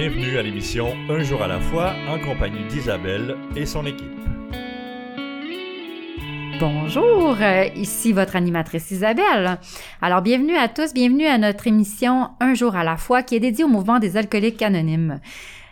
Bienvenue 0.00 0.38
à 0.38 0.42
l'émission 0.42 0.96
Un 1.10 1.22
jour 1.22 1.42
à 1.42 1.46
la 1.46 1.60
fois 1.60 1.92
en 2.08 2.18
compagnie 2.18 2.64
d'Isabelle 2.70 3.36
et 3.54 3.66
son 3.66 3.84
équipe. 3.84 4.08
Bonjour, 6.58 7.36
euh, 7.38 7.66
ici 7.76 8.14
votre 8.14 8.34
animatrice 8.34 8.90
Isabelle. 8.92 9.58
Alors 10.00 10.22
bienvenue 10.22 10.56
à 10.56 10.68
tous, 10.68 10.94
bienvenue 10.94 11.26
à 11.26 11.36
notre 11.36 11.66
émission 11.66 12.30
Un 12.40 12.54
jour 12.54 12.76
à 12.76 12.82
la 12.82 12.96
fois 12.96 13.22
qui 13.22 13.36
est 13.36 13.40
dédiée 13.40 13.64
au 13.64 13.68
mouvement 13.68 13.98
des 13.98 14.16
alcooliques 14.16 14.62
anonymes. 14.62 15.20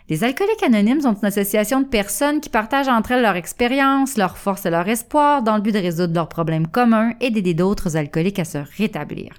Les 0.09 0.23
alcooliques 0.23 0.63
anonymes 0.63 1.01
sont 1.01 1.13
une 1.13 1.27
association 1.27 1.81
de 1.81 1.85
personnes 1.85 2.41
qui 2.41 2.49
partagent 2.49 2.87
entre 2.87 3.11
elles 3.11 3.21
leur 3.21 3.35
expérience, 3.35 4.17
leurs 4.17 4.39
forces 4.39 4.65
et 4.65 4.71
leur 4.71 4.87
espoir 4.87 5.43
dans 5.43 5.55
le 5.55 5.61
but 5.61 5.71
de 5.71 5.77
résoudre 5.77 6.15
leurs 6.15 6.29
problèmes 6.29 6.65
communs 6.65 7.13
et 7.21 7.29
d'aider 7.29 7.53
d'autres 7.53 7.95
alcooliques 7.95 8.39
à 8.39 8.43
se 8.43 8.57
rétablir. 8.75 9.35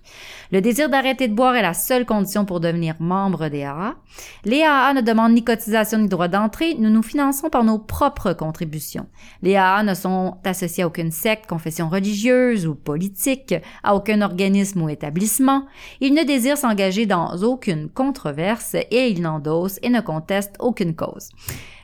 Le 0.52 0.60
désir 0.60 0.88
d'arrêter 0.88 1.26
de 1.26 1.34
boire 1.34 1.56
est 1.56 1.62
la 1.62 1.74
seule 1.74 2.06
condition 2.06 2.44
pour 2.44 2.60
devenir 2.60 2.94
membre 3.00 3.48
des 3.48 3.64
AA. 3.64 3.96
Les 4.44 4.62
AA 4.62 4.94
ne 4.94 5.00
demandent 5.00 5.32
ni 5.32 5.42
cotisation 5.42 5.98
ni 5.98 6.08
droit 6.08 6.28
d'entrée, 6.28 6.76
nous 6.78 6.90
nous 6.90 7.02
finançons 7.02 7.50
par 7.50 7.64
nos 7.64 7.80
propres 7.80 8.32
contributions. 8.32 9.06
Les 9.42 9.56
AA 9.56 9.82
ne 9.82 9.94
sont 9.94 10.36
associés 10.44 10.84
à 10.84 10.86
aucune 10.86 11.10
secte, 11.10 11.48
confession 11.48 11.88
religieuse 11.88 12.68
ou 12.68 12.76
politique, 12.76 13.56
à 13.82 13.96
aucun 13.96 14.22
organisme 14.22 14.82
ou 14.82 14.88
établissement. 14.88 15.66
Ils 16.00 16.14
ne 16.14 16.22
désirent 16.22 16.58
s'engager 16.58 17.06
dans 17.06 17.42
aucune 17.42 17.88
controverse 17.88 18.74
et 18.74 19.08
ils 19.08 19.20
n'endossent 19.20 19.80
et 19.82 19.90
ne 19.90 20.00
contestent 20.00 20.59
aucune 20.60 20.94
cause. 20.94 21.30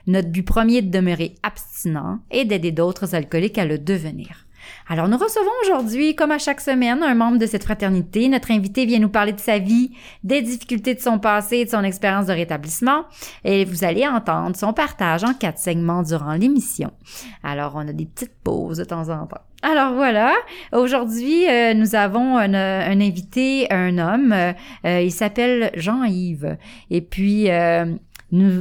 Notre 0.06 0.28
but 0.28 0.42
premier 0.42 0.76
est 0.76 0.82
de 0.82 0.90
demeurer 0.90 1.34
abstinent 1.42 2.20
et 2.30 2.44
d'aider 2.44 2.72
d'autres 2.72 3.14
alcooliques 3.14 3.58
à 3.58 3.64
le 3.64 3.78
devenir. 3.78 4.46
Alors, 4.88 5.08
nous 5.08 5.16
recevons 5.16 5.50
aujourd'hui, 5.64 6.14
comme 6.14 6.30
à 6.30 6.38
chaque 6.38 6.60
semaine, 6.60 7.02
un 7.02 7.14
membre 7.14 7.38
de 7.38 7.46
cette 7.46 7.64
fraternité. 7.64 8.28
Notre 8.28 8.50
invité 8.50 8.84
vient 8.84 8.98
nous 8.98 9.08
parler 9.08 9.32
de 9.32 9.40
sa 9.40 9.58
vie, 9.58 9.92
des 10.22 10.42
difficultés 10.42 10.94
de 10.94 11.00
son 11.00 11.18
passé 11.18 11.58
et 11.58 11.64
de 11.64 11.70
son 11.70 11.82
expérience 11.82 12.26
de 12.26 12.32
rétablissement. 12.32 13.04
Et 13.44 13.64
vous 13.64 13.84
allez 13.84 14.06
entendre 14.06 14.56
son 14.56 14.72
partage 14.72 15.24
en 15.24 15.34
quatre 15.34 15.58
segments 15.58 16.02
durant 16.02 16.34
l'émission. 16.34 16.90
Alors, 17.42 17.72
on 17.76 17.88
a 17.88 17.92
des 17.92 18.06
petites 18.06 18.36
pauses 18.42 18.78
de 18.78 18.84
temps 18.84 19.08
en 19.08 19.26
temps. 19.26 19.40
Alors 19.62 19.94
voilà, 19.94 20.32
aujourd'hui 20.72 21.48
euh, 21.48 21.72
nous 21.74 21.94
avons 21.94 22.36
un, 22.36 22.54
un, 22.54 23.00
invité, 23.00 23.66
un 23.72 23.98
homme, 23.98 24.32
euh, 24.32 25.00
il 25.00 25.10
s'appelle 25.10 25.72
Jean-Yves. 25.74 26.56
Et 26.90 27.00
puis 27.00 27.50
euh, 27.50 27.86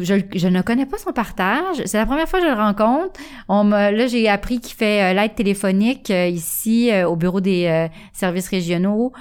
je, 0.04 0.48
ne 0.48 0.62
connais 0.62 0.86
pas 0.86 0.98
son 0.98 1.12
partage. 1.12 1.82
C'est 1.86 1.98
la 1.98 2.06
première 2.06 2.28
fois 2.28 2.40
que 2.40 2.46
je 2.46 2.52
le 2.52 2.58
rencontre. 2.58 3.20
On 3.50 3.70
là, 3.70 4.08
j'ai 4.08 4.28
appris 4.30 4.60
qu'il 4.60 4.76
fait 4.76 5.02
euh, 5.02 5.14
l'aide 5.14 5.36
téléphonique 5.36 6.12
euh, 6.12 6.28
ici 6.28 6.92
euh, 6.92 7.08
au 7.08 7.16
bureau 7.16 7.42
des 7.42 7.90
services 8.14 8.48
régionaux. 8.50 9.12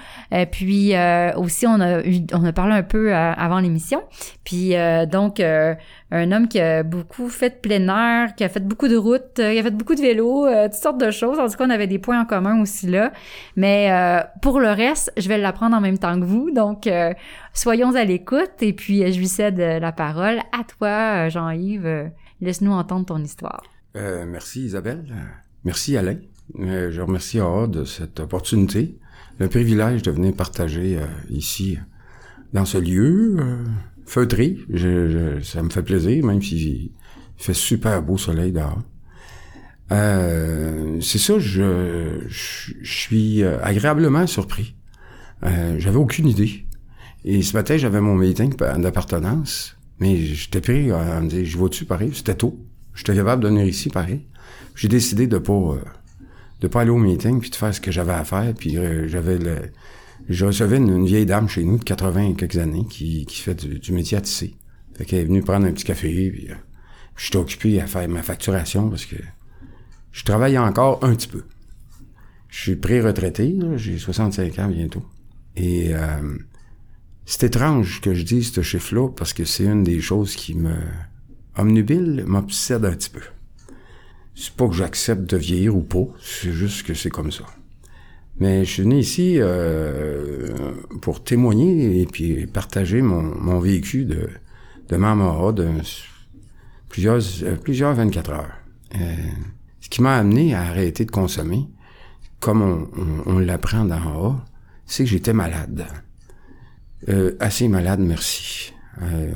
puis 0.51 0.95
aussi, 1.37 1.67
on 1.67 1.81
a 1.81 2.05
eu, 2.05 2.21
on 2.33 2.45
a 2.45 2.53
parlé 2.53 2.75
un 2.75 2.83
peu 2.83 3.15
avant 3.15 3.61
l'émission. 3.61 4.03
Puis 4.45 4.75
donc, 5.11 5.41
un 5.41 6.33
homme 6.33 6.49
qui 6.49 6.61
a 6.61 6.83
beaucoup 6.83 7.29
fait 7.29 7.51
de 7.51 7.55
plein 7.55 7.89
air, 7.89 8.35
qui 8.35 8.45
a 8.45 8.49
fait 8.49 8.61
beaucoup 8.61 8.89
de 8.89 8.97
routes, 8.97 9.35
qui 9.35 9.43
a 9.43 9.63
fait 9.63 9.71
beaucoup 9.71 9.95
de 9.95 10.01
vélo, 10.01 10.47
toutes 10.65 10.75
sortes 10.75 10.99
de 10.99 11.11
choses. 11.11 11.39
En 11.39 11.49
tout 11.49 11.57
cas, 11.57 11.67
on 11.67 11.71
avait 11.71 11.87
des 11.87 11.99
points 11.99 12.21
en 12.21 12.25
commun 12.25 12.61
aussi 12.61 12.87
là. 12.87 13.13
Mais 13.57 13.91
pour 14.43 14.61
le 14.61 14.71
reste, 14.71 15.13
je 15.17 15.29
vais 15.29 15.39
l'apprendre 15.39 15.77
en 15.77 15.81
même 15.81 15.99
temps 15.99 16.19
que 16.19 16.25
vous. 16.25 16.51
Donc, 16.51 16.89
soyons 17.55 17.95
à 17.95 18.05
l'écoute. 18.05 18.61
Et 18.61 18.73
puis, 18.73 19.11
je 19.11 19.19
lui 19.19 19.29
cède 19.29 19.59
la 19.59 19.93
parole 19.93 20.41
à 20.53 20.65
toi, 20.65 21.29
Jean-Yves. 21.29 22.11
Laisse-nous 22.41 22.73
entendre 22.73 23.07
ton 23.07 23.19
histoire. 23.19 23.63
Euh, 23.97 24.27
merci 24.27 24.65
Isabelle. 24.65 25.05
Merci 25.65 25.97
Alain. 25.97 26.19
Euh, 26.59 26.91
je 26.91 27.01
remercie 27.01 27.41
AA 27.41 27.67
de 27.67 27.85
cette 27.85 28.21
opportunité, 28.21 28.99
le 29.39 29.49
privilège 29.49 30.03
de 30.03 30.11
venir 30.11 30.35
partager 30.35 30.99
euh, 30.99 31.07
ici, 31.31 31.79
dans 32.53 32.65
ce 32.65 32.79
lieu 32.79 33.37
euh, 33.39 33.65
feutré. 34.07 34.59
Ça 35.43 35.63
me 35.63 35.71
fait 35.71 35.83
plaisir, 35.83 36.25
même 36.25 36.43
s'il 36.43 36.91
fait 37.37 37.55
super 37.55 38.03
beau 38.03 38.19
soleil 38.19 38.53
dehors. 38.53 38.83
c'est 39.91 41.19
ça, 41.19 41.39
je, 41.39 42.21
je, 42.29 42.75
suis 42.83 43.43
agréablement 43.43 44.27
surpris. 44.27 44.77
J'avais 45.43 45.97
aucune 45.97 46.29
idée. 46.29 46.67
Et 47.25 47.43
ce 47.43 47.55
matin, 47.55 47.77
j'avais 47.77 48.01
mon 48.01 48.15
meeting 48.15 48.55
d'appartenance. 48.55 49.77
Mais 49.99 50.17
j'étais 50.17 50.61
pris 50.61 50.91
à 50.91 51.21
me 51.21 51.29
dire, 51.29 51.45
je 51.45 51.57
vois-tu 51.57 51.85
pareil? 51.85 52.11
C'était 52.13 52.35
tôt. 52.35 52.59
J'étais 52.95 53.15
capable 53.15 53.43
de 53.43 53.49
venir 53.49 53.65
ici 53.65 53.89
pareil. 53.89 54.27
J'ai 54.75 54.89
décidé 54.89 55.27
de 55.27 55.39
pas 55.39 55.53
euh, 55.53 55.81
de 56.61 56.69
pas 56.69 56.83
aller 56.83 56.91
au 56.91 56.99
meeting 56.99 57.41
puis 57.41 57.51
de 57.51 57.57
faire 57.57 57.75
ce 57.75 57.81
que 57.81 57.91
j'avais 57.91 58.13
à 58.13 58.25
faire. 58.25 58.53
Puis 58.55 58.77
euh, 58.77 59.09
j'avais 59.09 59.39
le. 59.39 59.57
Je 60.29 60.47
une, 60.47 61.05
vieille 61.05 61.27
dame 61.27 61.49
chez 61.49 61.65
nous 61.65 61.79
de 61.79 61.85
80 61.85 62.31
et 62.31 62.35
quelques 62.35 62.57
années 62.57 62.87
qui, 62.89 63.27
qui 63.27 63.41
fait 63.41 63.55
du, 63.55 63.93
métier 63.93 64.17
à 64.17 64.21
tisser. 64.21 64.55
Fait 64.95 65.05
qu'elle 65.05 65.21
est 65.21 65.25
venue 65.25 65.43
prendre 65.43 65.67
un 65.67 65.73
petit 65.73 65.85
café, 65.85 66.31
puis 66.31 66.51
euh, 66.51 66.55
j'étais 67.17 67.37
occupé 67.37 67.81
à 67.81 67.87
faire 67.87 68.09
ma 68.09 68.23
facturation 68.23 68.89
parce 68.89 69.05
que 69.05 69.17
je 70.13 70.25
travaille 70.25 70.57
encore 70.57 71.01
un 71.03 71.15
petit 71.15 71.29
peu. 71.29 71.43
Je 72.49 72.61
suis 72.61 72.77
pré-retraité, 72.77 73.55
j'ai 73.77 73.99
65 73.99 74.59
ans 74.61 74.69
bientôt. 74.69 75.05
Et 75.57 75.93
c'est 77.27 77.45
étrange 77.45 78.01
que 78.01 78.13
je 78.15 78.23
dise 78.23 78.53
ce 78.53 78.63
chiffre-là 78.63 79.09
parce 79.09 79.33
que 79.33 79.45
c'est 79.45 79.65
une 79.65 79.83
des 79.83 80.01
choses 80.01 80.37
qui 80.37 80.55
me 80.55 80.75
omnubile, 81.57 82.25
m'obsède 82.27 82.85
un 82.85 82.93
petit 82.93 83.11
peu. 83.11 83.23
C'est 84.35 84.53
pas 84.53 84.67
que 84.69 84.75
j'accepte 84.75 85.31
de 85.31 85.37
vieillir 85.37 85.77
ou 85.77 85.83
pas, 85.83 86.07
c'est 86.21 86.53
juste 86.53 86.83
que 86.83 86.95
c'est 86.95 87.11
comme 87.11 87.31
ça. 87.31 87.45
Mais 88.41 88.65
je 88.65 88.71
suis 88.71 88.83
venu 88.83 88.99
ici 88.99 89.37
euh, 89.39 90.73
pour 91.01 91.23
témoigner 91.23 92.01
et 92.01 92.07
puis 92.07 92.47
partager 92.47 93.01
mon, 93.01 93.23
mon 93.23 93.61
vécu 93.61 94.05
de, 94.05 94.29
de 94.89 94.97
membre 94.97 95.53
de 95.53 95.69
plusieurs, 96.89 97.21
euh, 97.45 97.57
plusieurs 97.57 97.95
24 97.95 98.31
heures. 98.31 98.53
Euh, 98.97 99.15
ce 99.81 99.89
qui 99.89 100.03
m'a 100.03 100.17
amené 100.17 100.55
à 100.55 100.63
arrêter 100.63 101.05
de 101.05 101.13
consommer, 101.13 101.69
comme 102.41 102.63
on, 102.63 102.89
on, 102.97 103.37
on 103.37 103.39
l'apprend 103.39 103.85
dans 103.85 103.97
A, 103.97 104.45
c'est 104.85 105.05
que 105.05 105.11
j'étais 105.11 105.33
malade. 105.33 105.87
Euh, 107.09 107.37
assez 107.41 107.69
malade, 107.69 108.01
merci. 108.01 108.73
Euh, 109.03 109.33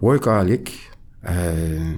workaholic, 0.00 0.90
euh, 1.28 1.92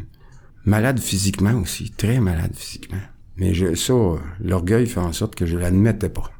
malade 0.65 0.99
physiquement 0.99 1.55
aussi, 1.55 1.91
très 1.91 2.21
malade 2.21 2.53
physiquement. 2.55 2.99
Mais 3.37 3.55
je, 3.55 3.75
ça, 3.75 3.95
l'orgueil 4.41 4.87
fait 4.87 5.01
en 5.01 5.13
sorte 5.13 5.35
que 5.35 5.47
je 5.47 5.57
l'admettais 5.57 6.09
pas. 6.09 6.31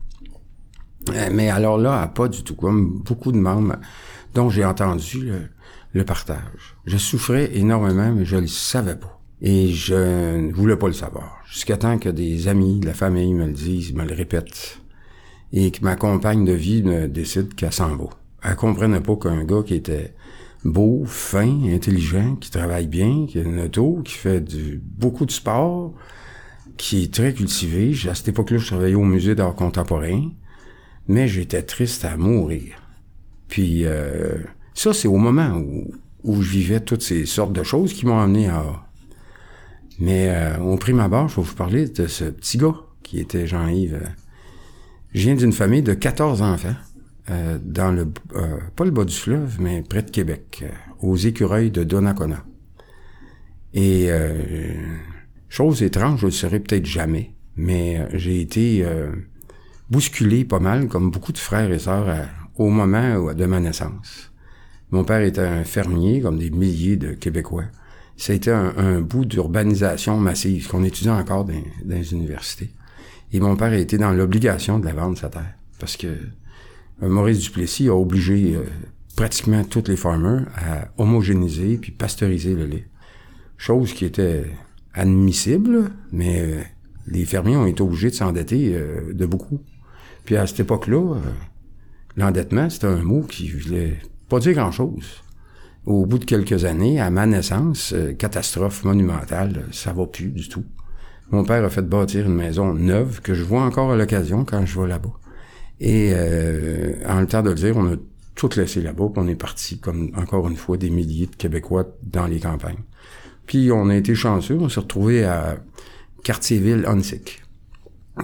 Euh, 1.11 1.31
mais 1.33 1.49
alors 1.51 1.79
là, 1.79 2.09
pas 2.09 2.29
du 2.29 2.43
tout, 2.43 2.57
comme 2.57 3.03
beaucoup 3.05 3.33
de 3.33 3.39
membres 3.39 3.77
dont 4.35 4.51
j'ai 4.51 4.65
entendu 4.65 5.21
le, 5.23 5.41
le, 5.93 6.05
partage. 6.05 6.77
Je 6.87 6.97
souffrais 6.97 7.57
énormément, 7.57 8.13
mais 8.13 8.25
je 8.25 8.37
le 8.37 8.47
savais 8.47 8.97
pas. 8.97 9.21
Et 9.41 9.69
je 9.69 10.37
ne 10.37 10.53
voulais 10.53 10.77
pas 10.77 10.89
le 10.89 10.93
savoir. 10.93 11.39
Jusqu'à 11.49 11.77
temps 11.77 11.99
que 11.99 12.09
des 12.09 12.49
amis 12.49 12.81
de 12.81 12.87
la 12.87 12.95
famille 12.95 13.33
me 13.33 13.47
le 13.47 13.53
disent, 13.53 13.95
me 13.95 14.05
le 14.05 14.15
répètent. 14.15 14.81
Et 15.53 15.71
que 15.71 15.83
ma 15.83 15.95
compagne 15.95 16.45
de 16.45 16.53
vie 16.53 16.83
me 16.83 17.07
décide 17.07 17.55
qu'elle 17.55 17.73
s'en 17.73 17.97
va 17.97 18.09
elle 18.43 18.57
comprenait 18.57 19.01
pas 19.01 19.17
qu'un 19.17 19.45
gars 19.45 19.63
qui 19.65 19.75
était 19.75 20.15
beau, 20.65 21.05
fin, 21.07 21.65
intelligent, 21.65 22.37
qui 22.37 22.51
travaille 22.51 22.87
bien, 22.87 23.27
qui 23.27 23.39
a 23.39 23.43
une 23.43 23.61
auto, 23.61 24.01
qui 24.05 24.15
fait 24.15 24.41
du, 24.41 24.81
beaucoup 24.83 25.27
de 25.27 25.31
sport, 25.31 25.95
qui 26.77 27.05
est 27.05 27.15
très 27.15 27.33
cultivé. 27.33 27.95
À 28.09 28.15
cette 28.15 28.29
époque-là, 28.29 28.59
je 28.59 28.67
travaillais 28.67 28.95
au 28.95 29.05
musée 29.05 29.35
d'art 29.35 29.55
contemporain, 29.55 30.31
mais 31.07 31.29
j'étais 31.29 31.63
triste 31.63 32.05
à 32.05 32.17
mourir. 32.17 32.77
Puis 33.49 33.85
euh, 33.85 34.39
ça, 34.75 34.93
c'est 34.93 35.09
au 35.09 35.17
moment 35.17 35.57
où, 35.57 35.93
où 36.25 36.43
je 36.43 36.51
vivais 36.51 36.81
toutes 36.81 37.03
ces 37.03 37.27
sortes 37.27 37.53
de 37.53 37.63
choses 37.63 37.93
qui 37.93 38.07
m'ont 38.07 38.21
amené 38.21 38.49
à... 38.49 38.65
Mais 39.99 40.29
euh, 40.29 40.59
au 40.61 40.77
prime 40.77 41.01
abord, 41.01 41.29
je 41.29 41.37
vais 41.37 41.43
vous 41.43 41.55
parler 41.55 41.89
de 41.89 42.07
ce 42.07 42.25
petit 42.25 42.59
gars 42.59 42.77
qui 43.03 43.19
était 43.19 43.47
Jean-Yves. 43.47 44.01
Je 45.13 45.23
viens 45.23 45.35
d'une 45.35 45.53
famille 45.53 45.83
de 45.83 45.95
14 45.95 46.43
enfants. 46.43 46.75
Euh, 47.31 47.59
dans 47.63 47.91
le 47.91 48.11
euh, 48.37 48.57
pas 48.75 48.85
le 48.85 48.91
bas 48.91 49.05
du 49.05 49.15
fleuve, 49.15 49.61
mais 49.61 49.83
près 49.83 50.03
de 50.03 50.11
Québec, 50.11 50.63
euh, 50.63 50.71
aux 51.01 51.17
écureuils 51.17 51.71
de 51.71 51.85
Donnacona. 51.85 52.43
Et 53.75 54.09
chose 55.51 55.83
étrange, 55.83 56.21
je 56.21 56.27
le 56.27 56.33
saurais 56.33 56.59
peut-être 56.59 56.87
jamais, 56.87 57.35
mais 57.55 58.09
j'ai 58.15 58.41
été 58.41 58.85
bousculé 59.91 60.47
pas 60.47 60.59
mal, 60.59 60.89
comme 60.89 61.11
beaucoup 61.11 61.33
de 61.33 61.39
frères 61.39 61.71
et 61.71 61.79
sœurs, 61.79 62.29
au 62.57 62.71
moment 62.71 63.31
de 63.35 63.45
ma 63.45 63.61
naissance. 63.61 64.33
Mon 64.91 65.05
père 65.05 65.21
était 65.21 65.43
un 65.43 65.65
fermier, 65.65 66.23
comme 66.23 66.39
des 66.39 66.51
milliers 66.51 66.97
de 66.97 67.13
Québécois. 67.13 67.65
A 68.27 68.33
été 68.33 68.51
un, 68.51 69.01
bout 69.03 69.27
d'urbanisation 69.27 70.17
massive 70.17 70.67
qu'on 70.67 70.83
étudie 70.83 71.11
encore 71.11 71.45
dans, 71.45 71.53
les 71.85 72.13
universités. 72.15 72.73
Et 73.33 73.39
mon 73.39 73.55
père 73.55 73.73
a 73.73 73.77
été 73.77 73.99
dans 73.99 74.13
l'obligation 74.13 74.79
de 74.79 74.87
la 74.87 74.95
vendre, 74.95 75.19
sa 75.19 75.29
terre. 75.29 75.55
Parce 75.79 75.99
que 75.99 76.07
euh, 76.07 76.33
Maurice 77.01 77.41
Duplessis 77.41 77.89
a 77.89 77.95
obligé 77.95 78.57
euh, 78.57 78.65
pratiquement 79.17 79.65
tous 79.65 79.85
les 79.89 79.97
farmers 79.97 80.47
à 80.57 80.89
homogénéiser 80.99 81.79
puis 81.79 81.93
pasteuriser 81.93 82.55
le 82.55 82.67
lait. 82.67 82.87
Chose 83.57 83.93
qui 83.93 84.05
était 84.05 84.47
admissible, 84.95 85.91
mais 86.13 86.41
euh, 86.41 86.61
les 87.07 87.25
fermiers 87.25 87.57
ont 87.57 87.67
été 87.67 87.83
obligés 87.83 88.11
de 88.11 88.15
s'endetter 88.15 88.79
de 89.13 89.27
beaucoup. 89.27 89.61
Puis 90.25 90.37
à 90.37 90.47
cette 90.47 90.61
époque-là, 90.61 91.15
l'endettement, 92.17 92.69
c'était 92.69 92.89
un 92.89 93.03
mot 93.03 93.23
qui 93.23 93.49
voulait 93.49 93.99
pas 94.29 94.41
dire 94.41 94.53
grand-chose. 94.53 95.23
au 95.87 96.05
bout 96.05 96.19
de 96.19 96.27
quelques 96.27 96.67
années, 96.67 97.01
à 97.01 97.09
ma 97.09 97.25
naissance, 97.25 97.95
euh, 97.95 98.13
catastrophe 98.13 98.85
monumentale, 98.85 99.65
ça 99.73 99.95
va 99.95 100.07
plus 100.07 100.29
du 100.29 100.47
tout. 100.49 100.65
Mon 101.31 101.45
père 101.45 101.65
a 101.65 101.71
fait 101.71 101.83
bâtir 101.83 102.27
une 102.27 102.35
maison 102.35 102.75
neuve 102.75 103.23
que 103.23 103.33
je 103.33 103.43
vois 103.43 103.63
encore 103.63 103.91
à 103.93 103.97
l'occasion 103.97 104.45
quand 104.45 104.67
je 104.67 104.79
vais 104.79 104.87
là-bas. 104.87 105.15
Et 105.81 106.13
euh, 106.13 106.95
en 107.07 107.21
le 107.21 107.27
temps 107.27 107.43
de 107.43 107.51
le 107.51 107.55
dire, 107.55 107.77
on 107.77 107.93
a 107.93 107.97
tout 108.35 108.51
laissé 108.57 108.81
là-bas, 108.81 109.09
puis 109.13 109.23
on 109.25 109.29
est 109.29 109.35
parti, 109.35 109.79
comme 109.79 110.13
encore 110.17 110.49
une 110.49 110.57
fois, 110.57 110.77
des 110.77 110.91
milliers 110.91 111.27
de 111.27 111.37
Québécois 111.37 111.87
dans 112.03 112.27
les 112.27 112.41
campagnes. 112.41 112.83
Puis 113.47 113.71
on 113.73 113.89
a 113.89 113.97
été 113.97 114.15
chanceux, 114.15 114.59
on 114.61 114.69
s'est 114.69 114.81
retrouvé 114.81 115.25
à 115.25 115.57
Quartier-Ville 116.23 116.85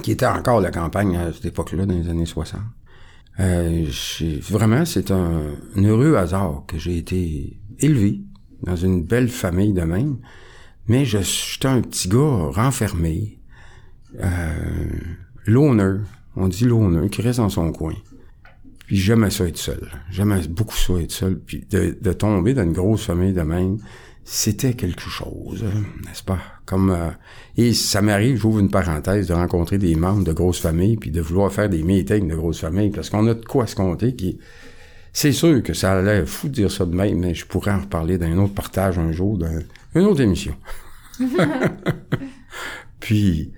qui 0.03 0.13
était 0.13 0.27
encore 0.27 0.61
la 0.61 0.71
campagne 0.71 1.17
à 1.17 1.33
cette 1.33 1.47
époque-là, 1.47 1.87
dans 1.87 1.95
les 1.95 2.09
années 2.09 2.27
60. 2.27 2.61
Euh, 3.41 3.87
vraiment, 4.51 4.85
c'est 4.85 5.11
un, 5.11 5.55
heureux 5.77 6.17
hasard 6.17 6.65
que 6.67 6.79
j'ai 6.79 6.99
été 6.99 7.59
élevé 7.81 8.21
dans 8.63 8.77
une 8.77 9.05
belle 9.05 9.29
famille 9.29 9.73
de 9.73 9.83
même, 9.83 10.19
mais 10.87 11.05
je 11.05 11.19
j'étais 11.23 11.69
un 11.69 11.81
petit 11.81 12.09
gars 12.09 12.51
renfermé, 12.51 13.41
euh, 14.21 14.89
on 16.37 16.49
dit 16.49 16.65
loner, 16.65 17.09
qui 17.09 17.23
reste 17.23 17.39
dans 17.39 17.49
son 17.49 17.73
coin. 17.73 17.95
Puis 18.87 18.97
j'aimais 18.97 19.31
ça 19.31 19.47
être 19.47 19.57
seul. 19.57 19.91
J'aimais 20.11 20.47
beaucoup 20.49 20.77
ça 20.77 20.95
être 20.95 21.13
seul. 21.13 21.39
Puis 21.39 21.67
de, 21.71 22.13
tomber 22.13 22.55
dans 22.55 22.65
une 22.65 22.73
grosse 22.73 23.05
famille 23.05 23.33
de 23.33 23.43
même, 23.43 23.79
c'était 24.25 24.75
quelque 24.75 25.09
chose, 25.09 25.63
n'est-ce 26.07 26.23
pas? 26.23 26.39
Comme 26.65 26.91
euh, 26.91 27.11
et 27.57 27.75
ça 27.75 28.01
m'arrive, 28.01 28.37
j'ouvre 28.37 28.59
une 28.59 28.71
parenthèse, 28.71 29.29
de 29.29 29.35
rencontrer 29.35 29.79
des 29.79 29.95
membres 29.97 30.25
de 30.25 30.33
grosses 30.33 30.61
familles, 30.61 30.97
puis 30.97 31.11
de 31.11 31.21
vouloir 31.21 31.53
faire 31.53 31.69
des 31.69 31.83
meetings 31.83 32.29
de 32.29 32.35
grosses 32.35 32.61
familles, 32.61 32.91
parce 32.91 33.11
qu'on 33.11 33.27
a 33.27 33.35
de 33.35 33.45
quoi 33.45 33.67
se 33.67 33.77
compter. 33.77 34.15
Qui, 34.15 34.39
c'est 35.13 35.33
sûr 35.33 35.63
que 35.63 35.75
ça 35.75 35.93
a 35.93 36.03
l'air 36.03 36.27
fou 36.27 36.49
de 36.49 36.55
dire 36.55 36.71
ça 36.71 36.87
de 36.87 36.95
même, 36.95 37.19
mais 37.19 37.35
je 37.35 37.47
pourrais 37.47 37.71
en 37.71 37.81
reparler 37.81 38.19
d'un 38.19 38.37
autre 38.39 38.55
partage 38.55 38.99
un 38.99 39.13
jour, 39.13 39.39
d'une 39.39 40.03
autre 40.03 40.21
émission. 40.21 40.55
puis 43.01 43.53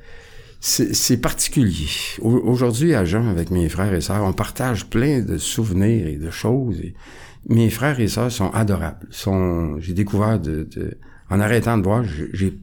c'est 0.68 1.18
particulier. 1.18 1.88
Aujourd'hui, 2.20 2.94
à 2.94 3.04
Jean, 3.04 3.28
avec 3.28 3.52
mes 3.52 3.68
frères 3.68 3.94
et 3.94 4.00
sœurs, 4.00 4.24
on 4.24 4.32
partage 4.32 4.90
plein 4.90 5.20
de 5.20 5.38
souvenirs 5.38 6.08
et 6.08 6.16
de 6.16 6.30
choses. 6.30 6.82
Mes 7.48 7.70
frères 7.70 8.00
et 8.00 8.08
sœurs 8.08 8.32
sont 8.32 8.50
adorables. 8.50 9.06
Sont, 9.10 9.78
j'ai 9.78 9.94
découvert 9.94 10.40
de, 10.40 10.68
en 11.30 11.38
arrêtant 11.38 11.78
de 11.78 11.84
voir, 11.84 12.02
j'ai, 12.04 12.58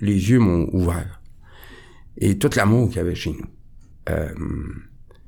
les 0.00 0.30
yeux 0.30 0.38
m'ont 0.38 0.68
ouvert. 0.72 1.20
Et 2.18 2.38
tout 2.38 2.50
l'amour 2.54 2.88
qu'il 2.88 2.98
y 2.98 3.00
avait 3.00 3.16
chez 3.16 3.32
nous. 3.32 3.46
Euh, 4.10 4.32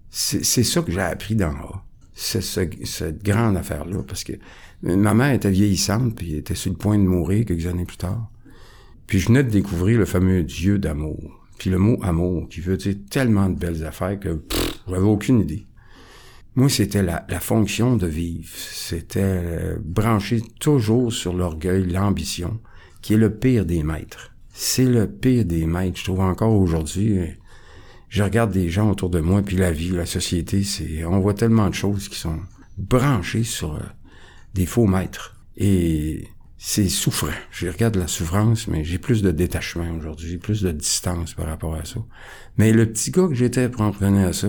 c'est, 0.08 0.62
ça 0.62 0.82
que 0.82 0.92
j'ai 0.92 1.00
appris 1.00 1.34
d'en 1.34 1.54
haut. 1.54 1.76
C'est 2.14 2.40
cette 2.40 3.24
grande 3.24 3.56
affaire-là. 3.56 4.04
Parce 4.06 4.22
que 4.22 4.34
ma 4.80 5.12
mère 5.12 5.32
était 5.32 5.50
vieillissante, 5.50 6.14
puis 6.14 6.36
était 6.36 6.54
sur 6.54 6.70
le 6.70 6.78
point 6.78 6.98
de 6.98 7.02
mourir 7.02 7.44
quelques 7.46 7.66
années 7.66 7.84
plus 7.84 7.96
tard. 7.96 8.30
Puis 9.08 9.18
je 9.18 9.26
venais 9.26 9.42
de 9.42 9.50
découvrir 9.50 9.98
le 9.98 10.04
fameux 10.04 10.44
Dieu 10.44 10.78
d'amour. 10.78 11.45
Puis 11.58 11.70
le 11.70 11.78
mot 11.78 11.98
amour, 12.02 12.48
qui 12.48 12.60
veut 12.60 12.76
dire 12.76 12.94
tellement 13.10 13.48
de 13.48 13.58
belles 13.58 13.84
affaires 13.84 14.18
que 14.18 14.42
j'avais 14.88 14.98
aucune 15.00 15.40
idée. 15.40 15.66
Moi, 16.54 16.68
c'était 16.68 17.02
la, 17.02 17.24
fonction 17.40 17.96
de 17.96 18.06
vivre. 18.06 18.48
C'était 18.54 19.20
euh, 19.22 19.76
brancher 19.82 20.42
toujours 20.58 21.12
sur 21.12 21.34
l'orgueil, 21.34 21.84
l'ambition, 21.84 22.60
qui 23.02 23.14
est 23.14 23.18
le 23.18 23.34
pire 23.34 23.66
des 23.66 23.82
maîtres. 23.82 24.32
C'est 24.52 24.86
le 24.86 25.06
pire 25.06 25.44
des 25.44 25.66
maîtres. 25.66 25.98
Je 25.98 26.04
trouve 26.04 26.20
encore 26.20 26.54
aujourd'hui, 26.54 27.18
je 28.08 28.22
regarde 28.22 28.52
des 28.52 28.70
gens 28.70 28.90
autour 28.90 29.10
de 29.10 29.20
moi, 29.20 29.42
puis 29.42 29.56
la 29.56 29.70
vie, 29.70 29.90
la 29.90 30.06
société, 30.06 30.62
c'est, 30.64 31.04
on 31.04 31.20
voit 31.20 31.34
tellement 31.34 31.68
de 31.68 31.74
choses 31.74 32.08
qui 32.08 32.18
sont 32.18 32.40
branchées 32.78 33.44
sur 33.44 33.74
euh, 33.74 33.80
des 34.54 34.64
faux 34.64 34.86
maîtres. 34.86 35.36
Et 35.58 36.28
c'est 36.58 36.88
souffrant. 36.88 37.28
Je 37.50 37.68
regarde 37.68 37.96
la 37.96 38.06
souffrance, 38.06 38.66
mais 38.68 38.82
j'ai 38.82 38.98
plus 38.98 39.22
de 39.22 39.30
détachement 39.30 39.90
aujourd'hui, 39.96 40.38
plus 40.38 40.62
de 40.62 40.72
distance 40.72 41.34
par 41.34 41.46
rapport 41.46 41.74
à 41.74 41.84
ça. 41.84 42.00
Mais 42.56 42.72
le 42.72 42.86
petit 42.86 43.10
gars 43.10 43.28
que 43.28 43.34
j'étais 43.34 43.68
pour 43.68 43.82
en 43.82 43.90
revenir 43.90 44.26
à 44.26 44.32
ça, 44.32 44.48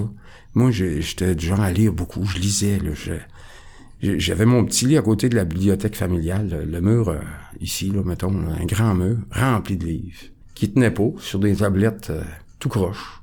moi, 0.54 0.71
j'étais 0.71 1.36
du 1.36 1.45
genre 1.45 1.59
à 1.59 1.71
lire 1.71 1.94
beaucoup. 1.94 2.25
Je 2.25 2.39
lisais. 2.39 2.80
J'avais 4.01 4.45
mon 4.45 4.63
petit 4.65 4.86
lit 4.86 4.98
à 4.98 5.01
côté 5.01 5.30
de 5.30 5.36
la 5.36 5.45
bibliothèque 5.45 5.95
familiale, 5.95 6.68
le, 6.69 6.81
mur 6.81 7.09
euh, 7.09 7.19
ici, 7.59 7.89
là, 7.89 8.01
mettons, 8.04 8.31
un 8.31 8.65
grand 8.65 8.95
mur 8.95 9.18
rempli 9.31 9.75
de 9.75 9.86
livres, 9.86 10.18
qui 10.56 10.71
tenait 10.71 10.92
pas 10.92 11.12
sur 11.19 11.39
des 11.39 11.57
tablettes 11.57 12.12
euh, 12.12 12.24
tout 12.59 12.69
croche. 12.69 13.21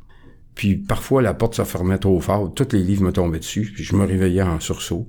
Puis 0.55 0.77
parfois 0.77 1.23
la 1.23 1.35
porte 1.35 1.55
se 1.55 1.65
fermait 1.65 1.99
trop 1.99 2.21
fort, 2.21 2.53
tous 2.55 2.73
les 2.73 2.83
livres 2.83 3.05
me 3.05 3.13
tombaient 3.13 3.39
dessus, 3.39 3.71
puis 3.75 3.85
je 3.85 3.97
me 3.97 4.05
réveillais 4.05 4.43
en 4.43 4.61
sursaut. 4.61 5.09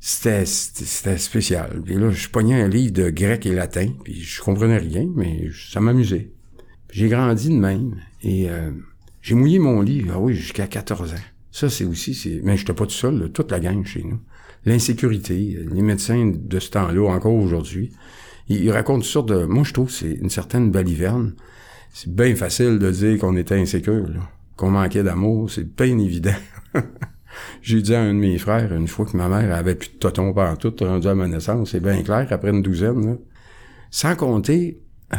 C'était 0.00 0.46
spécial. 0.46 1.82
Puis 1.84 1.96
là, 1.96 2.10
je 2.10 2.28
pognais 2.28 2.62
un 2.62 2.68
livre 2.68 2.92
de 2.92 3.10
grec 3.10 3.46
et 3.46 3.54
latin, 3.54 3.88
puis 4.04 4.20
je 4.22 4.40
comprenais 4.40 4.78
rien, 4.78 5.08
mais 5.14 5.48
ça 5.72 5.80
m'amusait. 5.80 6.30
J'ai 6.90 7.08
grandi 7.08 7.48
de 7.48 7.54
même 7.54 7.96
et 8.22 8.48
euh, 8.48 8.70
j'ai 9.22 9.34
mouillé 9.34 9.58
mon 9.58 9.80
lit, 9.80 10.06
ah 10.12 10.18
oui, 10.18 10.34
jusqu'à 10.34 10.66
14 10.66 11.12
ans. 11.12 11.16
Ça, 11.50 11.68
c'est 11.68 11.84
aussi, 11.84 12.14
c'est, 12.14 12.40
mais 12.44 12.56
j'étais 12.56 12.72
pas 12.72 12.86
tout 12.86 12.92
seul, 12.92 13.30
toute 13.32 13.50
la 13.50 13.58
gang 13.58 13.84
chez 13.84 14.04
nous. 14.04 14.20
L'insécurité, 14.64 15.58
les 15.70 15.82
médecins 15.82 16.32
de 16.32 16.58
ce 16.58 16.70
temps-là, 16.70 17.10
encore 17.10 17.34
aujourd'hui, 17.34 17.92
ils, 18.48 18.70
racontent 18.70 19.00
toutes 19.00 19.10
sortes 19.10 19.28
de, 19.28 19.44
moi, 19.44 19.64
je 19.64 19.72
trouve, 19.72 19.90
c'est 19.90 20.12
une 20.12 20.30
certaine 20.30 20.70
baliverne. 20.70 21.34
C'est 21.92 22.14
bien 22.14 22.34
facile 22.36 22.78
de 22.78 22.90
dire 22.90 23.18
qu'on 23.18 23.36
était 23.36 23.56
insécure, 23.56 24.08
qu'on 24.56 24.70
manquait 24.70 25.02
d'amour, 25.02 25.50
c'est 25.50 25.74
bien 25.76 25.98
évident. 25.98 26.36
J'ai 27.62 27.82
dit 27.82 27.94
à 27.94 28.00
un 28.00 28.14
de 28.14 28.18
mes 28.18 28.38
frères, 28.38 28.72
une 28.72 28.88
fois 28.88 29.06
que 29.06 29.16
ma 29.16 29.28
mère 29.28 29.54
avait 29.54 29.74
plus 29.74 29.90
de 29.90 29.96
toton 29.96 30.32
partout, 30.32 30.74
rendu 30.80 31.06
à 31.08 31.14
ma 31.14 31.28
naissance, 31.28 31.70
c'est 31.70 31.80
bien 31.80 32.02
clair, 32.02 32.26
après 32.30 32.50
une 32.50 32.62
douzaine, 32.62 33.18
Sans 33.90 34.16
compter, 34.16 34.80
euh, 35.14 35.16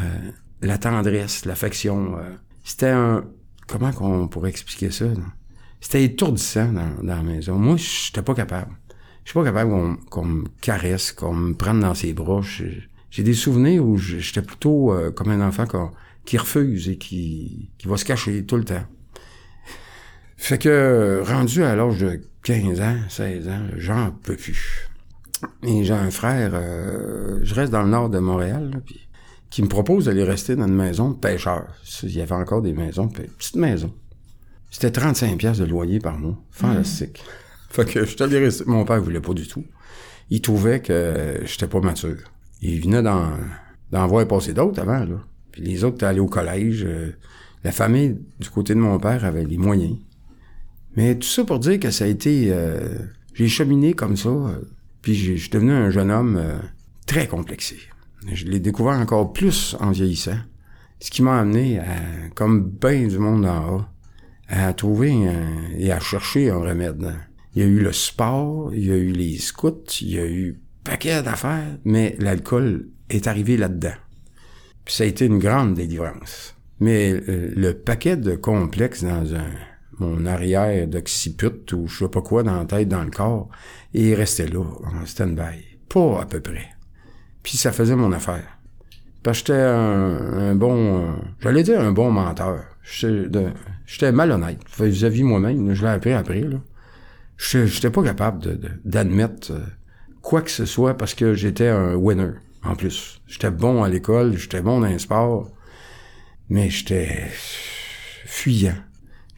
la 0.61 0.77
tendresse, 0.77 1.45
l'affection. 1.45 2.17
Euh, 2.17 2.21
c'était 2.63 2.89
un, 2.89 3.25
comment 3.67 3.91
qu'on 3.91 4.27
pourrait 4.27 4.49
expliquer 4.49 4.91
ça? 4.91 5.05
C'était 5.81 6.03
étourdissant 6.03 6.71
dans, 6.73 7.03
dans, 7.03 7.15
la 7.15 7.23
maison. 7.23 7.57
Moi, 7.57 7.77
j'étais 7.77 8.21
pas 8.21 8.33
capable. 8.33 8.71
Je 9.23 9.31
suis 9.31 9.39
pas 9.39 9.45
capable 9.45 9.97
qu'on 10.09 10.25
me 10.25 10.43
caresse, 10.61 11.11
qu'on 11.11 11.33
me 11.33 11.53
prenne 11.53 11.79
dans 11.79 11.93
ses 11.93 12.13
bras. 12.13 12.41
J'ai 13.09 13.23
des 13.23 13.33
souvenirs 13.33 13.85
où 13.85 13.97
j'étais 13.97 14.41
plutôt 14.41 14.91
euh, 14.91 15.11
comme 15.11 15.29
un 15.29 15.47
enfant 15.47 15.65
qui 16.25 16.37
refuse 16.37 16.89
et 16.89 16.97
qui, 16.97 17.71
qui 17.77 17.87
va 17.87 17.97
se 17.97 18.05
cacher 18.05 18.45
tout 18.45 18.57
le 18.57 18.65
temps. 18.65 18.83
Fait 20.39 20.57
que, 20.57 21.21
rendu 21.27 21.63
à 21.63 21.75
l'âge 21.75 21.99
de 21.99 22.21
15 22.43 22.79
ans, 22.79 22.95
16 23.09 23.49
ans, 23.49 23.65
j'en 23.77 24.11
peux 24.23 24.37
plus. 24.37 24.89
Et 25.63 25.83
j'ai 25.83 25.93
un 25.93 26.09
frère, 26.11 26.51
euh, 26.53 27.39
je 27.43 27.53
reste 27.53 27.73
dans 27.73 27.83
le 27.83 27.89
nord 27.89 28.09
de 28.09 28.19
Montréal, 28.19 28.71
là, 28.73 28.79
puis 28.83 29.07
qui 29.49 29.61
me 29.61 29.67
propose 29.67 30.05
d'aller 30.05 30.23
rester 30.23 30.55
dans 30.55 30.65
une 30.67 30.75
maison 30.75 31.11
de 31.11 31.15
pêcheur. 31.15 31.67
Il 32.03 32.15
y 32.15 32.21
avait 32.21 32.31
encore 32.35 32.61
des 32.61 32.71
maisons, 32.71 33.09
petite 33.09 33.57
maison. 33.57 33.93
C'était 34.71 34.91
35 34.91 35.37
pièces 35.37 35.57
de 35.57 35.65
loyer 35.65 35.99
par 35.99 36.17
mois. 36.17 36.37
Fantastique. 36.51 37.19
Mmh. 37.19 37.73
Fait 37.73 37.85
que 37.85 38.05
je 38.05 38.23
allé 38.23 38.39
rester. 38.39 38.63
Mon 38.65 38.85
père 38.85 39.01
voulait 39.01 39.19
pas 39.19 39.33
du 39.33 39.45
tout. 39.45 39.65
Il 40.29 40.41
trouvait 40.41 40.79
que 40.79 41.41
j'étais 41.43 41.67
pas 41.67 41.81
mature. 41.81 42.17
Il 42.61 42.81
venait 42.81 43.01
d'en, 43.01 43.31
d'en 43.91 44.07
voir 44.07 44.25
passer 44.25 44.53
d'autres 44.53 44.79
avant, 44.79 44.99
là. 44.99 45.19
Puis 45.51 45.63
les 45.63 45.83
autres 45.83 45.95
étaient 45.95 46.05
allés 46.05 46.19
au 46.21 46.27
collège. 46.27 46.85
Euh, 46.85 47.11
la 47.63 47.71
famille, 47.71 48.17
du 48.39 48.49
côté 48.49 48.73
de 48.73 48.79
mon 48.79 48.99
père, 48.99 49.25
avait 49.25 49.43
les 49.43 49.57
moyens. 49.57 49.97
Mais 50.99 51.15
tout 51.15 51.29
ça 51.29 51.45
pour 51.45 51.59
dire 51.59 51.79
que 51.79 51.91
ça 51.91 52.03
a 52.03 52.07
été... 52.07 52.47
Euh, 52.49 52.97
j'ai 53.33 53.47
cheminé 53.47 53.93
comme 53.93 54.17
ça. 54.17 54.27
Euh, 54.27 54.59
puis 55.01 55.15
je 55.15 55.35
suis 55.35 55.49
devenu 55.49 55.71
un 55.71 55.89
jeune 55.91 56.11
homme 56.11 56.43
très 57.05 57.25
complexé. 57.25 57.77
Je 58.29 58.43
l'ai 58.43 58.59
découvert 58.59 58.99
encore 58.99 59.31
plus 59.31 59.77
en 59.79 59.91
vieillissant. 59.91 60.39
Ce 60.99 61.09
qui 61.09 61.21
m'a 61.21 61.39
amené, 61.39 61.79
à, 61.79 61.85
comme 62.35 62.69
bien 62.69 63.07
du 63.07 63.17
monde 63.17 63.45
en 63.45 63.77
haut, 63.77 63.81
à 64.49 64.73
trouver 64.73 65.15
et 65.77 65.89
à 65.93 66.01
chercher 66.01 66.49
un 66.49 66.57
remède. 66.57 67.13
Il 67.55 67.61
y 67.61 67.65
a 67.65 67.67
eu 67.69 67.79
le 67.79 67.93
sport, 67.93 68.73
il 68.73 68.85
y 68.85 68.91
a 68.91 68.97
eu 68.97 69.13
les 69.13 69.37
scouts, 69.37 69.85
il 70.01 70.09
y 70.09 70.19
a 70.19 70.27
eu 70.27 70.59
paquet 70.83 71.23
d'affaires, 71.23 71.77
mais 71.85 72.17
l'alcool 72.19 72.89
est 73.09 73.25
arrivé 73.27 73.55
là-dedans. 73.55 73.95
Puis 74.83 74.95
ça 74.95 75.05
a 75.05 75.07
été 75.07 75.27
une 75.27 75.39
grande 75.39 75.75
délivrance. 75.75 76.57
Mais 76.81 77.13
euh, 77.13 77.53
le 77.55 77.73
paquet 77.73 78.17
de 78.17 78.35
complexes 78.35 79.05
dans 79.05 79.33
un 79.33 79.49
mon 79.99 80.25
arrière 80.25 80.87
d'occiput 80.87 81.73
ou 81.73 81.87
je 81.87 81.99
sais 81.99 82.09
pas 82.09 82.21
quoi 82.21 82.43
dans 82.43 82.57
la 82.57 82.65
tête, 82.65 82.87
dans 82.87 83.03
le 83.03 83.11
corps, 83.11 83.49
il 83.93 84.13
restait 84.13 84.47
là, 84.47 84.63
en 84.63 85.05
stand-by. 85.05 85.77
Pas 85.89 86.21
à 86.21 86.25
peu 86.25 86.39
près. 86.39 86.69
Puis 87.43 87.57
ça 87.57 87.71
faisait 87.71 87.95
mon 87.95 88.11
affaire. 88.11 88.59
Parce 89.23 89.41
que 89.41 89.53
j'étais 89.53 89.61
un, 89.61 90.55
bon... 90.55 91.09
Euh, 91.09 91.11
j'allais 91.41 91.63
dire 91.63 91.79
un 91.79 91.91
bon 91.91 92.11
menteur. 92.11 92.63
J'étais 92.83 94.11
malhonnête 94.11 94.59
vis-à-vis 94.79 95.23
moi-même. 95.23 95.73
Je 95.73 95.83
l'ai 95.83 95.91
appris 95.91 96.13
après. 96.13 96.41
Là. 96.41 96.57
J'étais 97.37 97.89
pas 97.89 98.03
capable 98.03 98.59
d'admettre 98.85 99.51
euh, 99.51 99.59
quoi 100.21 100.41
que 100.41 100.51
ce 100.51 100.65
soit 100.65 100.95
parce 100.95 101.13
que 101.13 101.33
j'étais 101.33 101.67
un 101.67 101.95
winner, 101.95 102.31
en 102.63 102.75
plus. 102.75 103.21
J'étais 103.27 103.51
bon 103.51 103.83
à 103.83 103.89
l'école, 103.89 104.37
j'étais 104.37 104.61
bon 104.61 104.81
dans 104.81 104.87
les 104.87 104.99
sports, 104.99 105.49
mais 106.49 106.69
j'étais 106.69 107.27
fuyant. 108.25 108.75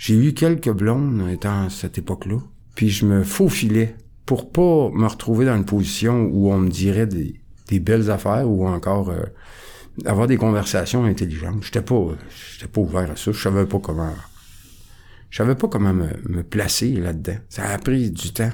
J'ai 0.02 0.16
eu 0.16 0.34
quelques 0.34 0.72
blondes 0.72 1.30
étant 1.30 1.66
à 1.66 1.70
cette 1.70 2.00
époque-là, 2.00 2.38
puis 2.74 2.90
je 2.90 3.06
me 3.06 3.24
faufilais 3.24 3.96
pour 4.26 4.52
pas 4.52 4.90
me 4.90 5.06
retrouver 5.06 5.46
dans 5.46 5.56
une 5.56 5.64
position 5.64 6.24
où 6.24 6.52
on 6.52 6.58
me 6.58 6.70
dirait 6.72 7.06
des, 7.06 7.40
belles 7.80 8.10
affaires 8.10 8.50
ou 8.50 8.68
encore 8.68 9.12
euh, 9.12 9.22
avoir 10.06 10.26
des 10.26 10.38
conversations 10.38 11.04
intelligentes. 11.04 11.64
J'étais 11.64 11.84
pas, 11.84 12.18
j'étais 12.52 12.68
pas 12.68 12.82
ouvert 12.82 13.12
à 13.12 13.16
ça. 13.16 13.32
Je 13.32 13.40
savais 13.40 13.68
pas 13.68 13.78
comment, 13.78 14.16
je 15.30 15.38
savais 15.38 15.54
pas 15.54 15.68
comment 15.68 15.94
me, 15.94 16.08
me 16.28 16.42
placer 16.42 16.94
là-dedans. 16.94 17.38
Ça 17.48 17.70
a 17.70 17.78
pris 17.78 18.10
du 18.10 18.34
temps. 18.34 18.54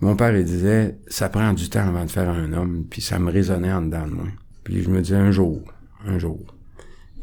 Mon 0.00 0.16
père, 0.16 0.34
il 0.34 0.46
disait, 0.46 0.96
ça 1.08 1.28
prend 1.28 1.52
du 1.52 1.68
temps 1.68 1.86
avant 1.86 2.06
de 2.06 2.10
faire 2.10 2.30
un 2.30 2.54
homme, 2.54 2.86
puis 2.88 3.02
ça 3.02 3.18
me 3.18 3.30
résonnait 3.30 3.70
en 3.74 3.82
dedans 3.82 4.06
de 4.06 4.14
moi. 4.14 4.28
Puis 4.64 4.82
je 4.82 4.88
me 4.88 5.02
disais, 5.02 5.16
un 5.16 5.30
jour, 5.30 5.60
un 6.06 6.18
jour. 6.18 6.53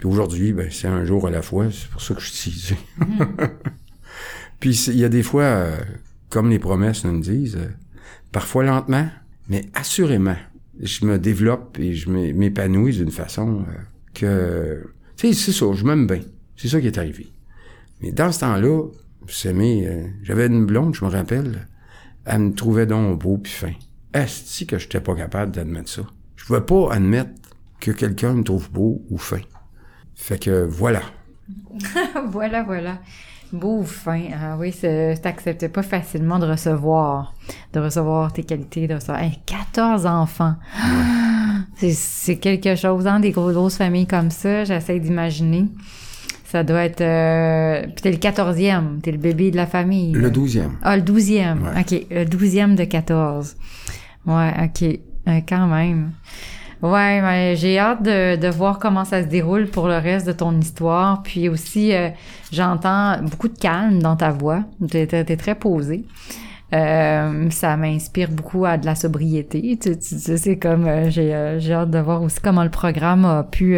Puis 0.01 0.09
aujourd'hui, 0.09 0.51
ben, 0.51 0.67
c'est 0.71 0.87
un 0.87 1.05
jour 1.05 1.27
à 1.27 1.29
la 1.29 1.43
fois, 1.43 1.67
c'est 1.71 1.87
pour 1.87 2.01
ça 2.01 2.15
que 2.15 2.21
je 2.21 2.31
suis 2.31 2.49
ici. 2.49 2.75
puis 4.59 4.71
il 4.87 4.97
y 4.97 5.05
a 5.05 5.09
des 5.09 5.21
fois, 5.21 5.43
euh, 5.43 5.77
comme 6.29 6.49
les 6.49 6.57
promesses 6.57 7.05
nous 7.05 7.19
disent, 7.19 7.57
euh, 7.57 7.69
parfois 8.31 8.63
lentement, 8.63 9.07
mais 9.47 9.67
assurément, 9.75 10.37
je 10.81 11.05
me 11.05 11.19
développe 11.19 11.77
et 11.77 11.93
je 11.93 12.09
m'épanouis 12.09 12.97
d'une 12.97 13.11
façon 13.11 13.59
euh, 13.59 13.73
que... 14.15 14.89
Tu 15.17 15.27
sais, 15.27 15.33
c'est 15.33 15.51
ça, 15.51 15.71
je 15.71 15.85
m'aime 15.85 16.07
bien. 16.07 16.21
C'est 16.57 16.67
ça 16.67 16.81
qui 16.81 16.87
est 16.87 16.97
arrivé. 16.97 17.31
Mais 18.01 18.11
dans 18.11 18.31
ce 18.31 18.39
temps-là, 18.39 18.87
j'avais 19.27 20.47
une 20.47 20.65
blonde, 20.65 20.95
je 20.95 21.05
me 21.05 21.11
rappelle, 21.11 21.67
elle 22.25 22.39
me 22.39 22.53
trouvait 22.55 22.87
donc 22.87 23.19
beau 23.19 23.37
puis 23.37 23.53
fin. 23.53 23.73
Est-ce 24.15 24.65
que 24.65 24.79
j'étais 24.79 24.99
pas 24.99 25.13
capable 25.13 25.51
d'admettre 25.51 25.89
ça? 25.91 26.01
Je 26.37 26.45
pouvais 26.45 26.61
pas 26.61 26.91
admettre 26.91 27.29
que 27.79 27.91
quelqu'un 27.91 28.33
me 28.33 28.43
trouve 28.43 28.71
beau 28.71 29.05
ou 29.11 29.19
fin. 29.19 29.41
Fait 30.21 30.37
que 30.37 30.65
voilà. 30.65 31.01
voilà, 32.27 32.61
voilà. 32.61 32.99
Beau 33.51 33.83
fin. 33.83 34.25
Ah 34.39 34.55
oui, 34.57 34.71
t'acceptais 35.19 35.67
pas 35.67 35.81
facilement 35.81 36.37
de 36.37 36.45
recevoir, 36.45 37.33
de 37.73 37.79
recevoir 37.79 38.31
tes 38.31 38.43
qualités, 38.43 38.87
de 38.87 38.93
recevoir 38.93 39.19
14 39.47 40.05
enfants. 40.05 40.55
C'est 41.75 42.37
quelque 42.37 42.75
chose, 42.75 43.07
hein, 43.07 43.19
des 43.19 43.31
grosses 43.31 43.77
familles 43.77 44.05
comme 44.05 44.29
ça, 44.29 44.63
j'essaie 44.63 44.99
d'imaginer. 44.99 45.65
Ça 46.45 46.63
doit 46.63 46.83
être... 46.83 47.01
Euh, 47.01 47.81
puis 47.87 48.03
t'es 48.03 48.11
le 48.11 48.17
quatorzième, 48.17 48.99
t'es 49.01 49.11
le 49.11 49.17
bébé 49.17 49.49
de 49.49 49.55
la 49.55 49.65
famille. 49.65 50.11
Le 50.11 50.29
douzième. 50.29 50.77
Ah, 50.83 50.97
le 50.97 51.01
douzième. 51.01 51.71
OK, 51.79 52.05
le 52.11 52.25
douzième 52.25 52.75
de 52.75 52.83
14. 52.83 53.55
Ouais, 54.27 54.53
OK. 54.65 54.83
Euh, 55.27 55.39
quand 55.47 55.65
même. 55.65 56.11
Ouais, 56.81 57.21
mais 57.21 57.55
j'ai 57.55 57.77
hâte 57.77 58.01
de, 58.01 58.35
de, 58.37 58.47
voir 58.47 58.79
comment 58.79 59.05
ça 59.05 59.21
se 59.21 59.27
déroule 59.27 59.67
pour 59.67 59.87
le 59.87 59.97
reste 59.97 60.25
de 60.25 60.31
ton 60.31 60.57
histoire. 60.59 61.21
Puis 61.21 61.47
aussi, 61.47 61.93
euh, 61.93 62.09
j'entends 62.51 63.21
beaucoup 63.21 63.49
de 63.49 63.57
calme 63.57 64.01
dans 64.01 64.15
ta 64.15 64.31
voix. 64.31 64.63
T'es 64.89 65.07
es, 65.11 65.37
très 65.37 65.53
posée. 65.53 66.05
Euh, 66.73 67.49
ça 67.51 67.77
m'inspire 67.77 68.29
beaucoup 68.29 68.65
à 68.65 68.77
de 68.77 68.85
la 68.87 68.95
sobriété. 68.95 69.77
Tu, 69.79 69.97
tu, 69.99 70.37
c'est 70.37 70.57
comme 70.57 70.87
j'ai 71.09 71.33
hâte 71.33 71.91
de 71.91 71.99
voir 71.99 72.23
aussi 72.23 72.39
comment 72.41 72.63
le 72.63 72.69
programme 72.71 73.25
a 73.25 73.43
pu 73.43 73.77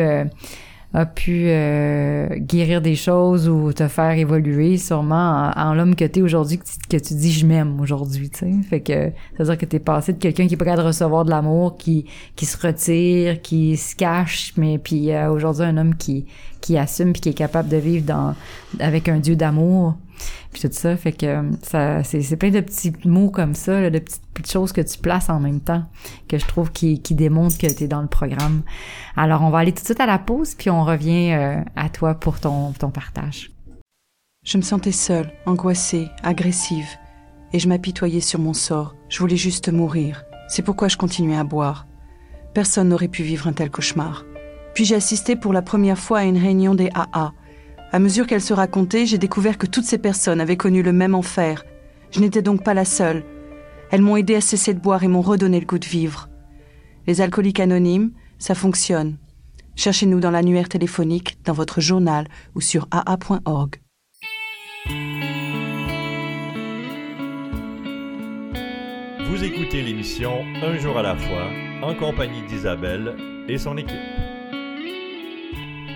a 0.94 1.08
pu 1.08 1.46
euh, 1.48 2.28
guérir 2.38 2.80
des 2.80 2.96
choses 2.96 3.50
ou 3.50 3.74
te 3.74 3.88
faire 3.88 4.12
évoluer 4.12 4.78
sûrement 4.78 5.52
en, 5.56 5.74
l'homme 5.74 5.96
que 5.96 6.06
t'es 6.06 6.22
aujourd'hui 6.22 6.60
que, 6.60 6.98
tu 6.98 7.16
dis 7.16 7.32
je 7.32 7.48
m'aime 7.48 7.82
aujourd'hui 7.82 8.30
tu 8.30 8.40
sais. 8.40 8.52
Fait 8.70 8.80
que 8.80 9.12
c'est 9.36 9.42
à 9.42 9.44
dire 9.46 9.58
que 9.58 9.66
t'es 9.66 9.80
passé 9.80 10.14
de 10.14 10.20
quelqu'un 10.20 10.46
qui 10.46 10.54
est 10.54 10.58
prêt 10.58 10.70
à 10.70 10.82
recevoir 10.82 11.26
de 11.26 11.32
l'amour 11.32 11.78
qui 11.78 12.06
qui 12.36 12.46
se 12.46 12.58
retire 12.58 13.42
qui 13.42 13.76
se 13.76 13.96
cache 13.96 14.54
mais 14.56 14.78
puis 14.78 15.12
euh, 15.12 15.32
aujourd'hui 15.32 15.66
un 15.66 15.78
homme 15.78 15.96
qui 15.96 16.28
qui 16.62 16.78
assume 16.78 17.12
puis 17.12 17.22
qui 17.22 17.30
est 17.30 17.34
capable 17.34 17.70
de 17.70 17.78
vivre 17.78 18.06
dans 18.06 18.36
avec 18.80 19.10
un 19.10 19.18
Dieu 19.18 19.36
d'amour 19.36 19.96
puis 20.52 20.62
tout 20.62 20.70
ça 20.72 20.96
fait 20.98 21.12
que 21.12 21.52
ça 21.62 22.04
c'est 22.04 22.38
plein 22.38 22.50
de 22.50 22.62
petits 22.62 22.94
mots 23.06 23.30
comme 23.30 23.56
ça 23.56 23.90
de 23.90 24.00
petites, 24.00 24.52
choses 24.52 24.72
que 24.72 24.82
tu 24.82 24.98
places 24.98 25.30
en 25.30 25.40
même 25.40 25.60
temps 25.60 25.84
que 26.28 26.38
je 26.38 26.46
trouve 26.46 26.72
qui 26.72 27.02
qui 27.02 27.16
démontrent 27.16 27.58
que 27.58 27.72
tu 27.72 27.84
es 27.84 27.88
dans 27.88 28.02
le 28.02 28.08
programme. 28.08 28.64
Alors 29.16 29.42
on 29.42 29.50
va 29.50 29.60
aller 29.60 29.72
tout 29.72 29.82
de 29.82 29.86
suite 29.86 30.00
à 30.00 30.06
la 30.06 30.20
pause 30.20 30.56
puis 30.56 30.70
on 30.70 30.84
revient 30.84 31.34
euh, 31.34 31.62
à 31.76 31.90
toi 31.90 32.16
pour 32.16 32.40
ton 32.40 32.72
ton 32.74 32.90
partage. 32.90 33.52
Je 34.46 34.58
me 34.58 34.64
sentais 34.64 34.92
seule, 34.92 35.32
angoissée, 35.46 36.10
agressive 36.22 36.90
et 37.54 37.60
je 37.60 37.70
m'apitoyais 37.70 38.20
sur 38.20 38.40
mon 38.40 38.54
sort. 38.54 38.96
Je 39.08 39.20
voulais 39.20 39.38
juste 39.38 39.72
mourir. 39.72 40.26
C'est 40.50 40.64
pourquoi 40.64 40.88
je 40.88 40.98
continuais 40.98 41.38
à 41.38 41.44
boire. 41.44 41.88
Personne 42.54 42.90
n'aurait 42.90 43.08
pu 43.08 43.24
vivre 43.24 43.48
un 43.48 43.54
tel 43.54 43.70
cauchemar. 43.72 44.26
Puis 44.74 44.86
j'ai 44.86 44.96
assisté 44.96 45.36
pour 45.36 45.54
la 45.54 45.62
première 45.62 45.98
fois 45.98 46.20
à 46.20 46.24
une 46.24 46.38
réunion 46.38 46.76
des 46.76 46.90
AA. 46.94 47.34
À 47.94 48.00
mesure 48.00 48.26
qu'elle 48.26 48.42
se 48.42 48.56
racontait, 48.56 49.06
j'ai 49.06 49.20
découvert 49.20 49.60
que 49.60 49.68
toutes 49.68 49.84
ces 49.86 50.00
personnes 50.00 50.42
avaient 50.42 50.58
connu 50.58 50.82
le 50.82 50.92
même 50.92 51.14
enfer. 51.14 51.64
Je 52.10 52.22
n'étais 52.22 52.42
donc 52.42 52.64
pas 52.64 52.74
la 52.74 52.86
seule. 52.86 53.24
Elles 53.92 54.02
m'ont 54.02 54.18
aidé 54.18 54.34
à 54.34 54.42
cesser 54.42 54.74
de 54.74 54.80
boire 54.80 55.04
et 55.04 55.08
m'ont 55.08 55.22
redonné 55.22 55.60
le 55.60 55.68
goût 55.68 55.78
de 55.78 55.86
vivre. 55.86 56.28
Les 57.06 57.22
alcooliques 57.22 57.60
anonymes, 57.60 58.12
ça 58.40 58.56
fonctionne. 58.56 59.18
Cherchez-nous 59.76 60.20
dans 60.20 60.32
l'annuaire 60.32 60.70
téléphonique, 60.70 61.38
dans 61.46 61.54
votre 61.54 61.82
journal 61.82 62.28
ou 62.56 62.62
sur 62.62 62.88
aa.org. 62.90 63.76
Vous 69.30 69.44
écoutez 69.44 69.84
l'émission 69.84 70.44
Un 70.64 70.80
jour 70.80 70.98
à 70.98 71.04
la 71.04 71.16
fois 71.16 71.48
en 71.84 71.94
compagnie 71.94 72.42
d'Isabelle 72.48 73.16
et 73.48 73.60
son 73.60 73.78
équipe. 73.78 74.33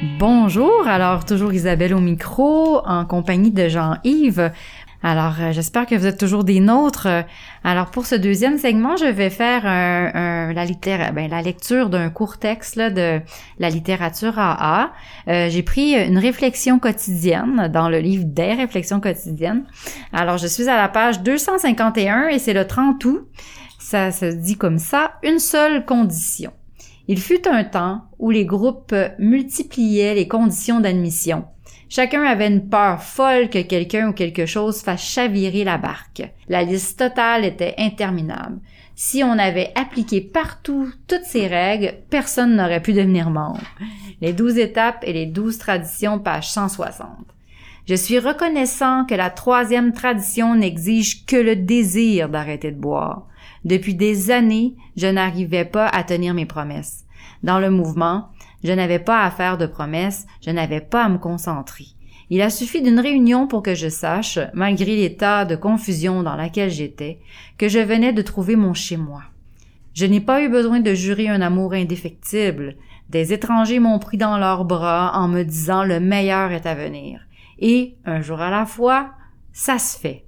Bonjour, 0.04 0.88
alors 0.88 1.25
toujours 1.25 1.54
Isabelle 1.54 1.96
au 1.96 2.00
micro 2.00 2.82
en 2.86 3.04
compagnie 3.04 3.50
de 3.50 3.68
Jean-Yves. 3.68 4.51
Alors, 5.01 5.36
euh, 5.39 5.51
j'espère 5.51 5.88
que 5.88 5.96
vous 5.96 6.06
êtes 6.06 6.20
toujours 6.20 6.44
des 6.44 6.60
nôtres. 6.60 7.08
Alors, 7.63 7.88
pour 7.88 8.06
ce 8.06 8.13
deuxième 8.13 8.60
segment, 8.60 8.96
je 8.96 9.06
vais 9.06 9.32
faire 9.32 9.63
la, 9.66 11.12
ben, 11.12 11.30
la 11.32 11.42
lecture 11.42 11.89
d'un 11.89 12.12
court 12.12 12.38
texte 12.38 12.77
de 12.77 13.22
la 13.58 13.70
littérature 13.70 14.38
AA. 14.38 14.92
Euh, 15.30 15.50
J'ai 15.50 15.63
pris 15.63 15.94
une 15.94 16.20
réflexion 16.20 16.77
quotidienne 16.77 17.68
dans 17.74 17.89
le 17.89 17.98
livre 17.98 18.25
des 18.25 18.54
réflexions 18.54 19.00
quotidiennes. 19.00 19.66
Alors, 20.13 20.38
je 20.38 20.46
suis 20.46 20.70
à 20.70 20.77
la 20.77 20.89
page 20.89 21.22
251 21.22 22.27
et 22.27 22.38
c'est 22.38 22.54
le 22.54 22.68
30 22.68 23.04
août. 23.06 23.27
Ça 23.80 24.12
se 24.12 24.25
dit 24.25 24.58
comme 24.58 24.77
ça, 24.77 25.13
une 25.24 25.39
seule 25.39 25.86
condition. 25.86 26.51
Il 27.08 27.20
fut 27.20 27.48
un 27.48 27.64
temps 27.64 28.02
où 28.20 28.32
les 28.32 28.46
groupes 28.46 28.96
multipliaient 29.18 30.16
les 30.16 30.28
conditions 30.28 30.80
d'admission. 30.80 31.46
Chacun 31.90 32.24
avait 32.24 32.48
une 32.48 32.68
peur 32.68 33.02
folle 33.02 33.50
que 33.50 33.62
quelqu'un 33.62 34.10
ou 34.10 34.14
quelque 34.14 34.46
chose 34.46 34.82
fasse 34.82 35.04
chavirer 35.04 35.64
la 35.64 35.78
barque. 35.78 36.30
La 36.50 36.64
liste 36.64 37.00
totale 37.00 37.46
était 37.46 37.76
interminable. 37.78 38.60
Si 38.96 39.24
on 39.24 39.38
avait 39.38 39.72
appliqué 39.76 40.20
partout 40.22 40.92
toutes 41.08 41.24
ces 41.24 41.48
règles, 41.48 41.94
personne 42.10 42.56
n'aurait 42.56 42.82
pu 42.82 42.94
devenir 42.94 43.30
membre. 43.30 43.62
Les 44.22 44.34
douze 44.34 44.58
étapes 44.58 45.04
et 45.04 45.14
les 45.14 45.28
douze 45.28 45.60
traditions, 45.60 46.20
page 46.20 46.50
160. 46.50 47.08
Je 47.88 47.96
suis 47.96 48.20
reconnaissant 48.20 49.06
que 49.06 49.16
la 49.16 49.30
troisième 49.30 49.94
tradition 49.94 50.56
n'exige 50.56 51.26
que 51.26 51.38
le 51.38 51.56
désir 51.56 52.28
d'arrêter 52.28 52.72
de 52.72 52.80
boire. 52.80 53.28
Depuis 53.66 53.96
des 53.96 54.32
années, 54.32 54.76
je 54.96 55.08
n'arrivais 55.08 55.66
pas 55.66 55.88
à 55.88 56.04
tenir 56.04 56.34
mes 56.34 56.46
promesses. 56.46 57.06
Dans 57.44 57.60
le 57.60 57.70
mouvement, 57.70 58.30
je 58.64 58.72
n'avais 58.72 59.00
pas 59.00 59.24
à 59.24 59.32
faire 59.32 59.58
de 59.58 59.66
promesses, 59.66 60.26
je 60.42 60.52
n'avais 60.52 60.82
pas 60.82 61.06
à 61.06 61.10
me 61.10 61.18
concentrer. 61.18 61.86
Il 62.30 62.42
a 62.42 62.50
suffi 62.50 62.82
d'une 62.82 63.00
réunion 63.00 63.48
pour 63.48 63.64
que 63.64 63.74
je 63.74 63.88
sache, 63.88 64.40
malgré 64.54 64.96
l'état 64.96 65.46
de 65.46 65.56
confusion 65.56 66.24
dans 66.24 66.36
laquelle 66.36 66.70
j'étais, 66.70 67.20
que 67.58 67.70
je 67.70 67.80
venais 67.80 68.12
de 68.12 68.22
trouver 68.22 68.56
mon 68.56 68.74
chez-moi. 68.74 69.24
Je 69.94 70.06
n'ai 70.06 70.20
pas 70.20 70.44
eu 70.44 70.50
besoin 70.50 70.80
de 70.82 70.94
jurer 70.94 71.30
un 71.30 71.42
amour 71.42 71.74
indéfectible. 71.74 72.76
Des 73.10 73.32
étrangers 73.32 73.80
m'ont 73.80 74.00
pris 74.00 74.18
dans 74.18 74.38
leurs 74.38 74.66
bras 74.66 75.14
en 75.16 75.28
me 75.28 75.44
disant 75.44 75.84
le 75.84 76.00
meilleur 76.00 76.52
est 76.52 76.66
à 76.66 76.76
venir. 76.76 77.22
Et, 77.60 77.96
un 78.06 78.22
jour 78.22 78.42
à 78.42 78.52
la 78.52 78.66
fois, 78.66 79.12
ça 79.54 79.80
se 79.80 79.98
fait. 79.98 80.26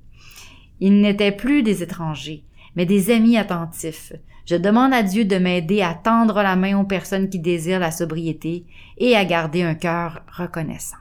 Ils 0.80 1.02
n'étaient 1.02 1.34
plus 1.34 1.62
des 1.62 1.84
étrangers 1.84 2.46
mais 2.80 2.86
des 2.86 3.12
amis 3.12 3.36
attentifs. 3.36 4.14
Je 4.46 4.56
demande 4.56 4.94
à 4.94 5.04
Dieu 5.04 5.26
de 5.26 5.36
m'aider 5.36 5.82
à 5.82 5.94
tendre 5.94 6.42
la 6.42 6.56
main 6.56 6.80
aux 6.80 6.86
personnes 6.86 7.28
qui 7.28 7.38
désirent 7.38 7.82
la 7.82 7.92
sobriété 7.92 8.66
et 8.98 9.18
à 9.18 9.26
garder 9.26 9.64
un 9.64 9.76
cœur 9.76 10.22
reconnaissant. 10.32 10.96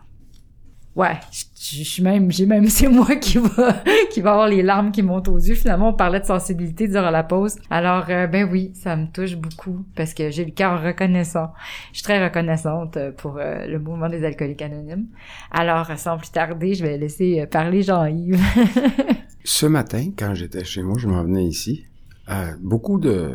Ouais, 0.97 1.15
je 1.31 1.85
suis 1.85 2.03
même, 2.03 2.33
j'ai 2.33 2.47
même, 2.47 2.67
c'est 2.69 2.89
moi 2.89 3.15
qui 3.15 3.39
va, 3.39 3.75
qui 4.11 4.21
va 4.21 4.33
avoir 4.33 4.49
les 4.49 4.61
larmes 4.61 4.91
qui 4.91 5.03
montent 5.03 5.29
aux 5.29 5.39
yeux. 5.39 5.55
Finalement, 5.55 5.91
on 5.91 5.95
parlait 5.95 6.19
de 6.19 6.25
sensibilité 6.25 6.89
durant 6.89 7.11
la 7.11 7.23
pause. 7.23 7.61
Alors, 7.71 8.07
euh, 8.09 8.27
ben 8.27 8.49
oui, 8.51 8.73
ça 8.75 8.97
me 8.97 9.07
touche 9.07 9.37
beaucoup 9.37 9.85
parce 9.95 10.15
que 10.15 10.33
j'ai 10.33 10.45
le 10.45 10.51
cœur 10.51 10.83
reconnaissant. 10.83 11.53
Je 11.93 11.99
suis 11.99 12.03
très 12.03 12.21
reconnaissante 12.25 12.99
pour 13.19 13.37
euh, 13.39 13.67
le 13.69 13.79
mouvement 13.79 14.09
des 14.09 14.25
alcooliques 14.25 14.63
anonymes. 14.63 15.07
Alors, 15.53 15.97
sans 15.97 16.19
plus 16.19 16.33
tarder, 16.33 16.75
je 16.75 16.83
vais 16.83 16.99
laisser 16.99 17.47
parler 17.47 17.83
Jean-Yves. 17.83 18.43
Ce 19.51 19.65
matin, 19.65 20.11
quand 20.15 20.35
j'étais 20.35 20.63
chez 20.63 20.83
moi, 20.83 20.99
je 20.99 21.09
m'en 21.09 21.25
venais 21.25 21.47
ici. 21.47 21.87
Euh, 22.29 22.53
beaucoup 22.61 22.99
de, 22.99 23.31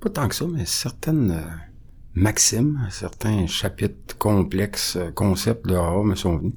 pas 0.00 0.10
tant 0.10 0.26
que 0.26 0.34
ça, 0.34 0.44
mais 0.52 0.66
certaines 0.66 1.30
euh, 1.30 1.54
maximes, 2.14 2.80
certains 2.90 3.46
chapitres 3.46 4.18
complexes, 4.18 4.96
euh, 4.96 5.12
concepts 5.12 5.64
de 5.68 5.76
A 5.76 6.02
me 6.02 6.16
sont 6.16 6.36
venus. 6.36 6.54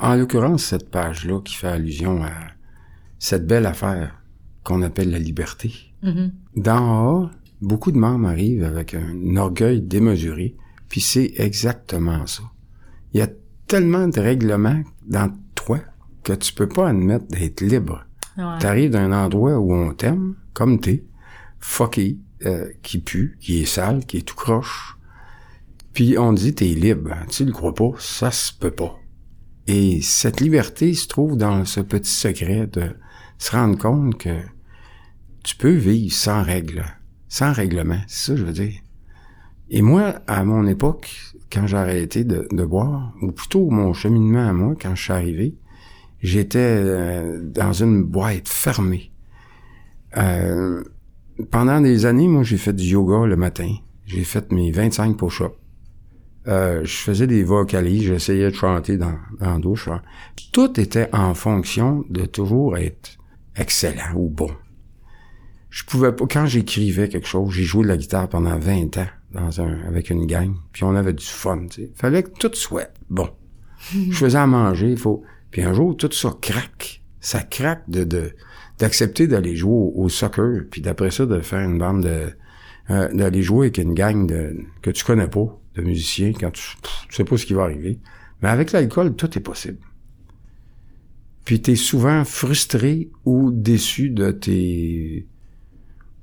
En 0.00 0.16
l'occurrence, 0.16 0.64
cette 0.64 0.90
page-là 0.90 1.40
qui 1.40 1.54
fait 1.54 1.68
allusion 1.68 2.24
à 2.24 2.32
cette 3.20 3.46
belle 3.46 3.64
affaire 3.64 4.20
qu'on 4.64 4.82
appelle 4.82 5.12
la 5.12 5.20
liberté. 5.20 5.94
Mhm. 6.02 6.32
D'en 6.56 7.06
haut, 7.06 7.30
beaucoup 7.60 7.92
de 7.92 7.98
membres 7.98 8.26
arrivent 8.26 8.64
avec 8.64 8.94
un 8.94 9.36
orgueil 9.36 9.82
démesuré, 9.82 10.56
puis 10.88 11.00
c'est 11.00 11.32
exactement 11.36 12.26
ça. 12.26 12.42
Il 13.14 13.20
y 13.20 13.22
a 13.22 13.28
tellement 13.68 14.08
de 14.08 14.18
règlements 14.18 14.82
dans 15.06 15.32
toi 15.54 15.78
que 16.24 16.32
tu 16.32 16.52
peux 16.52 16.68
pas 16.68 16.88
admettre 16.88 17.28
d'être 17.28 17.60
libre. 17.60 18.04
Ouais. 18.38 18.58
T'arrives 18.60 18.90
d'un 18.90 19.12
endroit 19.12 19.58
où 19.58 19.72
on 19.72 19.92
t'aime, 19.92 20.36
comme 20.52 20.80
t'es, 20.80 21.04
fucké, 21.58 22.18
euh, 22.44 22.68
qui 22.82 22.98
pue, 22.98 23.36
qui 23.40 23.60
est 23.60 23.66
sale, 23.66 24.04
qui 24.04 24.18
est 24.18 24.26
tout 24.26 24.34
croche. 24.34 24.96
Puis 25.92 26.18
on 26.18 26.32
dit 26.32 26.54
t'es 26.54 26.66
libre. 26.66 27.14
Tu 27.28 27.44
le 27.44 27.52
crois 27.52 27.74
pas, 27.74 27.90
ça 27.98 28.30
se 28.30 28.52
peut 28.52 28.70
pas. 28.70 28.98
Et 29.66 30.00
cette 30.00 30.40
liberté 30.40 30.94
se 30.94 31.06
trouve 31.06 31.36
dans 31.36 31.64
ce 31.64 31.80
petit 31.80 32.10
secret 32.10 32.66
de 32.66 32.96
se 33.38 33.52
rendre 33.52 33.78
compte 33.78 34.18
que 34.18 34.40
tu 35.44 35.56
peux 35.56 35.74
vivre 35.74 36.12
sans 36.12 36.42
règles, 36.42 36.84
sans 37.28 37.52
règlement. 37.52 38.00
C'est 38.06 38.32
ça 38.32 38.36
je 38.36 38.44
veux 38.44 38.52
dire. 38.52 38.80
Et 39.70 39.82
moi, 39.82 40.16
à 40.26 40.44
mon 40.44 40.66
époque, 40.66 41.14
quand 41.50 41.66
j'ai 41.66 41.76
arrêté 41.76 42.24
de, 42.24 42.46
de 42.50 42.64
boire, 42.64 43.14
ou 43.22 43.32
plutôt 43.32 43.70
mon 43.70 43.92
cheminement 43.92 44.48
à 44.48 44.52
moi, 44.52 44.74
quand 44.80 44.94
je 44.94 45.02
suis 45.02 45.12
arrivé, 45.12 45.56
j'étais 46.22 46.58
euh, 46.58 47.40
dans 47.42 47.72
une 47.72 48.02
boîte 48.02 48.48
fermée. 48.48 49.12
Euh, 50.16 50.82
pendant 51.50 51.80
des 51.80 52.06
années, 52.06 52.28
moi, 52.28 52.42
j'ai 52.42 52.56
fait 52.58 52.72
du 52.72 52.84
yoga 52.84 53.26
le 53.26 53.36
matin. 53.36 53.74
J'ai 54.06 54.24
fait 54.24 54.50
mes 54.52 54.70
25 54.70 55.16
push-ups. 55.16 55.54
Euh, 56.48 56.80
je 56.84 56.96
faisais 56.96 57.28
des 57.28 57.44
vocalises, 57.44 58.02
j'essayais 58.02 58.50
de 58.50 58.54
chanter 58.54 58.96
dans, 58.96 59.14
dans 59.38 59.52
la 59.54 59.58
douche. 59.58 59.86
hein. 59.88 60.02
Tout 60.52 60.80
était 60.80 61.08
en 61.14 61.34
fonction 61.34 62.04
de 62.10 62.24
toujours 62.26 62.76
être 62.76 63.16
excellent 63.54 64.14
ou 64.16 64.28
bon. 64.28 64.50
Je 65.70 65.84
pouvais 65.84 66.12
pas, 66.12 66.26
quand 66.26 66.46
j'écrivais 66.46 67.08
quelque 67.08 67.28
chose, 67.28 67.52
j'ai 67.52 67.62
joué 67.62 67.84
de 67.84 67.88
la 67.88 67.96
guitare 67.96 68.28
pendant 68.28 68.58
20 68.58 68.96
ans 68.98 69.06
dans 69.30 69.60
un, 69.60 69.82
avec 69.86 70.10
une 70.10 70.26
gang, 70.26 70.52
puis 70.72 70.82
on 70.84 70.94
avait 70.96 71.12
du 71.14 71.24
fun, 71.24 71.66
tu 71.70 71.82
sais. 71.82 71.90
Fallait 71.94 72.24
que 72.24 72.30
tout 72.30 72.50
soit 72.54 72.90
bon. 73.08 73.30
Je 73.92 74.12
faisais 74.12 74.36
à 74.38 74.46
manger, 74.46 74.90
il 74.90 74.98
faut, 74.98 75.22
puis 75.52 75.62
un 75.62 75.72
jour, 75.72 75.96
tout 75.96 76.10
ça 76.10 76.36
craque. 76.40 77.02
Ça 77.20 77.42
craque 77.42 77.88
de, 77.88 78.02
de, 78.02 78.32
d'accepter 78.78 79.28
d'aller 79.28 79.54
jouer 79.54 79.92
au, 79.94 80.08
soccer, 80.08 80.62
puis 80.68 80.80
d'après 80.80 81.12
ça, 81.12 81.26
de 81.26 81.38
faire 81.40 81.60
une 81.60 81.78
bande 81.78 82.02
de, 82.02 82.30
euh, 82.90 83.12
d'aller 83.12 83.42
jouer 83.42 83.66
avec 83.66 83.78
une 83.78 83.94
gang 83.94 84.26
de, 84.26 84.56
que 84.80 84.90
tu 84.90 85.04
connais 85.04 85.28
pas, 85.28 85.46
de 85.76 85.82
musiciens, 85.82 86.32
quand 86.32 86.50
tu, 86.50 86.76
pff, 86.82 87.06
tu 87.08 87.14
sais 87.14 87.24
pas 87.24 87.36
ce 87.36 87.46
qui 87.46 87.54
va 87.54 87.62
arriver. 87.62 88.00
Mais 88.42 88.48
avec 88.48 88.72
l'alcool, 88.72 89.14
tout 89.14 89.38
est 89.38 89.42
possible. 89.42 89.78
Puis 91.44 91.60
t'es 91.60 91.76
souvent 91.76 92.24
frustré 92.24 93.10
ou 93.24 93.50
déçu 93.52 94.10
de 94.10 94.30
tes 94.30 95.26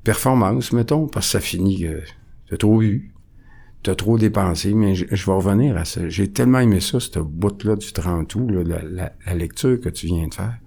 performances, 0.04 0.74
mettons, 0.74 1.08
parce 1.08 1.28
que 1.28 1.32
ça 1.34 1.40
finit 1.40 1.82
que 1.82 2.02
t'as 2.50 2.58
trop 2.58 2.82
eu, 2.82 3.14
t'as 3.84 3.96
trop 3.96 4.18
dépensé, 4.18 4.74
mais 4.74 4.96
je, 4.96 5.06
vais 5.06 5.32
revenir 5.32 5.78
à 5.78 5.86
ça. 5.86 6.08
J'ai 6.10 6.30
tellement 6.32 6.60
aimé 6.60 6.80
ça, 6.80 7.00
cette 7.00 7.20
bout-là 7.20 7.76
du 7.76 7.92
30 7.94 8.36
août, 8.36 8.50
là, 8.50 8.64
la, 8.64 8.84
la- 8.84 9.14
la 9.26 9.34
lecture 9.36 9.80
que 9.80 9.90
tu 9.90 10.08
viens 10.08 10.28
de 10.28 10.34
faire. 10.34 10.58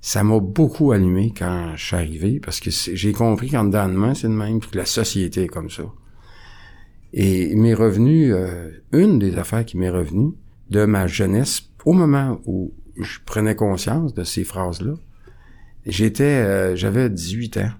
Ça 0.00 0.24
m'a 0.24 0.40
beaucoup 0.40 0.90
allumé 0.92 1.32
quand 1.36 1.72
je 1.76 1.84
suis 1.84 1.96
arrivé, 1.96 2.40
parce 2.40 2.60
que 2.60 2.70
j'ai 2.70 3.12
compris 3.12 3.50
qu'en 3.50 3.64
dedans 3.64 4.14
c'est 4.14 4.28
de 4.28 4.32
même, 4.32 4.60
que 4.60 4.76
la 4.76 4.86
société 4.86 5.44
est 5.44 5.48
comme 5.48 5.70
ça. 5.70 5.84
Et 7.12 7.50
il 7.50 7.58
m'est 7.58 7.74
revenu, 7.74 8.32
euh, 8.32 8.70
une 8.92 9.18
des 9.18 9.36
affaires 9.38 9.64
qui 9.64 9.76
m'est 9.76 9.90
revenue 9.90 10.32
de 10.70 10.86
ma 10.86 11.06
jeunesse, 11.06 11.68
au 11.84 11.92
moment 11.92 12.40
où 12.46 12.72
je 12.96 13.18
prenais 13.24 13.54
conscience 13.54 14.14
de 14.14 14.24
ces 14.24 14.44
phrases-là, 14.44 14.94
j'étais, 15.86 16.24
euh, 16.24 16.74
j'avais 16.74 17.10
18 17.10 17.58
ans. 17.58 17.70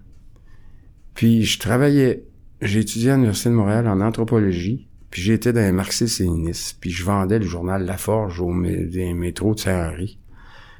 Puis 1.15 1.45
je 1.45 1.59
travaillais, 1.59 2.25
j'ai 2.63 2.81
étudié 2.81 3.11
à 3.11 3.15
l'Université 3.15 3.51
de 3.51 3.55
Montréal 3.55 3.87
en 3.89 4.01
anthropologie, 4.01 4.89
puis 5.11 5.21
j'étais 5.21 5.53
dans 5.53 5.61
un 5.61 5.73
marxiste-léniniste, 5.73 6.79
puis 6.81 6.91
je 6.91 7.05
vendais 7.05 7.39
le 7.39 7.45
journal 7.45 7.85
La 7.85 7.99
Forge 7.99 8.41
au 8.41 8.51
mé- 8.51 8.89
des 8.89 9.13
métros 9.13 9.55
de 9.55 9.61
Saint-Henri. 9.61 10.19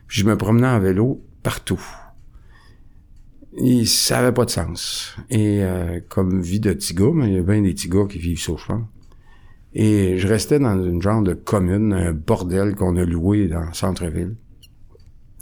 Puis 0.07 0.21
je 0.21 0.27
me 0.27 0.37
promenais 0.39 0.69
en 0.69 0.81
vélo 0.81 1.23
partout. 1.43 1.81
Et 3.59 3.85
ça 3.85 4.21
avait 4.21 4.33
pas 4.33 4.47
de 4.47 4.51
sens. 4.51 5.17
Et 5.29 5.63
euh, 5.63 6.01
comme 6.09 6.41
vie 6.41 6.61
de 6.61 6.73
petit 6.73 6.95
gars, 6.95 7.11
mais 7.13 7.29
il 7.29 7.35
y 7.35 7.39
a 7.39 7.43
bien 7.43 7.61
des 7.61 7.75
petits 7.75 7.89
gars 7.89 8.07
qui 8.09 8.19
vivent 8.19 8.41
ça, 8.41 8.53
je 8.57 8.65
pense. 8.65 8.87
Et 9.75 10.17
je 10.19 10.29
restais 10.29 10.59
dans 10.59 10.83
une 10.83 11.03
genre 11.03 11.23
de 11.23 11.35
commune, 11.35 11.93
un 11.93 12.13
bordel 12.13 12.75
qu'on 12.75 12.97
a 12.97 13.05
loué 13.05 13.49
dans 13.49 13.61
le 13.61 13.75
centre-ville, 13.75 14.37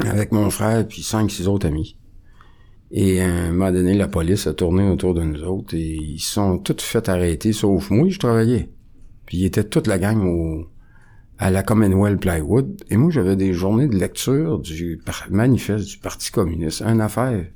avec 0.00 0.32
mon 0.32 0.50
frère 0.50 0.86
puis 0.88 1.02
cinq, 1.02 1.30
six 1.30 1.46
autres 1.46 1.66
amis. 1.68 1.96
Et 2.92 3.20
à 3.20 3.28
un 3.28 3.52
moment 3.52 3.70
donné, 3.70 3.94
la 3.94 4.08
police 4.08 4.46
a 4.46 4.54
tourné 4.54 4.88
autour 4.88 5.14
de 5.14 5.22
nous 5.22 5.42
autres 5.44 5.74
et 5.74 5.94
ils 5.94 6.20
sont 6.20 6.58
tous 6.58 6.82
fait 6.82 7.08
arrêter, 7.08 7.52
sauf 7.52 7.90
moi, 7.90 8.08
je 8.08 8.18
travaillais. 8.18 8.70
Puis 9.26 9.38
ils 9.38 9.44
étaient 9.44 9.64
toute 9.64 9.86
la 9.86 9.98
gang 9.98 10.24
au, 10.24 10.66
à 11.38 11.50
la 11.50 11.62
Commonwealth 11.62 12.20
Plywood. 12.20 12.82
Et 12.90 12.96
moi, 12.96 13.10
j'avais 13.10 13.36
des 13.36 13.52
journées 13.52 13.86
de 13.86 13.96
lecture 13.96 14.58
du 14.58 15.00
manifeste 15.30 15.86
du 15.86 15.98
Parti 15.98 16.32
communiste. 16.32 16.82
Une 16.82 17.00
affaire. 17.00 17.46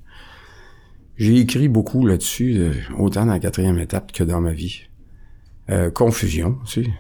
J'ai 1.16 1.38
écrit 1.38 1.68
beaucoup 1.68 2.06
là-dessus, 2.06 2.56
euh, 2.58 2.72
autant 2.98 3.26
dans 3.26 3.32
la 3.32 3.38
quatrième 3.38 3.78
étape 3.78 4.10
que 4.12 4.24
dans 4.24 4.40
ma 4.40 4.52
vie. 4.52 4.82
Euh, 5.70 5.90
confusion, 5.90 6.58
tu 6.66 6.84
sais. 6.84 6.90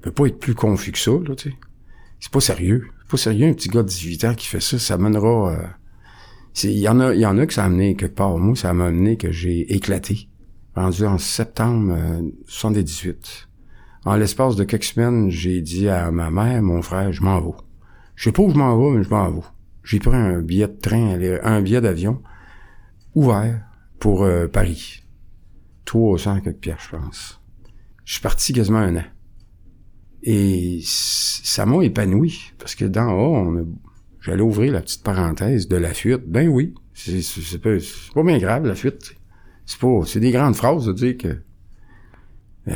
peut 0.00 0.12
pas 0.12 0.26
être 0.26 0.38
plus 0.38 0.54
confus 0.54 0.92
que 0.92 0.98
ça, 0.98 1.10
là, 1.10 1.34
tu 1.34 1.50
sais. 1.50 1.56
C'est 2.20 2.30
pas 2.30 2.40
sérieux. 2.40 2.86
C'est 3.02 3.10
pas 3.10 3.16
sérieux, 3.16 3.48
un 3.48 3.52
petit 3.52 3.68
gars 3.68 3.82
de 3.82 3.88
18 3.88 4.24
ans 4.24 4.34
qui 4.34 4.46
fait 4.46 4.60
ça, 4.60 4.78
ça 4.78 4.98
mènera... 4.98 5.52
euh, 5.52 5.66
Il 6.62 6.78
y 6.78 6.88
en 6.88 7.00
a, 7.00 7.14
il 7.14 7.20
y 7.20 7.26
en 7.26 7.36
a 7.38 7.46
que 7.46 7.52
ça 7.52 7.64
a 7.64 7.66
amené 7.66 7.96
quelque 7.96 8.14
part. 8.14 8.38
Moi, 8.38 8.54
ça 8.54 8.72
m'a 8.72 8.86
amené 8.86 9.16
que 9.16 9.32
j'ai 9.32 9.74
éclaté. 9.74 10.28
Rendu 10.74 11.04
en 11.04 11.18
septembre 11.18 11.94
euh, 11.96 12.22
78. 12.46 13.48
En 14.04 14.16
l'espace 14.16 14.56
de 14.56 14.64
quelques 14.64 14.84
semaines, 14.84 15.30
j'ai 15.30 15.60
dit 15.60 15.88
à 15.88 16.10
ma 16.10 16.30
mère, 16.30 16.62
mon 16.62 16.82
frère, 16.82 17.12
je 17.12 17.22
m'en 17.22 17.40
vais. 17.40 17.56
Je 18.16 18.24
sais 18.24 18.32
pas 18.32 18.42
où 18.42 18.50
je 18.50 18.56
m'en 18.56 18.76
vais, 18.78 18.98
mais 18.98 19.04
je 19.04 19.08
m'en 19.08 19.30
vais. 19.30 19.40
J'ai 19.82 19.98
pris 19.98 20.16
un 20.16 20.40
billet 20.40 20.68
de 20.68 20.78
train, 20.80 21.18
un 21.42 21.62
billet 21.62 21.80
d'avion 21.80 22.22
ouvert 23.14 23.60
pour 23.98 24.24
euh, 24.24 24.46
Paris. 24.46 25.02
300 25.84 26.40
quelques 26.40 26.58
pièces, 26.58 26.76
je 26.90 26.96
pense. 26.96 27.40
Je 28.04 28.12
suis 28.14 28.22
parti 28.22 28.52
quasiment 28.52 28.78
un 28.78 28.96
an. 28.96 29.04
Et 30.22 30.80
ça 30.84 31.66
m'a 31.66 31.82
épanoui, 31.82 32.52
parce 32.58 32.74
que 32.74 32.84
d'en 32.86 33.12
haut, 33.12 33.36
on 33.36 33.56
a 33.58 33.62
J'allais 34.24 34.42
ouvrir 34.42 34.72
la 34.72 34.80
petite 34.80 35.02
parenthèse 35.02 35.68
de 35.68 35.76
la 35.76 35.92
fuite. 35.92 36.22
Ben 36.26 36.48
oui, 36.48 36.72
c'est 36.94 37.60
pas, 37.60 37.76
pas 38.14 38.22
bien 38.22 38.38
grave, 38.38 38.66
la 38.66 38.74
fuite. 38.74 39.16
C'est 39.66 39.78
pas, 39.78 40.00
c'est 40.06 40.20
des 40.20 40.30
grandes 40.30 40.56
phrases 40.56 40.86
de 40.86 40.92
dire 40.94 41.16
que 41.18 41.36
euh, 42.68 42.74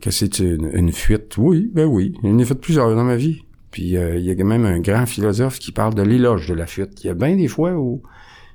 que 0.00 0.12
c'est 0.12 0.38
une, 0.38 0.92
fuite. 0.92 1.36
Oui, 1.38 1.72
ben 1.74 1.86
oui, 1.86 2.14
j'en 2.22 2.38
ai 2.38 2.44
fait 2.44 2.54
plusieurs 2.54 2.94
dans 2.94 3.02
ma 3.02 3.16
vie. 3.16 3.42
Puis 3.72 3.96
euh, 3.96 4.16
il 4.16 4.24
y 4.24 4.30
a 4.30 4.44
même 4.44 4.64
un 4.64 4.78
grand 4.78 5.06
philosophe 5.06 5.58
qui 5.58 5.72
parle 5.72 5.94
de 5.94 6.02
l'éloge 6.02 6.46
de 6.48 6.54
la 6.54 6.66
fuite. 6.66 7.02
Il 7.02 7.08
y 7.08 7.10
a 7.10 7.14
bien 7.14 7.34
des 7.34 7.48
fois 7.48 7.72
où 7.72 8.02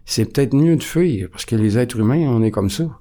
c'est 0.06 0.32
peut-être 0.32 0.54
mieux 0.54 0.78
de 0.78 0.84
fuir, 0.84 1.30
parce 1.30 1.44
que 1.44 1.58
les 1.58 1.78
êtres 1.78 2.00
humains, 2.00 2.30
on 2.30 2.42
est 2.44 2.52
comme 2.52 2.70
ça. 2.70 2.98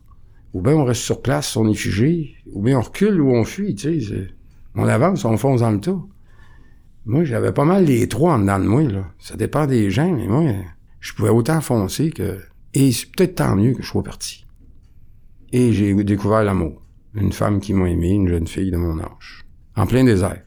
Ou 0.54 0.60
bien 0.60 0.72
on 0.72 0.84
reste 0.84 1.02
sur 1.02 1.22
place, 1.22 1.56
on 1.56 1.68
est 1.68 1.74
figé, 1.74 2.34
ou 2.52 2.62
bien 2.62 2.78
on 2.78 2.82
recule 2.82 3.20
ou 3.20 3.30
on 3.30 3.44
fuit, 3.44 3.76
tu 3.76 4.02
sais. 4.02 4.26
On 4.74 4.88
avance, 4.88 5.24
on 5.24 5.36
fonce 5.36 5.60
dans 5.60 5.70
le 5.70 5.80
tas. 5.80 6.02
Moi, 7.06 7.24
j'avais 7.24 7.52
pas 7.52 7.64
mal 7.64 7.84
les 7.84 8.08
trois 8.08 8.34
en 8.34 8.38
dedans 8.38 8.58
de 8.58 8.64
moi, 8.64 8.82
là. 8.82 9.06
Ça 9.18 9.36
dépend 9.36 9.66
des 9.66 9.90
gens, 9.90 10.10
mais 10.10 10.26
moi, 10.26 10.52
je 11.00 11.12
pouvais 11.14 11.30
autant 11.30 11.60
foncer 11.60 12.10
que... 12.10 12.38
Et 12.74 12.92
c'est 12.92 13.10
peut-être 13.10 13.36
tant 13.36 13.56
mieux 13.56 13.72
que 13.72 13.82
je 13.82 13.88
sois 13.88 14.02
parti. 14.02 14.46
Et 15.52 15.72
j'ai 15.72 15.94
découvert 16.04 16.44
l'amour. 16.44 16.82
Une 17.14 17.32
femme 17.32 17.60
qui 17.60 17.72
m'a 17.72 17.88
aimé, 17.88 18.10
une 18.10 18.28
jeune 18.28 18.46
fille 18.46 18.70
de 18.70 18.76
mon 18.76 19.00
âge. 19.00 19.44
En 19.74 19.86
plein 19.86 20.04
désert. 20.04 20.42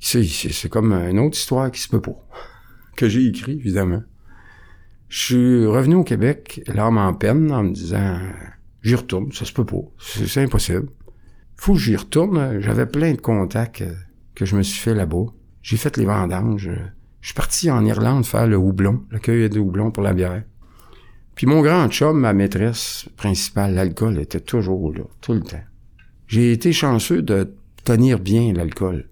C'est, 0.00 0.24
c'est, 0.24 0.68
comme 0.68 0.92
une 0.92 1.18
autre 1.18 1.36
histoire 1.36 1.70
qui 1.70 1.80
se 1.80 1.88
peut 1.88 2.02
pas. 2.02 2.16
Que 2.96 3.08
j'ai 3.08 3.26
écrit, 3.26 3.52
évidemment. 3.52 4.02
Je 5.08 5.18
suis 5.20 5.66
revenu 5.66 5.94
au 5.94 6.02
Québec, 6.02 6.62
l'âme 6.66 6.98
en 6.98 7.14
peine, 7.14 7.52
en 7.52 7.62
me 7.62 7.70
disant, 7.70 8.18
j'y 8.82 8.96
retourne, 8.96 9.30
ça 9.30 9.44
se 9.44 9.52
peut 9.52 9.64
pas. 9.64 9.82
C'est, 10.00 10.26
c'est 10.26 10.42
impossible. 10.42 10.88
Faut 11.54 11.74
que 11.74 11.78
j'y 11.78 11.94
retourne. 11.94 12.60
J'avais 12.60 12.86
plein 12.86 13.12
de 13.12 13.20
contacts 13.20 13.82
euh, 13.82 13.94
que 14.38 14.46
je 14.46 14.56
me 14.56 14.62
suis 14.62 14.78
fait 14.78 14.94
là-bas. 14.94 15.26
J'ai 15.62 15.76
fait 15.76 15.96
les 15.96 16.04
vendanges. 16.04 16.70
Je 17.20 17.26
suis 17.26 17.34
parti 17.34 17.72
en 17.72 17.84
Irlande 17.84 18.24
faire 18.24 18.46
le 18.46 18.56
houblon, 18.56 19.04
le 19.10 19.18
cueil 19.18 19.50
de 19.50 19.58
houblon 19.58 19.90
pour 19.90 20.04
la 20.04 20.14
bière. 20.14 20.44
Puis 21.34 21.48
mon 21.48 21.60
grand 21.60 21.88
chum, 21.88 22.20
ma 22.20 22.32
maîtresse 22.32 23.08
principale, 23.16 23.74
l'alcool, 23.74 24.16
était 24.20 24.38
toujours 24.38 24.92
là, 24.94 25.02
tout 25.20 25.32
le 25.32 25.40
temps. 25.40 25.64
J'ai 26.28 26.52
été 26.52 26.72
chanceux 26.72 27.20
de 27.20 27.52
tenir 27.82 28.20
bien 28.20 28.52
l'alcool. 28.52 29.08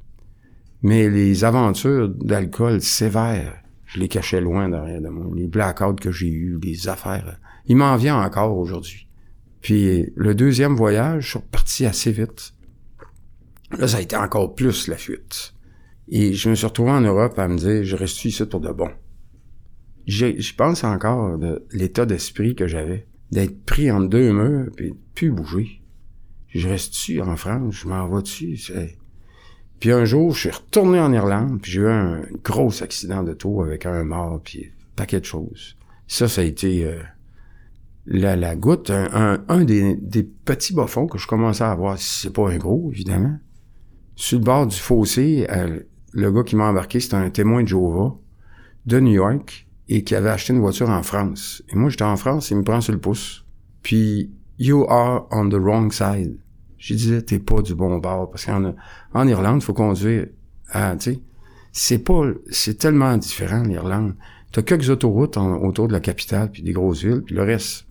Mais 0.83 1.11
les 1.11 1.43
aventures 1.43 2.09
d'alcool 2.09 2.81
sévères, 2.81 3.57
je 3.85 3.99
les 3.99 4.07
cachais 4.07 4.41
loin 4.41 4.69
derrière 4.69 5.01
de 5.01 5.09
moi. 5.09 5.27
Les 5.35 5.49
blackouts 5.49 5.97
que 5.97 6.13
j'ai 6.13 6.29
eus, 6.29 6.61
les 6.63 6.87
affaires, 6.87 7.41
il 7.67 7.77
m'en 7.77 7.97
vient 7.97 8.23
encore 8.23 8.57
aujourd'hui. 8.57 9.09
Puis 9.61 10.13
le 10.15 10.37
deuxième 10.37 10.77
voyage, 10.77 11.25
je 11.25 11.29
suis 11.31 11.39
reparti 11.41 11.85
assez 11.85 12.13
vite. 12.13 12.53
Là, 13.79 13.89
ça 13.89 13.99
a 13.99 14.01
été 14.01 14.17
encore 14.17 14.55
plus 14.55 14.89
la 14.89 14.97
fuite. 14.97 15.55
Et 16.09 16.35
je 16.35 16.49
me 16.51 16.55
suis 16.55 16.67
retrouvé 16.67 16.91
en 16.91 17.01
Europe 17.01 17.39
à 17.39 17.49
me 17.49 17.57
dire, 17.57 17.85
je 17.85 17.97
reste 17.97 18.25
ici 18.25 18.45
pour 18.47 18.61
de 18.61 18.71
bon. 18.71 18.91
je 20.07 20.55
pense 20.55 20.85
encore 20.85 21.39
de 21.39 21.67
l'état 21.73 22.07
d'esprit 22.07 22.55
que 22.55 22.67
j'avais, 22.67 23.07
d'être 23.33 23.65
pris 23.65 23.91
entre 23.91 24.09
deux 24.09 24.33
murs, 24.33 24.71
puis 24.77 24.91
de 24.91 24.97
plus 25.15 25.31
bouger. 25.31 25.83
Je 26.49 26.69
reste-tu 26.69 27.21
en 27.21 27.37
France, 27.37 27.75
je 27.75 27.89
m'en 27.89 28.09
vais 28.09 28.23
dessus. 28.23 28.59
Puis 29.81 29.91
un 29.93 30.05
jour, 30.05 30.33
je 30.33 30.41
suis 30.41 30.51
retourné 30.51 31.01
en 31.01 31.13
Irlande, 31.13 31.61
puis 31.61 31.73
j'ai 31.73 31.81
eu 31.81 31.89
un 31.89 32.23
gros 32.43 32.83
accident 32.83 33.23
de 33.23 33.35
tour 33.35 33.65
avec 33.65 33.85
un 33.85 34.05
mort, 34.05 34.41
puis 34.43 34.67
un 34.67 34.87
paquet 34.95 35.21
de 35.21 35.25
choses. 35.25 35.77
Ça, 36.07 36.29
ça 36.29 36.41
a 36.41 36.45
été 36.45 36.85
euh, 36.85 37.03
la, 38.07 38.37
la 38.37 38.55
goutte, 38.55 38.91
un, 38.91 39.45
un, 39.49 39.65
des, 39.65 39.97
des 39.97 40.23
petits 40.23 40.73
bas-fonds 40.73 41.09
que 41.09 41.19
je 41.19 41.27
commençais 41.27 41.65
à 41.65 41.73
avoir. 41.73 41.99
C'est 41.99 42.33
pas 42.33 42.49
un 42.49 42.57
gros, 42.57 42.91
évidemment. 42.93 43.39
Sur 44.17 44.39
le 44.39 44.45
bord 44.45 44.67
du 44.67 44.77
fossé, 44.77 45.47
euh, 45.51 45.81
le 46.13 46.33
gars 46.33 46.43
qui 46.43 46.57
m'a 46.57 46.69
embarqué, 46.69 47.01
c'était 47.01 47.17
un 47.17 47.31
témoin 47.31 47.63
de 47.63 47.69
Jéhovah 47.69 48.17
de 48.87 48.99
New 49.01 49.13
York 49.13 49.69
et 49.89 50.03
qui 50.05 50.15
avait 50.15 50.31
acheté 50.31 50.55
une 50.55 50.61
voiture 50.61 50.89
en 50.89 51.03
France. 51.03 51.63
Et 51.69 51.77
moi, 51.77 51.91
j'étais 51.91 52.05
en 52.05 52.17
France, 52.17 52.51
il 52.51 52.57
me 52.57 52.65
prend 52.65 52.81
sur 52.81 52.93
le 52.93 52.99
pouce. 52.99 53.45
Puis, 53.83 54.33
you 54.59 54.87
are 54.89 55.29
on 55.31 55.49
the 55.49 55.55
wrong 55.55 55.93
side. 55.93 56.39
Je 56.79 56.95
disais, 56.95 57.23
t'es 57.23 57.39
pas 57.39 57.61
du 57.61 57.75
bon 57.75 57.99
bord. 57.99 58.31
Parce 58.31 58.47
qu'en 58.47 58.75
en 59.13 59.29
Irlande, 59.29 59.63
faut 59.63 59.75
conduire 59.75 60.27
à, 60.71 60.97
tu 60.97 61.13
sais, 61.13 61.21
c'est 61.73 61.99
pas, 61.99 62.23
c'est 62.51 62.79
tellement 62.79 63.17
différent, 63.19 63.63
l'Irlande. 63.63 64.15
T'as 64.51 64.63
quelques 64.63 64.89
autoroutes 64.89 65.37
autour 65.37 65.89
de 65.89 65.93
la 65.93 66.01
capitale, 66.01 66.51
puis 66.51 66.63
des 66.63 66.73
grosses 66.73 67.05
villes, 67.05 67.23
puis 67.25 67.35
le 67.35 67.43
reste, 67.43 67.87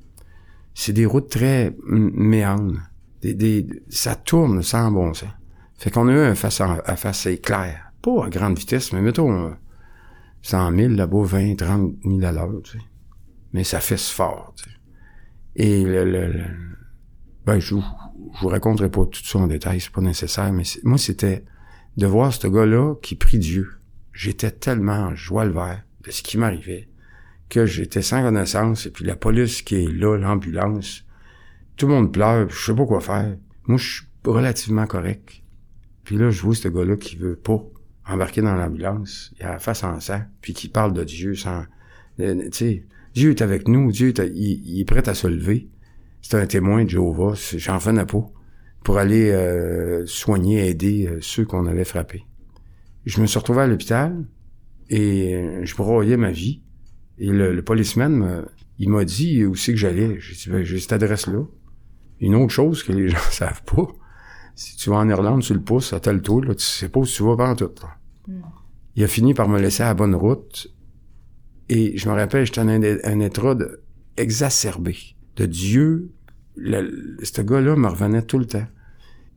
c'est 0.73 0.93
des 0.93 1.05
routes 1.05 1.29
très 1.29 1.75
méandres. 1.88 2.79
Des, 3.21 3.35
des, 3.35 3.67
ça 3.89 4.15
tourne 4.15 4.63
sans 4.63 4.91
bon 4.91 5.13
sens. 5.13 5.29
Fait 5.85 5.91
qu'on 5.91 6.07
a 6.07 6.11
eu 6.13 6.17
un 6.17 6.33
face 6.33 6.61
à, 6.61 6.95
face 6.95 7.27
éclair. 7.27 7.91
Pas 8.01 8.25
à 8.25 8.29
grande 8.31 8.57
vitesse, 8.57 8.91
mais 8.91 9.01
mettons, 9.01 9.49
euh, 9.49 9.51
100 10.41 10.75
000 10.75 10.93
là-bas, 10.95 11.23
20, 11.25 11.55
30 11.57 11.93
000 12.03 12.23
à 12.23 12.31
l'heure, 12.31 12.59
tu 12.63 12.71
sais. 12.79 12.83
Mais 13.53 13.63
ça 13.63 13.79
fesse 13.79 14.09
fort, 14.09 14.55
tu 14.57 14.63
sais. 14.63 14.75
Et 15.57 15.83
le, 15.83 16.03
le, 16.05 16.25
le- 16.25 16.43
ben, 17.45 17.59
je, 17.59 17.75
vous- 17.75 17.83
je 18.33 18.39
vous 18.41 18.47
raconterai 18.47 18.89
pas 18.89 19.05
tout 19.05 19.23
ça 19.23 19.37
en 19.37 19.45
détail, 19.45 19.79
c'est 19.79 19.91
pas 19.91 20.01
nécessaire, 20.01 20.51
mais 20.51 20.63
moi, 20.81 20.97
c'était 20.97 21.45
de 21.97 22.07
voir 22.07 22.33
ce 22.33 22.47
gars-là 22.47 22.95
qui 23.03 23.13
prie 23.13 23.37
Dieu. 23.37 23.69
J'étais 24.11 24.49
tellement 24.49 24.93
en 25.09 25.15
joie 25.15 25.45
le 25.45 25.51
vert 25.51 25.83
de 26.03 26.09
ce 26.09 26.23
qui 26.23 26.39
m'arrivait 26.39 26.89
que 27.47 27.67
j'étais 27.67 28.01
sans 28.01 28.23
connaissance, 28.23 28.87
et 28.87 28.89
puis 28.89 29.05
la 29.05 29.15
police 29.15 29.61
qui 29.61 29.75
est 29.75 29.87
là, 29.91 30.17
l'ambulance, 30.17 31.05
tout 31.77 31.85
le 31.85 31.93
monde 31.93 32.11
pleure, 32.11 32.49
je 32.49 32.57
sais 32.65 32.73
pas 32.73 32.87
quoi 32.87 33.01
faire. 33.01 33.37
Moi, 33.67 33.77
je 33.77 33.85
suis 33.97 34.05
relativement 34.25 34.87
correct. 34.87 35.43
Puis 36.05 36.17
là, 36.17 36.29
je 36.29 36.41
vois 36.41 36.55
ce 36.55 36.69
gars-là 36.69 36.95
qui 36.95 37.17
veut 37.17 37.35
pas 37.35 37.61
embarquer 38.07 38.41
dans 38.41 38.55
l'ambulance, 38.55 39.33
il 39.39 39.45
a 39.45 39.53
la 39.53 39.59
face 39.59 39.83
en 39.83 39.99
sang, 39.99 40.21
puis 40.41 40.53
qui 40.53 40.69
parle 40.69 40.93
de 40.93 41.03
Dieu 41.03 41.35
sans... 41.35 41.63
tu 42.17 42.49
sais, 42.51 42.85
Dieu 43.15 43.31
est 43.31 43.41
avec 43.41 43.67
nous, 43.67 43.91
Dieu 43.91 44.09
est, 44.09 44.19
il, 44.35 44.79
est 44.79 44.85
prêt 44.85 45.07
à 45.09 45.15
se 45.15 45.27
lever. 45.27 45.69
C'est 46.21 46.37
un 46.37 46.45
témoin 46.45 46.83
de 46.83 46.89
Jéhovah, 46.89 47.33
j'en 47.57 47.77
revenais 47.79 48.05
pas, 48.05 48.29
pour 48.83 48.97
aller 48.99 49.31
euh, 49.31 50.05
soigner, 50.05 50.69
aider 50.69 51.07
euh, 51.07 51.17
ceux 51.21 51.45
qu'on 51.45 51.65
avait 51.65 51.85
frappés. 51.85 52.25
Je 53.05 53.21
me 53.21 53.25
suis 53.25 53.39
retrouvé 53.39 53.61
à 53.61 53.67
l'hôpital, 53.67 54.25
et 54.89 55.33
euh, 55.35 55.65
je 55.65 55.75
broyais 55.75 56.17
ma 56.17 56.31
vie. 56.31 56.61
Et 57.17 57.29
le, 57.29 57.61
policeman, 57.61 58.45
il 58.77 58.89
m'a 58.89 59.05
dit 59.05 59.45
où 59.45 59.55
c'est 59.55 59.71
que 59.71 59.79
j'allais. 59.79 60.19
J'ai 60.19 60.35
dit, 60.35 60.49
ben, 60.49 60.63
j'ai 60.63 60.79
cette 60.79 60.93
adresse-là. 60.93 61.43
Une 62.19 62.35
autre 62.35 62.53
chose 62.53 62.83
que 62.83 62.91
les 62.91 63.07
gens 63.09 63.17
savent 63.31 63.63
pas, 63.63 63.87
si 64.55 64.75
tu 64.77 64.89
vas 64.89 64.97
en 64.97 65.09
Irlande, 65.09 65.41
tu 65.41 65.53
le 65.53 65.61
pousses 65.61 65.93
à 65.93 65.99
tel 65.99 66.21
tour, 66.21 66.43
là, 66.43 66.55
tu 66.55 66.63
sais 66.63 66.89
pas 66.89 67.01
où 67.01 67.05
tu 67.05 67.23
vas 67.23 67.35
pas 67.37 67.55
tout. 67.55 67.71
là. 67.81 67.97
Il 68.95 69.03
a 69.03 69.07
fini 69.07 69.33
par 69.33 69.49
me 69.49 69.59
laisser 69.59 69.83
à 69.83 69.87
la 69.87 69.93
bonne 69.93 70.15
route. 70.15 70.67
Et 71.69 71.97
je 71.97 72.07
me 72.09 72.13
rappelle, 72.13 72.45
j'étais 72.45 72.61
en 72.61 72.67
un, 72.69 72.81
un 73.03 73.19
état 73.19 73.55
de- 73.55 73.81
exacerbé 74.17 74.95
de 75.35 75.45
Dieu. 75.45 76.11
Le, 76.55 77.17
ce 77.23 77.41
gars-là 77.41 77.75
me 77.75 77.87
revenait 77.87 78.21
tout 78.21 78.39
le 78.39 78.45
temps. 78.45 78.65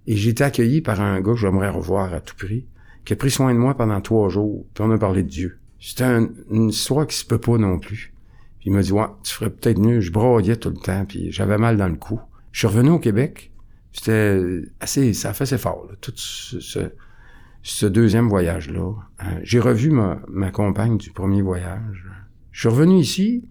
Et 0.07 0.15
j'ai 0.17 0.31
été 0.31 0.45
accueilli 0.45 0.81
par 0.81 1.01
un 1.01 1.21
gars 1.21 1.33
que 1.33 1.39
j'aimerais 1.39 1.69
revoir 1.71 2.15
à 2.15 2.21
tout 2.21 2.37
prix, 2.37 2.67
qui 3.05 3.13
a 3.13 3.17
pris 3.17 3.31
soin 3.31 3.53
de 3.53 3.59
moi 3.59 3.75
pendant 3.77 4.01
trois 4.01 4.29
jours. 4.29 4.65
Puis 4.75 4.85
on 4.87 4.91
a 4.91 4.99
parlé 4.99 5.23
de 5.23 5.29
Dieu. 5.29 5.59
C'était 5.81 6.05
un- 6.05 6.29
une 6.51 6.69
histoire 6.71 7.07
qui 7.07 7.17
se 7.17 7.25
peut 7.25 7.39
pas 7.39 7.59
non 7.59 7.79
plus. 7.79 8.13
Puis 8.61 8.71
il 8.71 8.73
m'a 8.73 8.83
dit, 8.83 8.93
ouais, 8.93 9.07
tu 9.25 9.35
ferais 9.35 9.51
peut-être 9.51 9.79
mieux. 9.79 10.01
Je 10.01 10.13
broyais 10.13 10.57
tout 10.57 10.71
le 10.71 10.77
temps, 10.77 11.05
puis 11.07 11.33
j'avais 11.33 11.59
mal 11.59 11.77
dans 11.77 11.89
le 11.89 11.97
cou. 11.97 12.21
Je 12.53 12.61
suis 12.61 12.67
revenu 12.69 12.91
au 12.91 12.99
Québec. 12.99 13.51
C'était 13.93 14.63
assez, 14.81 15.15
ça 15.15 15.33
fait 15.33 15.45
assez 15.45 15.59
fort, 15.59 15.87
là, 15.89 15.95
tout 16.01 16.13
ce, 16.15 17.87
deuxième 17.87 18.29
voyage-là. 18.29 18.95
Euh, 19.23 19.41
J'ai 19.43 19.61
revu 19.61 19.91
ma, 19.91 20.21
ma 20.29 20.51
compagne 20.51 20.99
du 20.99 21.11
premier 21.11 21.43
voyage. 21.43 22.07
Je 22.53 22.61
suis 22.61 22.69
revenu 22.69 22.99
ici, 22.99 23.49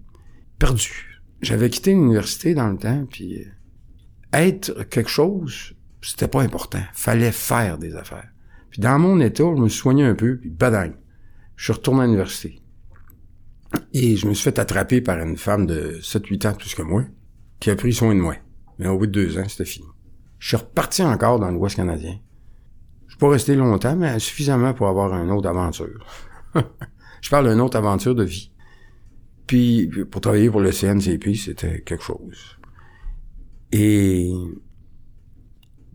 perdu. 0.58 1.20
J'avais 1.40 1.70
quitté 1.70 1.92
l'université 1.92 2.54
dans 2.54 2.68
le 2.68 2.78
temps, 2.78 3.06
puis 3.10 3.40
euh, 3.40 3.44
être 4.32 4.84
quelque 4.84 5.10
chose, 5.10 5.74
c'était 6.02 6.28
pas 6.28 6.42
important. 6.42 6.82
Fallait 6.92 7.32
faire 7.32 7.78
des 7.78 7.94
affaires. 7.94 8.28
Puis 8.70 8.80
dans 8.80 8.98
mon 8.98 9.20
état, 9.20 9.44
je 9.56 9.60
me 9.60 9.68
suis 9.68 9.80
soigné 9.80 10.04
un 10.04 10.14
peu, 10.14 10.36
puis 10.36 10.50
badang. 10.50 10.92
Je 11.56 11.64
suis 11.64 11.72
retourné 11.72 12.02
à 12.02 12.04
l'université. 12.06 12.60
Et 13.92 14.16
je 14.16 14.26
me 14.26 14.34
suis 14.34 14.44
fait 14.44 14.58
attraper 14.58 15.00
par 15.00 15.18
une 15.18 15.36
femme 15.36 15.66
de 15.66 15.98
7-8 16.00 16.48
ans 16.48 16.54
plus 16.54 16.74
que 16.74 16.82
moi, 16.82 17.04
qui 17.60 17.70
a 17.70 17.76
pris 17.76 17.92
soin 17.92 18.14
de 18.14 18.20
moi. 18.20 18.36
Mais 18.78 18.86
au 18.86 18.98
bout 18.98 19.06
de 19.06 19.12
deux 19.12 19.38
ans, 19.38 19.48
c'était 19.48 19.64
fini. 19.64 19.86
Je 20.38 20.48
suis 20.48 20.56
reparti 20.56 21.02
encore 21.02 21.38
dans 21.40 21.50
l'Ouest 21.50 21.76
canadien. 21.76 22.18
Je 23.06 23.12
suis 23.12 23.18
pas 23.18 23.28
resté 23.30 23.54
longtemps, 23.56 23.96
mais 23.96 24.18
suffisamment 24.18 24.74
pour 24.74 24.88
avoir 24.88 25.12
une 25.22 25.30
autre 25.30 25.48
aventure. 25.48 26.06
je 27.20 27.30
parle 27.30 27.50
d'une 27.50 27.60
autre 27.60 27.76
aventure 27.76 28.14
de 28.14 28.24
vie. 28.24 28.52
Puis, 29.46 29.90
pour 30.10 30.20
travailler 30.20 30.50
pour 30.50 30.60
le 30.60 30.70
CNCP, 30.72 31.34
c'était 31.34 31.80
quelque 31.80 32.04
chose. 32.04 32.58
Et, 33.72 34.30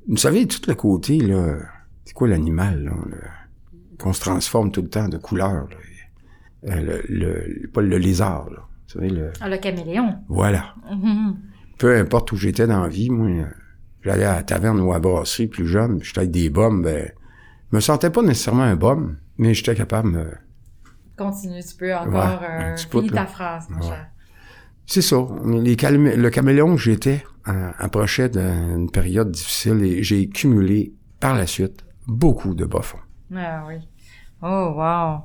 vous 0.07 0.17
savez, 0.17 0.47
tout 0.47 0.59
le 0.67 0.73
côté, 0.75 1.19
là, 1.19 1.57
c'est 2.03 2.13
quoi 2.13 2.27
l'animal, 2.27 2.83
là, 2.83 2.93
qu'on 3.99 4.11
se 4.13 4.21
transforme 4.21 4.71
tout 4.71 4.81
le 4.81 4.89
temps 4.89 5.07
de 5.07 5.17
couleur, 5.17 5.67
là. 5.69 5.77
Euh, 6.65 7.01
le, 7.09 7.49
le, 7.59 7.67
pas 7.67 7.81
le 7.81 7.97
lézard, 7.97 8.49
là. 8.49 8.59
Vous 8.87 8.93
savez, 8.93 9.09
le, 9.09 9.31
Ah, 9.41 9.49
le 9.49 9.57
caméléon. 9.57 10.15
voilà. 10.29 10.75
Mhm. 10.91 11.35
Peu 11.77 11.97
importe 11.97 12.31
où 12.31 12.37
j'étais 12.37 12.67
dans 12.67 12.81
la 12.81 12.87
vie, 12.87 13.09
moi, 13.09 13.27
euh, 13.27 13.45
j'allais 14.03 14.25
à 14.25 14.35
la 14.35 14.43
taverne 14.43 14.79
ou 14.79 14.91
à 14.91 14.95
la 14.95 14.99
brasserie 14.99 15.47
plus 15.47 15.67
jeune, 15.67 16.01
j'étais 16.03 16.19
avec 16.19 16.31
des 16.31 16.49
bombes, 16.49 16.83
ben, 16.83 17.11
je 17.71 17.75
me 17.77 17.81
sentais 17.81 18.09
pas 18.09 18.21
nécessairement 18.21 18.63
un 18.63 18.75
bum, 18.75 19.17
mais 19.37 19.53
j'étais 19.53 19.75
capable 19.75 20.11
de 20.11 20.17
me... 20.17 20.31
Continue, 21.17 21.63
tu 21.63 21.75
peux 21.75 21.93
encore 21.95 22.41
Ouais, 22.41 22.47
euh, 22.49 22.75
là. 23.11 23.21
ta 23.21 23.25
phrase, 23.27 23.67
mon 23.69 23.79
Ouais. 23.79 23.87
cher. 23.87 24.07
C'est 24.85 25.01
ça. 25.01 25.17
Les 25.45 25.75
calme- 25.75 26.15
le 26.15 26.29
caméléon 26.29 26.75
que 26.75 26.81
j'étais 26.81 27.23
euh, 27.47 27.71
approchait 27.77 28.29
d'une 28.29 28.89
période 28.91 29.31
difficile 29.31 29.81
et 29.83 30.03
j'ai 30.03 30.27
cumulé 30.27 30.93
par 31.19 31.35
la 31.35 31.47
suite 31.47 31.85
beaucoup 32.07 32.53
de 32.53 32.65
bas-fonds. 32.65 32.97
Ah 33.35 33.63
oui. 33.67 33.75
Oh, 34.41 34.73
wow. 34.75 35.21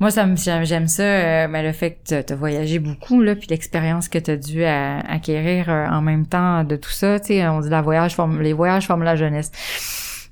Moi, 0.00 0.10
ça 0.10 0.26
me, 0.26 0.36
j'aime 0.36 0.88
ça, 0.88 1.02
euh, 1.02 1.48
ben, 1.48 1.62
le 1.62 1.72
fait 1.72 1.98
que 2.08 2.22
tu 2.22 2.34
voyagé 2.34 2.78
beaucoup, 2.78 3.22
là, 3.22 3.36
puis 3.36 3.46
l'expérience 3.48 4.08
que 4.08 4.18
tu 4.18 4.30
as 4.32 4.36
dû 4.36 4.64
acquérir 4.64 5.70
euh, 5.70 5.86
en 5.86 6.02
même 6.02 6.26
temps 6.26 6.64
de 6.64 6.76
tout 6.76 6.90
ça. 6.90 7.20
Tu 7.20 7.28
sais, 7.28 7.46
on 7.46 7.60
dit 7.60 7.68
la 7.68 7.82
voyage 7.82 8.14
forme, 8.14 8.40
les 8.40 8.52
voyages 8.52 8.86
forment 8.86 9.04
la 9.04 9.16
jeunesse. 9.16 9.52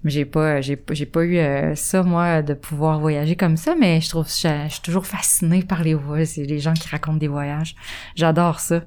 J'ai 0.02 0.24
pas, 0.24 0.62
j'ai, 0.62 0.82
j'ai 0.92 1.04
pas 1.04 1.24
eu 1.24 1.36
euh, 1.36 1.74
ça, 1.74 2.02
moi, 2.02 2.40
de 2.40 2.54
pouvoir 2.54 2.98
voyager 3.00 3.36
comme 3.36 3.58
ça, 3.58 3.74
mais 3.78 4.00
je 4.00 4.08
trouve, 4.08 4.26
je, 4.26 4.48
je 4.64 4.72
suis 4.72 4.80
toujours 4.80 5.04
fascinée 5.04 5.62
par 5.62 5.82
les 5.82 5.92
voyages, 5.92 6.28
c'est 6.28 6.44
les 6.44 6.58
gens 6.58 6.72
qui 6.72 6.88
racontent 6.88 7.18
des 7.18 7.28
voyages. 7.28 7.76
J'adore 8.14 8.60
ça. 8.60 8.80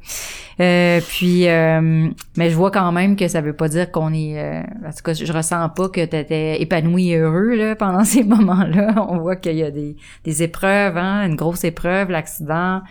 Euh, 0.60 1.00
puis, 1.08 1.48
euh, 1.48 2.10
mais 2.36 2.50
je 2.50 2.56
vois 2.56 2.72
quand 2.72 2.92
même 2.92 3.16
que 3.16 3.28
ça 3.28 3.42
veut 3.42 3.54
pas 3.54 3.68
dire 3.68 3.92
qu'on 3.92 4.12
est, 4.12 4.40
euh, 4.40 4.62
en 4.62 4.90
tout 4.90 5.04
cas, 5.04 5.14
je 5.14 5.32
ressens 5.32 5.70
pas 5.70 5.88
que 5.90 6.04
t'étais 6.04 6.60
épanoui 6.60 7.12
et 7.12 7.18
heureux 7.18 7.54
là 7.54 7.76
pendant 7.76 8.04
ces 8.06 8.24
moments-là. 8.24 9.06
On 9.08 9.20
voit 9.20 9.36
qu'il 9.36 9.58
y 9.58 9.64
a 9.64 9.70
des, 9.70 9.96
des 10.24 10.42
épreuves, 10.42 10.98
hein, 10.98 11.28
une 11.28 11.36
grosse 11.36 11.64
épreuve, 11.64 12.10
l'accident, 12.10 12.82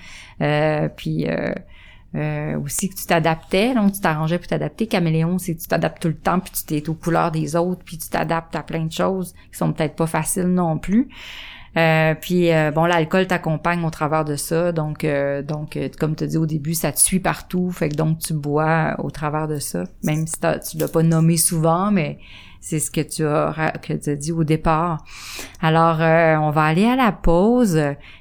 euh, 0.40 0.88
puis 0.96 1.26
euh, 2.14 2.58
aussi 2.60 2.88
que 2.88 2.94
tu 2.94 3.06
t'adaptais, 3.06 3.74
donc 3.74 3.92
tu 3.92 4.00
t'arrangeais 4.00 4.38
pour 4.38 4.46
t'adapter. 4.46 4.86
Caméléon, 4.86 5.38
c'est 5.38 5.54
que 5.54 5.60
tu 5.60 5.68
t'adaptes 5.68 6.02
tout 6.02 6.08
le 6.08 6.14
temps, 6.14 6.40
puis 6.40 6.52
tu 6.52 6.64
t'es 6.64 6.88
aux 6.88 6.94
couleurs 6.94 7.30
des 7.30 7.56
autres, 7.56 7.82
puis 7.84 7.98
tu 7.98 8.08
t'adaptes 8.08 8.54
à 8.54 8.62
plein 8.62 8.84
de 8.84 8.92
choses 8.92 9.34
qui 9.50 9.58
sont 9.58 9.72
peut-être 9.72 9.96
pas 9.96 10.06
faciles 10.06 10.48
non 10.48 10.78
plus. 10.78 11.08
Euh, 11.76 12.14
puis 12.14 12.52
euh, 12.52 12.70
bon, 12.70 12.84
l'alcool 12.84 13.26
t'accompagne 13.26 13.82
au 13.84 13.90
travers 13.90 14.26
de 14.26 14.36
ça, 14.36 14.72
donc 14.72 15.04
euh, 15.04 15.40
donc 15.40 15.76
euh, 15.76 15.88
comme 15.98 16.14
tu 16.14 16.26
dis 16.26 16.36
au 16.36 16.44
début, 16.44 16.74
ça 16.74 16.92
te 16.92 17.00
suit 17.00 17.20
partout, 17.20 17.70
fait 17.70 17.88
que 17.88 17.94
donc 17.94 18.18
tu 18.18 18.34
bois 18.34 18.94
au 18.98 19.10
travers 19.10 19.48
de 19.48 19.58
ça, 19.58 19.84
même 20.04 20.26
si 20.26 20.34
tu 20.70 20.76
l'as 20.76 20.88
pas 20.88 21.02
nommé 21.02 21.38
souvent, 21.38 21.90
mais 21.90 22.18
c'est 22.62 22.78
ce 22.78 22.90
que 22.90 23.00
tu 23.00 23.26
as 23.26 23.72
que 23.82 23.92
tu 23.92 24.10
as 24.10 24.16
dit 24.16 24.32
au 24.32 24.44
départ. 24.44 25.04
Alors 25.60 26.00
euh, 26.00 26.36
on 26.36 26.50
va 26.50 26.62
aller 26.62 26.86
à 26.86 26.96
la 26.96 27.10
pause, 27.10 27.78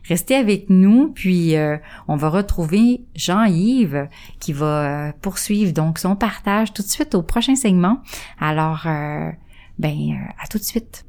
restez 0.09 0.35
avec 0.35 0.69
nous, 0.69 1.09
puis 1.13 1.55
euh, 1.55 1.77
on 2.07 2.17
va 2.17 2.29
retrouver 2.29 3.05
Jean-Yves 3.15 4.09
qui 4.39 4.51
va 4.51 4.65
euh, 4.65 5.11
poursuivre 5.21 5.71
donc 5.71 5.99
son 5.99 6.15
partage 6.15 6.73
tout 6.73 6.81
de 6.81 6.87
suite 6.87 7.13
au 7.13 7.21
prochain 7.21 7.55
segment. 7.55 8.01
Alors 8.39 8.87
euh, 8.87 9.29
ben 9.77 9.95
euh, 9.95 10.31
à 10.43 10.47
tout 10.47 10.57
de 10.57 10.63
suite. 10.63 11.05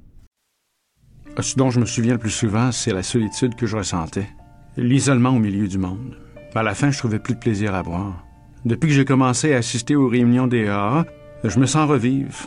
Ce 1.40 1.56
dont 1.56 1.70
je 1.70 1.80
me 1.80 1.86
souviens 1.86 2.12
le 2.12 2.18
plus 2.18 2.30
souvent, 2.30 2.70
c'est 2.70 2.92
la 2.92 3.02
solitude 3.02 3.54
que 3.54 3.66
je 3.66 3.76
ressentais. 3.76 4.28
l'isolement 4.76 5.30
au 5.30 5.38
milieu 5.38 5.66
du 5.66 5.78
monde. 5.78 6.18
À 6.54 6.62
la 6.62 6.74
fin, 6.74 6.90
je 6.90 6.98
trouvais 6.98 7.18
plus 7.18 7.32
de 7.34 7.38
plaisir 7.38 7.74
à 7.74 7.82
boire. 7.82 8.26
Depuis 8.66 8.88
que 8.88 8.94
j'ai 8.94 9.06
commencé 9.06 9.54
à 9.54 9.56
assister 9.56 9.96
aux 9.96 10.06
réunions 10.06 10.46
des 10.46 10.68
AA, 10.68 11.06
je 11.44 11.58
me 11.58 11.64
sens 11.64 11.88
revivre. 11.88 12.46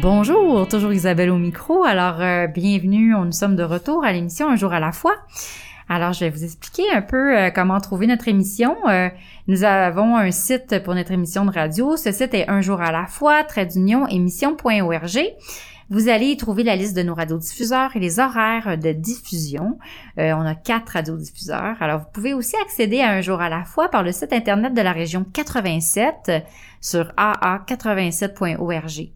Bonjour, 0.00 0.68
toujours 0.68 0.92
Isabelle 0.92 1.28
au 1.28 1.38
micro. 1.38 1.82
Alors, 1.82 2.20
euh, 2.20 2.46
bienvenue, 2.46 3.16
nous 3.16 3.32
sommes 3.32 3.56
de 3.56 3.64
retour 3.64 4.04
à 4.04 4.12
l'émission 4.12 4.48
Un 4.48 4.54
jour 4.54 4.72
à 4.72 4.78
la 4.78 4.92
fois. 4.92 5.16
Alors, 5.88 6.12
je 6.12 6.20
vais 6.20 6.30
vous 6.30 6.44
expliquer 6.44 6.84
un 6.92 7.02
peu 7.02 7.36
euh, 7.36 7.50
comment 7.50 7.80
trouver 7.80 8.06
notre 8.06 8.28
émission. 8.28 8.76
Euh, 8.88 9.08
nous 9.48 9.64
avons 9.64 10.16
un 10.16 10.30
site 10.30 10.84
pour 10.84 10.94
notre 10.94 11.10
émission 11.10 11.44
de 11.44 11.50
radio. 11.50 11.96
Ce 11.96 12.12
site 12.12 12.32
est 12.32 12.48
un 12.48 12.60
jour 12.60 12.80
à 12.80 12.92
la 12.92 13.06
fois, 13.06 13.42
trait 13.42 13.66
d'union, 13.66 14.06
émission.org. 14.06 15.18
Vous 15.90 16.08
allez 16.08 16.26
y 16.26 16.36
trouver 16.36 16.62
la 16.62 16.76
liste 16.76 16.96
de 16.96 17.02
nos 17.02 17.14
radiodiffuseurs 17.14 17.96
et 17.96 17.98
les 17.98 18.20
horaires 18.20 18.78
de 18.78 18.92
diffusion. 18.92 19.78
On 20.18 20.46
a 20.46 20.54
quatre 20.54 20.90
radiodiffuseurs. 20.90 21.76
Alors, 21.80 22.00
vous 22.00 22.08
pouvez 22.12 22.34
aussi 22.34 22.54
accéder 22.62 23.00
à 23.00 23.10
un 23.10 23.22
jour 23.22 23.40
à 23.40 23.48
la 23.48 23.64
fois 23.64 23.88
par 23.88 24.02
le 24.04 24.12
site 24.12 24.34
Internet 24.34 24.74
de 24.74 24.82
la 24.82 24.92
région 24.92 25.24
87 25.32 26.30
sur 26.82 27.06
aa87.org. 27.16 29.08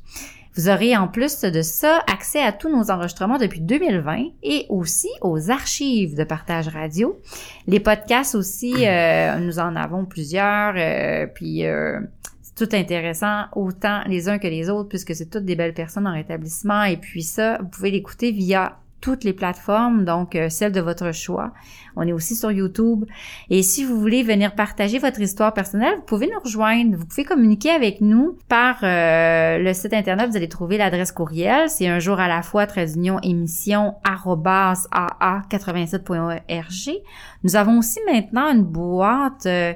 Vous 0.55 0.69
aurez 0.69 0.95
en 0.97 1.09
plus 1.09 1.41
de 1.41 1.63
ça 1.63 2.05
accès 2.07 2.43
à 2.43 2.53
tous 2.53 2.69
nos 2.69 2.91
enregistrements 2.91 3.39
depuis 3.39 3.61
2020 3.61 4.33
et 4.43 4.67
aussi 4.69 5.09
aux 5.23 5.51
archives 5.51 6.15
de 6.15 6.25
partage 6.25 6.69
radio. 6.69 7.19
Les 7.67 7.81
podcasts 7.81 8.35
aussi, 8.35 8.75
euh, 8.87 9.39
nous 9.39 9.59
en 9.59 9.75
avons 9.77 10.05
plusieurs, 10.05 10.75
euh, 10.77 11.27
puis 11.27 11.65
euh, 11.65 12.01
c'est 12.43 12.67
tout 12.67 12.77
intéressant, 12.77 13.45
autant 13.57 14.03
les 14.07 14.29
uns 14.29 14.39
que 14.39 14.47
les 14.47 14.69
autres, 14.69 14.91
puisque 14.91 15.15
c'est 15.15 15.31
toutes 15.31 15.47
des 15.47 15.57
belles 15.57 15.73
personnes 15.73 16.07
en 16.07 16.13
rétablissement. 16.13 16.85
Et 16.85 16.99
puis 16.99 17.23
ça, 17.23 17.57
vous 17.63 17.69
pouvez 17.69 17.91
l'écouter 17.91 18.31
via 18.31 18.77
toutes 19.03 19.25
les 19.25 19.35
plateformes, 19.35 20.07
donc 20.07 20.37
euh, 20.37 20.49
celle 20.49 20.73
de 20.73 20.81
votre 20.81 21.13
choix. 21.13 21.53
On 21.97 22.07
est 22.07 22.13
aussi 22.13 22.35
sur 22.35 22.51
YouTube. 22.51 23.05
Et 23.51 23.63
si 23.63 23.85
vous 23.85 24.01
voulez 24.01 24.23
venir 24.23 24.55
partager 24.55 24.99
votre 24.99 25.21
histoire 25.21 25.53
personnelle, 25.53 25.97
vous 25.97 26.05
pouvez 26.05 26.29
nous 26.29 26.41
rejoindre. 26.43 26.97
Vous 26.97 27.05
pouvez 27.05 27.25
communiquer 27.25 27.69
avec 27.71 28.01
nous 28.01 28.39
par 28.49 28.79
euh, 28.83 29.59
le 29.59 29.75
site 29.75 29.93
internet. 29.93 30.31
Vous 30.31 30.37
allez 30.37 30.49
trouver 30.49 30.79
l'adresse 30.79 31.13
courriel. 31.13 31.69
C'est 31.69 31.89
un 31.89 31.99
jour 31.99 32.19
à 32.21 32.29
la 32.29 32.41
fois, 32.43 32.67
très 32.67 32.95
union, 32.95 33.19
émission, 33.23 33.97
aa87.org. 34.05 37.03
Nous 37.43 37.57
avons 37.57 37.79
aussi 37.79 37.99
maintenant 38.07 38.51
une 38.53 38.63
boîte 38.63 39.47
euh, 39.47 39.75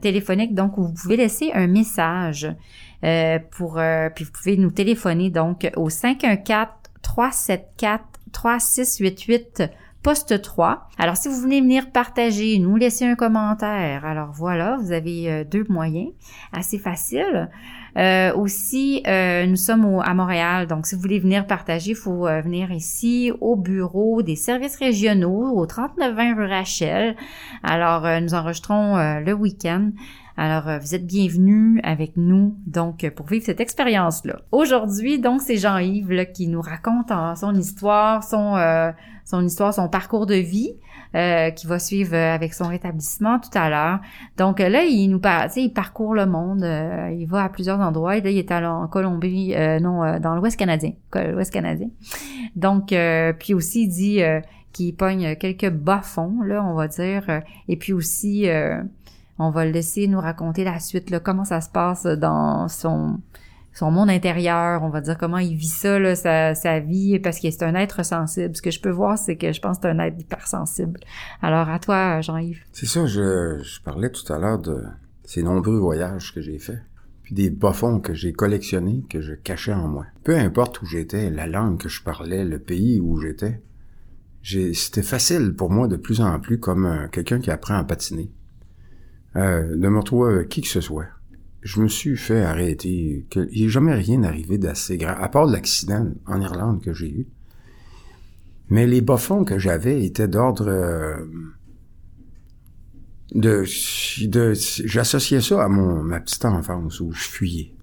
téléphonique, 0.00 0.54
donc 0.54 0.78
où 0.78 0.84
vous 0.84 0.94
pouvez 0.94 1.16
laisser 1.16 1.50
un 1.54 1.66
message. 1.66 2.46
pour 3.50 3.80
puis 4.14 4.24
vous 4.24 4.32
pouvez 4.32 4.56
nous 4.56 4.70
téléphoner 4.70 5.30
donc 5.30 5.68
au 5.76 5.90
514 5.90 6.68
374 7.02 8.17
3688 8.32 9.70
poste 10.02 10.40
3. 10.40 10.88
Alors, 10.96 11.16
si 11.16 11.28
vous 11.28 11.34
voulez 11.34 11.60
venir 11.60 11.90
partager, 11.90 12.58
nous 12.58 12.76
laisser 12.76 13.04
un 13.04 13.14
commentaire, 13.14 14.04
alors 14.04 14.30
voilà, 14.32 14.76
vous 14.80 14.92
avez 14.92 15.30
euh, 15.30 15.44
deux 15.44 15.64
moyens, 15.68 16.12
assez 16.52 16.78
facile. 16.78 17.50
Euh, 17.96 18.32
aussi, 18.34 19.02
euh, 19.06 19.46
nous 19.46 19.56
sommes 19.56 20.00
à 20.04 20.14
Montréal, 20.14 20.66
donc 20.66 20.86
si 20.86 20.94
vous 20.94 21.00
voulez 21.00 21.18
venir 21.18 21.46
partager, 21.46 21.90
il 21.90 21.96
faut 21.96 22.26
venir 22.26 22.70
ici 22.70 23.32
au 23.40 23.56
bureau 23.56 24.22
des 24.22 24.36
services 24.36 24.76
régionaux 24.76 25.52
au 25.56 25.66
3920 25.66 26.36
rue 26.36 26.46
Rachel. 26.46 27.16
Alors, 27.62 28.06
nous 28.20 28.34
enregistrons 28.34 28.96
le 29.20 29.32
week-end. 29.32 29.90
Alors, 30.40 30.78
vous 30.80 30.94
êtes 30.94 31.04
bienvenus 31.04 31.80
avec 31.82 32.16
nous, 32.16 32.56
donc, 32.64 33.10
pour 33.16 33.26
vivre 33.26 33.44
cette 33.44 33.60
expérience-là. 33.60 34.40
Aujourd'hui, 34.52 35.18
donc, 35.18 35.40
c'est 35.40 35.56
Jean-Yves 35.56 36.30
qui 36.32 36.46
nous 36.46 36.60
raconte 36.60 37.12
son 37.36 37.54
histoire, 37.56 38.22
son, 38.22 38.56
son 39.24 39.44
histoire, 39.44 39.74
son 39.74 39.88
parcours 39.88 40.26
de 40.26 40.36
vie. 40.36 40.76
Euh, 41.14 41.50
qui 41.50 41.66
va 41.66 41.78
suivre 41.78 42.14
avec 42.14 42.52
son 42.52 42.68
rétablissement 42.68 43.38
tout 43.38 43.48
à 43.54 43.70
l'heure. 43.70 43.98
Donc 44.36 44.58
là, 44.58 44.84
il 44.84 45.08
nous 45.08 45.20
par 45.20 45.46
il 45.56 45.72
parcourt 45.72 46.12
le 46.12 46.26
monde, 46.26 46.62
euh, 46.62 47.10
il 47.18 47.24
va 47.24 47.44
à 47.44 47.48
plusieurs 47.48 47.80
endroits. 47.80 48.18
Et 48.18 48.20
là, 48.20 48.28
il 48.28 48.36
est 48.36 48.52
en 48.52 48.86
Colombie, 48.88 49.54
euh, 49.54 49.80
non, 49.80 50.20
dans 50.20 50.36
l'Ouest 50.36 50.58
canadien, 50.58 50.92
l'Ouest 51.14 51.50
canadien. 51.50 51.88
Donc, 52.56 52.94
puis 53.38 53.54
aussi, 53.54 53.84
il 53.84 53.88
dit 53.88 54.20
qu'il 54.74 54.94
pogne 54.94 55.34
quelques 55.36 55.70
bas-fonds, 55.70 56.42
là, 56.42 56.62
on 56.62 56.74
va 56.74 56.88
dire. 56.88 57.40
et 57.68 57.76
puis 57.76 57.94
aussi, 57.94 58.46
on 59.38 59.50
va 59.50 59.64
le 59.64 59.70
laisser 59.70 60.06
nous 60.08 60.20
raconter 60.20 60.64
la 60.64 60.80
suite, 60.80 61.10
là, 61.10 61.20
comment 61.20 61.44
ça 61.44 61.60
se 61.60 61.68
passe 61.68 62.04
dans 62.04 62.68
son 62.68 63.20
son 63.78 63.92
monde 63.92 64.10
intérieur, 64.10 64.82
on 64.82 64.88
va 64.88 65.00
dire 65.00 65.16
comment 65.16 65.38
il 65.38 65.54
vit 65.54 65.68
ça, 65.68 66.14
sa, 66.16 66.80
vie, 66.80 67.20
parce 67.20 67.38
qu'il 67.38 67.48
est 67.48 67.62
un 67.62 67.76
être 67.76 68.04
sensible. 68.04 68.56
Ce 68.56 68.62
que 68.62 68.72
je 68.72 68.80
peux 68.80 68.90
voir, 68.90 69.16
c'est 69.16 69.36
que 69.36 69.52
je 69.52 69.60
pense 69.60 69.78
que 69.78 69.82
c'est 69.82 69.90
un 69.90 70.00
être 70.00 70.20
hypersensible. 70.20 70.98
Alors 71.42 71.68
à 71.68 71.78
toi, 71.78 72.20
Jean-Yves. 72.20 72.64
C'est 72.72 72.86
ça, 72.86 73.06
je, 73.06 73.60
je 73.62 73.80
parlais 73.82 74.10
tout 74.10 74.32
à 74.32 74.38
l'heure 74.38 74.58
de 74.58 74.82
ces 75.22 75.44
nombreux 75.44 75.78
voyages 75.78 76.34
que 76.34 76.40
j'ai 76.40 76.58
faits, 76.58 76.82
puis 77.22 77.36
des 77.36 77.50
bas-fonds 77.50 78.00
que 78.00 78.14
j'ai 78.14 78.32
collectionnés, 78.32 79.04
que 79.08 79.20
je 79.20 79.34
cachais 79.34 79.74
en 79.74 79.86
moi. 79.86 80.06
Peu 80.24 80.36
importe 80.36 80.82
où 80.82 80.86
j'étais, 80.86 81.30
la 81.30 81.46
langue 81.46 81.78
que 81.78 81.88
je 81.88 82.02
parlais, 82.02 82.44
le 82.44 82.58
pays 82.58 82.98
où 82.98 83.20
j'étais, 83.20 83.62
c'était 84.42 85.02
facile 85.02 85.54
pour 85.54 85.70
moi 85.70 85.86
de 85.86 85.96
plus 85.96 86.20
en 86.20 86.40
plus 86.40 86.58
comme 86.58 86.86
euh, 86.86 87.08
quelqu'un 87.08 87.38
qui 87.38 87.50
apprend 87.50 87.74
à 87.74 87.84
patiner, 87.84 88.30
euh, 89.36 89.76
de 89.76 89.88
me 89.88 89.98
retrouver 89.98 90.46
qui 90.48 90.62
que 90.62 90.68
ce 90.68 90.80
soit 90.80 91.06
je 91.62 91.80
me 91.80 91.88
suis 91.88 92.16
fait 92.16 92.42
arrêter. 92.42 93.26
il 93.34 93.62
n'est 93.62 93.68
jamais 93.68 93.94
rien 93.94 94.22
arrivé 94.22 94.58
d'assez 94.58 94.96
grave, 94.96 95.18
à 95.20 95.28
part 95.28 95.46
l'accident 95.46 96.08
en 96.26 96.40
Irlande 96.40 96.80
que 96.80 96.92
j'ai 96.92 97.10
eu. 97.10 97.26
Mais 98.70 98.86
les 98.86 99.00
bas-fonds 99.00 99.44
que 99.44 99.58
j'avais 99.58 100.04
étaient 100.04 100.28
d'ordre 100.28 100.68
euh, 100.68 101.26
de, 103.34 103.64
j'associais 103.64 105.40
ça 105.40 105.64
à 105.64 105.68
mon 105.68 106.02
ma 106.02 106.20
petite 106.20 106.44
enfance 106.44 107.00
où 107.00 107.12
je 107.12 107.24
fuyais. 107.24 107.74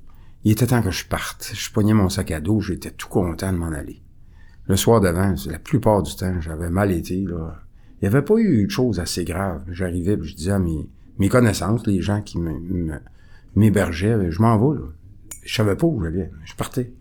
Il 0.44 0.52
était 0.52 0.68
temps 0.68 0.82
que 0.82 0.92
je 0.92 1.06
parte. 1.06 1.52
Je 1.56 1.72
poignais 1.72 1.94
mon 1.94 2.10
sac 2.10 2.32
à 2.32 2.40
dos, 2.40 2.62
j'étais 2.62 2.92
tout 2.92 3.08
content 3.08 3.52
de 3.52 3.58
m'en 3.58 3.72
aller. 3.72 4.02
Le 4.68 4.76
soir 4.76 5.02
d'avant, 5.02 5.34
la 5.48 5.60
plupart 5.60 6.04
du 6.04 6.16
temps, 6.16 6.40
j'avais 6.40 6.70
mal 6.70 6.92
été 6.92 7.20
là. 7.22 7.62
Il 7.96 8.04
n'y 8.04 8.08
avait 8.08 8.26
pas 8.26 8.38
eu 8.38 8.66
de 8.66 8.72
choses 8.72 9.00
assez 9.00 9.26
graves. 9.26 9.64
J'arrivais, 9.72 10.18
je 10.22 10.36
disais 10.36 10.52
à 10.52 10.60
mes, 10.60 10.88
mes 11.18 11.30
connaissances, 11.30 11.86
les 11.88 12.02
gens 12.02 12.22
qui 12.22 12.38
me 12.40 13.00
m'hébergeait, 13.56 14.32
je 14.32 14.42
m'en 14.42 14.58
vais, 14.58 14.80
là. 14.80 14.88
Je 15.44 15.54
savais 15.54 15.76
pas 15.76 15.86
où 15.86 16.04
j'allais. 16.04 16.32
Je 16.44 16.56
partais. 16.56 16.92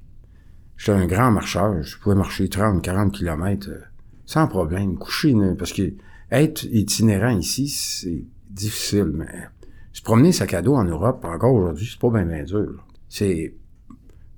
J'étais 0.76 0.92
un 0.92 1.06
grand 1.06 1.30
marcheur. 1.30 1.82
Je 1.82 1.98
pouvais 1.98 2.14
marcher 2.14 2.48
30, 2.48 2.82
40 2.82 3.12
kilomètres 3.12 3.70
euh, 3.70 3.80
sans 4.26 4.46
problème. 4.46 4.98
Coucher, 4.98 5.34
parce 5.58 5.72
que 5.72 5.94
être 6.30 6.64
itinérant 6.64 7.36
ici, 7.36 7.68
c'est 7.68 8.24
difficile, 8.50 9.12
mais 9.14 9.48
se 9.92 10.02
promener 10.02 10.32
sac 10.32 10.54
à 10.54 10.62
dos 10.62 10.74
en 10.74 10.84
Europe, 10.84 11.24
encore 11.24 11.54
aujourd'hui, 11.54 11.88
c'est 11.90 11.98
pas 11.98 12.10
bien, 12.10 12.26
bien 12.26 12.44
dur. 12.44 12.86
C'est, 13.08 13.54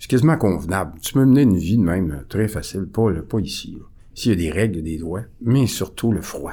quasiment 0.09 0.37
convenable. 0.37 1.01
Tu 1.01 1.15
peux 1.15 1.25
mener 1.25 1.43
une 1.43 1.57
vie 1.57 1.79
de 1.79 1.83
même 1.83 2.13
euh, 2.13 2.25
très 2.29 2.47
facile, 2.47 2.87
pas, 2.87 3.11
pas 3.29 3.41
ici. 3.41 3.77
Ici, 4.15 4.29
il 4.29 4.31
y 4.31 4.33
a 4.33 4.37
des 4.37 4.51
règles, 4.51 4.83
des 4.83 4.99
droits, 4.99 5.25
mais 5.41 5.67
surtout 5.67 6.13
le 6.13 6.23
froid. 6.23 6.53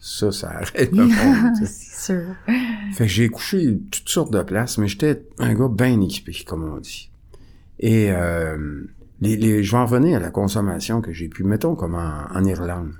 Ça, 0.00 0.30
ça 0.30 0.50
arrête 0.50 0.92
le 0.92 1.04
monde. 1.06 1.56
c'est 1.64 2.12
sûr. 2.14 2.34
Fait 2.92 3.04
que 3.04 3.10
j'ai 3.10 3.28
couché 3.28 3.78
toutes 3.90 4.08
sortes 4.08 4.32
de 4.32 4.42
places, 4.42 4.78
mais 4.78 4.86
j'étais 4.86 5.22
un 5.38 5.54
gars 5.54 5.68
bien 5.68 6.00
équipé, 6.00 6.32
comme 6.46 6.64
on 6.64 6.78
dit. 6.78 7.10
Et 7.80 8.10
euh, 8.10 8.84
les, 9.20 9.36
les, 9.36 9.62
je 9.62 9.72
vais 9.72 9.78
en 9.78 9.86
revenir 9.86 10.18
à 10.18 10.20
la 10.20 10.30
consommation 10.30 11.00
que 11.00 11.12
j'ai 11.12 11.28
pu, 11.28 11.44
mettons 11.44 11.74
comme 11.74 11.94
en, 11.94 12.44
Irlande. 12.44 12.92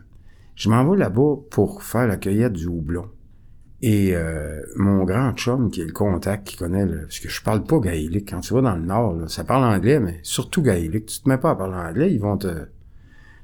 Je 0.56 0.68
m'en 0.68 0.88
vais 0.88 0.96
là-bas 0.96 1.36
pour 1.50 1.82
faire 1.82 2.08
la 2.08 2.16
cueillette 2.16 2.54
du 2.54 2.66
houblon. 2.66 3.06
Et 3.80 4.16
euh, 4.16 4.60
mon 4.74 5.04
grand 5.04 5.32
chum, 5.34 5.70
qui 5.70 5.82
est 5.82 5.86
le 5.86 5.92
contact, 5.92 6.48
qui 6.48 6.56
connaît 6.56 6.84
le... 6.84 7.02
Parce 7.02 7.20
que 7.20 7.28
je 7.28 7.40
parle 7.42 7.62
pas 7.62 7.78
gaélique. 7.78 8.30
Quand 8.30 8.40
tu 8.40 8.54
vas 8.54 8.60
dans 8.60 8.74
le 8.74 8.82
nord, 8.82 9.30
ça 9.30 9.44
parle 9.44 9.62
anglais, 9.62 10.00
mais 10.00 10.18
surtout 10.24 10.62
gaélique. 10.62 11.06
Tu 11.06 11.20
te 11.20 11.28
mets 11.28 11.38
pas 11.38 11.50
à 11.50 11.54
parler 11.54 11.76
anglais, 11.76 12.12
ils 12.12 12.20
vont 12.20 12.36
te... 12.36 12.66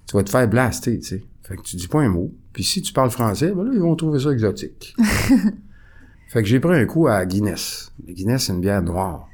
Tu 0.08 0.16
vas 0.16 0.24
te 0.24 0.30
faire 0.30 0.48
blaster, 0.48 0.98
tu 0.98 1.06
sais. 1.06 1.24
Fait 1.42 1.56
que 1.56 1.62
tu 1.62 1.76
dis 1.76 1.86
pas 1.86 2.00
un 2.00 2.08
mot. 2.08 2.34
Puis 2.54 2.64
si 2.64 2.80
tu 2.80 2.92
parles 2.94 3.10
français, 3.10 3.52
ben 3.54 3.64
là, 3.64 3.70
ils 3.74 3.80
vont 3.80 3.94
trouver 3.96 4.18
ça 4.20 4.30
exotique. 4.30 4.96
fait 6.28 6.42
que 6.42 6.48
j'ai 6.48 6.60
pris 6.60 6.74
un 6.78 6.86
coup 6.86 7.06
à 7.06 7.26
Guinness. 7.26 7.92
Guinness, 8.08 8.44
c'est 8.46 8.52
une 8.54 8.60
bière 8.62 8.80
noire. 8.82 9.28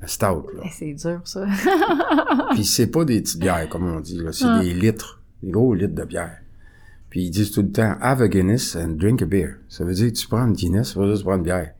La 0.00 0.08
stout, 0.08 0.44
là. 0.54 0.62
Eh, 0.64 0.68
c'est 0.70 0.92
dur, 0.92 1.20
ça. 1.24 1.46
Puis 2.52 2.64
c'est 2.66 2.88
pas 2.88 3.04
des 3.06 3.22
petites 3.22 3.40
bières, 3.40 3.66
comme 3.70 3.86
on 3.86 4.00
dit, 4.00 4.18
là. 4.18 4.32
C'est 4.32 4.60
des 4.60 4.74
litres. 4.74 5.22
Des 5.42 5.50
gros 5.50 5.72
litres 5.74 5.94
de 5.94 6.04
bière. 6.04 6.36
Puis 7.08 7.22
ils 7.24 7.30
disent 7.30 7.50
tout 7.52 7.62
le 7.62 7.70
temps, 7.70 7.94
have 8.00 8.20
a 8.20 8.28
Guinness 8.28 8.76
and 8.76 8.96
drink 8.98 9.22
a 9.22 9.26
beer. 9.26 9.54
Ça 9.68 9.84
veut 9.84 9.94
dire, 9.94 10.12
tu 10.12 10.26
prends 10.28 10.44
une 10.46 10.52
Guinness, 10.52 10.92
ça 10.92 11.00
veut 11.00 11.06
dire 11.06 11.16
tu 11.18 11.24
prends 11.24 11.36
une 11.36 11.42
bière. 11.44 11.72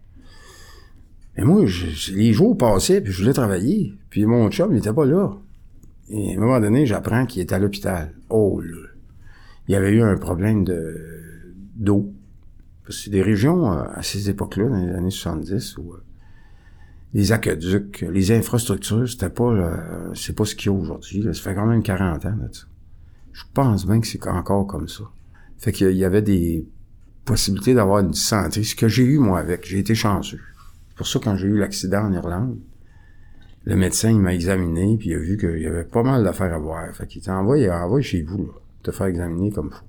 Mais 1.37 1.45
moi, 1.45 1.67
je- 1.67 2.15
les 2.15 2.33
jours 2.33 2.57
passaient, 2.57 3.01
puis 3.03 3.13
je 3.13 3.21
voulais 3.23 3.35
travailler. 3.35 3.93
Puis 4.09 4.25
mon 4.25 4.49
chum, 4.51 4.73
il 4.73 4.79
était 4.79 4.93
pas 4.93 5.05
là. 5.05 5.33
Et 6.09 6.35
à 6.35 6.37
un 6.37 6.41
moment 6.41 6.61
donné, 6.61 6.87
j'apprends 6.87 7.27
qu'il 7.27 7.43
était 7.43 7.55
à 7.55 7.59
l'hôpital. 7.59 8.15
Oh 8.31 8.61
là! 8.61 8.77
Il 9.69 9.73
y 9.73 9.75
avait 9.75 9.91
eu 9.91 10.03
un 10.03 10.17
problème 10.17 10.65
de 10.65 11.17
d'eau. 11.77 12.13
C'est 12.89 13.11
des 13.11 13.23
régions, 13.23 13.73
euh, 13.73 13.83
à 13.93 14.03
ces 14.03 14.31
époques-là, 14.31 14.69
dans 14.69 14.87
les 14.87 14.93
années 14.93 15.11
70, 15.11 15.79
où 15.79 15.93
euh, 15.93 16.03
les 17.15 17.33
aqueducs, 17.33 18.03
les 18.09 18.33
infrastructures, 18.33 19.09
c'était 19.09 19.31
pas, 19.31 19.51
euh, 19.51 20.15
c'est 20.15 20.35
pas 20.35 20.45
ce 20.45 20.55
qu'il 20.55 20.71
y 20.71 20.75
a 20.75 20.79
aujourd'hui. 20.79 21.23
Ça 21.25 21.43
fait 21.43 21.55
quand 21.55 21.67
même 21.67 21.83
40 21.83 22.27
ans, 22.27 22.37
là, 22.41 22.49
ça. 22.53 22.65
Je 23.33 23.43
pense 23.53 23.87
bien 23.87 24.01
que 24.01 24.07
c'est 24.07 24.25
encore 24.29 24.67
comme 24.67 24.89
ça. 24.89 25.05
Fait 25.59 25.73
qu'il 25.73 25.97
y 25.97 26.05
avait 26.05 26.23
des 26.23 26.67
possibilités 27.25 27.75
d'avoir 27.75 27.99
une 27.99 28.15
santé, 28.15 28.63
ce 28.63 28.75
que 28.75 28.89
j'ai 28.89 29.05
eu, 29.05 29.19
moi, 29.19 29.41
avec. 29.41 29.67
J'ai 29.67 29.81
été 29.81 29.95
chanceux. 29.95 30.41
C'est 30.89 30.97
pour 30.97 31.07
ça, 31.07 31.19
quand 31.23 31.37
j'ai 31.37 31.49
eu 31.49 31.59
l'accident 31.59 32.05
en 32.05 32.13
Irlande, 32.13 32.59
le 33.65 33.77
médecin, 33.77 34.11
il 34.11 34.21
m'a 34.21 34.33
examiné, 34.33 34.97
puis 34.97 35.11
il 35.11 35.15
a 35.15 35.19
vu 35.19 35.37
qu'il 35.37 35.59
y 35.59 35.67
avait 35.67 35.85
pas 35.85 36.03
mal 36.03 36.23
d'affaires 36.23 36.55
à 36.55 36.59
voir. 36.59 36.95
Fait 36.95 37.07
qu'il 37.07 37.21
t'envoie, 37.21 37.59
envoie 37.69 38.01
chez 38.01 38.23
vous, 38.23 38.47
là, 38.47 38.53
te 38.87 38.91
faire 38.97 39.07
examiner 39.07 39.51
comme 39.51 39.71
faut. 39.71 39.85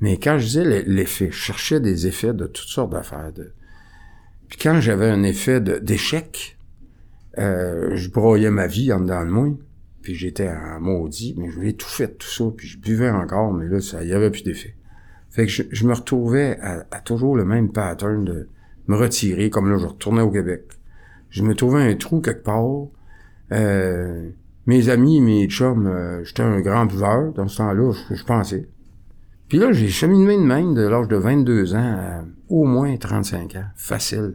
Mais 0.00 0.18
quand 0.18 0.38
je 0.38 0.46
disais 0.46 0.64
l'e- 0.64 0.84
l'effet, 0.86 1.28
je 1.30 1.36
cherchais 1.36 1.80
des 1.80 2.06
effets 2.06 2.34
de 2.34 2.46
toutes 2.46 2.68
sortes 2.68 2.92
d'affaires. 2.92 3.32
Puis 4.48 4.58
quand 4.58 4.80
j'avais 4.80 5.08
un 5.08 5.22
effet 5.22 5.60
d'échec, 5.60 6.58
euh, 7.38 7.96
je 7.96 8.10
broyais 8.10 8.50
ma 8.50 8.66
vie 8.66 8.92
en 8.92 9.00
dedans 9.00 9.24
de 9.24 9.30
moi, 9.30 9.48
puis 10.02 10.14
j'étais 10.14 10.48
en 10.48 10.80
maudit, 10.80 11.34
mais 11.38 11.50
je 11.50 11.60
l'ai 11.60 11.74
tout 11.74 11.88
fait, 11.88 12.16
tout 12.18 12.28
ça, 12.28 12.44
puis 12.56 12.68
je 12.68 12.78
buvais 12.78 13.10
encore, 13.10 13.52
mais 13.52 13.66
là, 13.68 13.80
ça, 13.80 14.04
y 14.04 14.12
avait 14.12 14.30
plus 14.30 14.42
d'effet. 14.44 14.76
Fait 15.30 15.46
que 15.46 15.52
je, 15.52 15.62
je 15.70 15.86
me 15.86 15.92
retrouvais 15.94 16.58
à, 16.60 16.86
à 16.90 17.00
toujours 17.00 17.36
le 17.36 17.44
même 17.44 17.72
pattern 17.72 18.24
de 18.24 18.48
me 18.88 18.96
retirer, 18.96 19.50
comme 19.50 19.68
là, 19.70 19.78
je 19.78 19.86
retournais 19.86 20.22
au 20.22 20.30
Québec. 20.30 20.64
Je 21.30 21.42
me 21.42 21.54
trouvais 21.54 21.82
un 21.82 21.94
trou 21.96 22.20
quelque 22.20 22.44
part. 22.44 22.86
Euh, 23.52 24.30
mes 24.66 24.88
amis, 24.88 25.20
mes 25.20 25.48
chums, 25.48 25.86
euh, 25.86 26.24
j'étais 26.24 26.42
un 26.42 26.60
grand 26.60 26.86
buveur 26.86 27.32
dans 27.32 27.48
ce 27.48 27.58
temps-là, 27.58 27.92
je, 28.10 28.24
pensais. 28.24 28.68
Puis 29.48 29.58
là, 29.58 29.72
j'ai 29.72 29.88
cheminé 29.88 30.36
de 30.36 30.42
même 30.42 30.74
de 30.74 30.82
l'âge 30.82 31.08
de 31.08 31.16
22 31.16 31.74
ans 31.74 31.78
à 31.78 32.24
au 32.48 32.64
moins 32.64 32.96
35 32.96 33.56
ans. 33.56 33.64
Facile. 33.76 34.34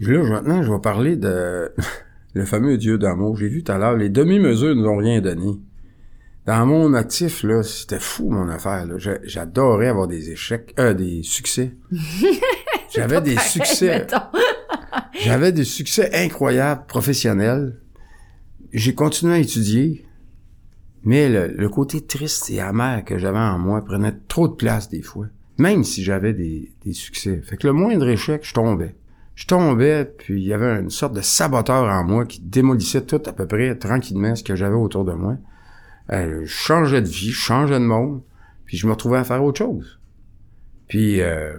Là, 0.00 0.22
maintenant, 0.24 0.62
je 0.62 0.72
vais 0.72 0.80
parler 0.80 1.16
de 1.16 1.72
le 2.34 2.44
fameux 2.44 2.76
Dieu 2.78 2.98
d'amour. 2.98 3.36
J'ai 3.36 3.48
vu 3.48 3.62
tout 3.62 3.72
à 3.72 3.78
l'heure, 3.78 3.96
les 3.96 4.08
demi-mesures 4.08 4.74
nous 4.74 4.86
ont 4.86 4.96
rien 4.96 5.20
donné. 5.20 5.60
Dans 6.44 6.66
mon 6.66 6.94
actif, 6.94 7.44
là, 7.44 7.62
c'était 7.62 8.00
fou, 8.00 8.28
mon 8.28 8.48
affaire. 8.48 8.88
J'adorais 8.98 9.86
avoir 9.86 10.08
des 10.08 10.30
échecs, 10.30 10.74
euh, 10.80 10.92
des 10.92 11.22
succès. 11.22 11.76
J'avais 12.94 13.20
des 13.20 13.34
Pareil, 13.34 13.50
succès. 13.50 14.06
J'avais 15.20 15.52
des 15.52 15.64
succès 15.64 16.10
incroyables, 16.14 16.86
professionnels. 16.86 17.78
J'ai 18.72 18.94
continué 18.94 19.34
à 19.34 19.38
étudier, 19.38 20.06
mais 21.04 21.28
le, 21.28 21.48
le 21.48 21.68
côté 21.68 22.00
triste 22.00 22.50
et 22.50 22.60
amer 22.60 23.04
que 23.04 23.18
j'avais 23.18 23.38
en 23.38 23.58
moi 23.58 23.84
prenait 23.84 24.14
trop 24.28 24.48
de 24.48 24.54
place 24.54 24.88
des 24.88 25.02
fois, 25.02 25.26
même 25.58 25.84
si 25.84 26.02
j'avais 26.02 26.32
des, 26.32 26.72
des 26.84 26.92
succès. 26.92 27.40
Fait 27.42 27.56
que 27.56 27.66
le 27.66 27.72
moindre 27.72 28.08
échec, 28.08 28.42
je 28.44 28.54
tombais. 28.54 28.94
Je 29.34 29.46
tombais, 29.46 30.04
puis 30.04 30.42
il 30.42 30.46
y 30.46 30.52
avait 30.52 30.80
une 30.80 30.90
sorte 30.90 31.14
de 31.14 31.22
saboteur 31.22 31.84
en 31.84 32.04
moi 32.04 32.26
qui 32.26 32.40
démolissait 32.40 33.02
tout 33.02 33.22
à 33.24 33.32
peu 33.32 33.46
près 33.46 33.74
tranquillement 33.76 34.34
ce 34.36 34.44
que 34.44 34.54
j'avais 34.54 34.76
autour 34.76 35.04
de 35.04 35.12
moi. 35.12 35.36
Euh, 36.12 36.42
je 36.44 36.52
changeais 36.52 37.00
de 37.00 37.08
vie, 37.08 37.30
je 37.30 37.40
changeais 37.40 37.78
de 37.78 37.84
monde, 37.84 38.22
puis 38.66 38.76
je 38.76 38.86
me 38.86 38.92
retrouvais 38.92 39.18
à 39.18 39.24
faire 39.24 39.42
autre 39.42 39.58
chose. 39.58 39.98
Puis 40.88 41.22
euh, 41.22 41.54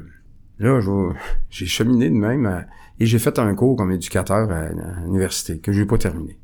là, 0.60 0.80
je- 0.82 1.14
j'ai 1.50 1.66
cheminé 1.66 2.10
de 2.10 2.16
même 2.16 2.46
à- 2.46 2.66
et 3.00 3.06
j'ai 3.06 3.20
fait 3.20 3.38
un 3.40 3.54
cours 3.56 3.76
comme 3.76 3.92
éducateur 3.92 4.50
à, 4.52 4.70
l'université 5.04 5.60
que 5.60 5.72
j'ai 5.72 5.86
pas 5.86 5.98
terminé. 5.98 6.38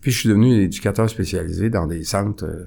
Puis 0.00 0.10
je 0.12 0.18
suis 0.20 0.28
devenu 0.28 0.54
éducateur 0.62 1.08
spécialisé 1.10 1.70
dans 1.70 1.86
des 1.86 2.04
centres, 2.04 2.44
euh, 2.44 2.64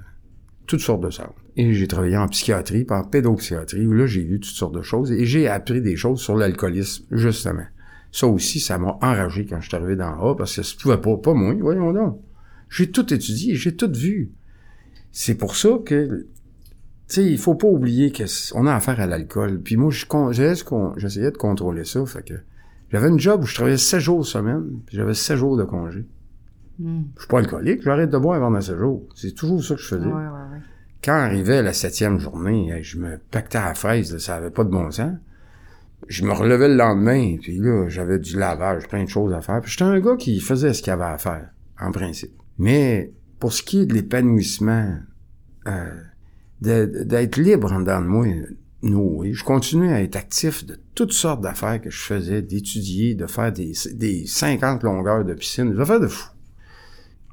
toutes 0.67 0.82
sortes 0.82 1.02
de 1.02 1.10
centres. 1.10 1.34
Et 1.56 1.74
j'ai 1.74 1.88
travaillé 1.88 2.17
en 2.17 2.28
psychiatrie, 2.28 2.84
puis 2.84 2.96
en 2.96 3.04
pédopsychiatrie, 3.04 3.86
où 3.88 3.93
là 3.93 4.06
j'ai 4.06 4.24
vu 4.24 4.39
toutes 4.39 4.54
sortes 4.56 4.76
de 4.76 4.82
choses 4.82 5.12
et 5.12 5.26
j'ai 5.26 5.48
appris 5.48 5.82
des 5.82 5.96
choses 5.96 6.19
sur 6.19 6.36
l'alcoolisme, 6.36 7.06
justement. 7.12 7.65
Ça 8.12 8.28
aussi, 8.28 8.60
ça 8.60 8.78
m'a 8.78 8.98
enragé 9.02 9.46
quand 9.46 9.60
je 9.60 9.67
suis 9.67 9.76
arrivé 9.76 9.96
dans 9.96 10.13
A, 10.30 10.36
parce 10.36 10.56
que 10.56 10.62
ça 10.63 10.76
pouvait 10.80 10.98
pas, 11.02 11.17
pas 11.17 11.34
moi, 11.34 11.54
voyons 11.60 11.91
donc. 11.93 12.19
J'ai 12.69 12.91
tout 12.91 13.12
étudié, 13.13 13.56
j'ai 13.56 13.76
tout 13.76 13.91
vu. 13.91 14.32
C'est 15.12 15.36
pour 15.36 15.56
ça 15.56 15.69
que, 15.86 16.28
sais, 17.13 17.26
il 17.26 17.38
faut 17.38 17.56
pas 17.56 17.67
oublier 17.67 18.12
qu'on 18.12 18.67
a 18.67 18.76
affaire 18.76 18.99
à 18.99 19.08
l'alcool. 19.08 19.62
Puis 19.62 19.78
moi, 19.78 19.91
j'essayais 19.91 21.32
de 21.32 21.38
contrôler 21.38 21.86
ça, 21.86 22.06
fait 22.06 22.23
que 22.23 22.34
j'avais 22.91 23.10
une 23.10 23.19
job 23.19 23.43
où 23.43 23.45
je 23.45 23.56
travaillais 23.56 23.78
7 23.78 23.99
jours 23.99 24.26
semaine, 24.26 24.82
puis 24.86 24.97
j'avais 24.97 25.13
7 25.13 25.38
jours 25.38 25.58
de 25.58 25.63
congé. 25.63 26.06
Hmm. 26.80 27.04
Je 27.15 27.21
suis 27.21 27.28
pas 27.28 27.39
alcoolique, 27.39 27.82
j'arrête 27.82 28.10
de 28.10 28.17
boire 28.17 28.41
avant 28.41 28.60
7 28.60 28.78
jours. 28.78 29.04
C'est 29.15 29.34
toujours 29.34 29.63
ça 29.63 29.76
que 29.76 29.82
je 29.82 29.88
faisais. 29.88 30.06
Ouais, 30.06 30.12
ouais, 30.12 30.21
ouais. 30.52 30.60
Quand 31.04 31.13
arrivait 31.13 31.62
la 31.62 31.73
septième 31.73 32.19
journée, 32.19 32.82
je 32.82 32.97
me 32.97 33.17
pactais 33.17 33.58
à 33.58 33.69
la 33.69 33.73
fraise, 33.73 34.13
là, 34.13 34.19
ça 34.19 34.36
avait 34.36 34.52
pas 34.52 34.63
de 34.63 34.69
bon 34.69 34.89
sens. 34.89 35.13
Je 36.08 36.23
me 36.23 36.32
relevais 36.32 36.67
le 36.67 36.76
lendemain, 36.76 37.38
puis 37.41 37.58
là, 37.58 37.88
j'avais 37.89 38.19
du 38.19 38.38
lavage, 38.38 38.88
plein 38.88 39.04
de 39.04 39.10
choses 39.10 39.34
à 39.34 39.41
faire. 39.41 39.60
Puis 39.62 39.71
j'étais 39.71 39.84
un 39.84 39.99
gars 39.99 40.15
qui 40.15 40.39
faisait 40.39 40.73
ce 40.73 40.82
qu'il 40.82 40.93
avait 40.93 41.04
à 41.04 41.17
faire, 41.17 41.49
en 41.80 41.91
principe. 41.91 42.34
Mais 42.58 43.12
pour 43.39 43.54
ce 43.54 43.63
qui 43.63 43.82
est 43.82 43.86
de 43.86 43.93
l'épanouissement, 43.93 44.97
euh, 45.67 46.02
d'être 46.63 47.38
libre 47.38 47.71
en 47.71 47.82
dedans 47.82 48.02
de 48.02 48.08
moi, 48.08 48.26
oui. 48.84 49.34
Je 49.34 49.43
continuais 49.43 49.93
à 49.93 50.02
être 50.02 50.15
actif 50.15 50.65
de 50.65 50.78
toutes 50.95 51.13
sortes 51.13 51.41
d'affaires 51.41 51.80
que 51.82 51.89
je 51.89 52.02
faisais, 52.02 52.41
d'étudier, 52.41 53.15
de 53.15 53.28
faire 53.28 53.52
des, 53.52 53.71
des 53.93 54.26
50 54.26 54.84
longueurs 54.84 55.23
de 55.23 55.34
piscine, 55.34 55.73
des 55.73 55.80
affaires 55.80 55.99
de 55.99 56.08
fou. 56.08 56.28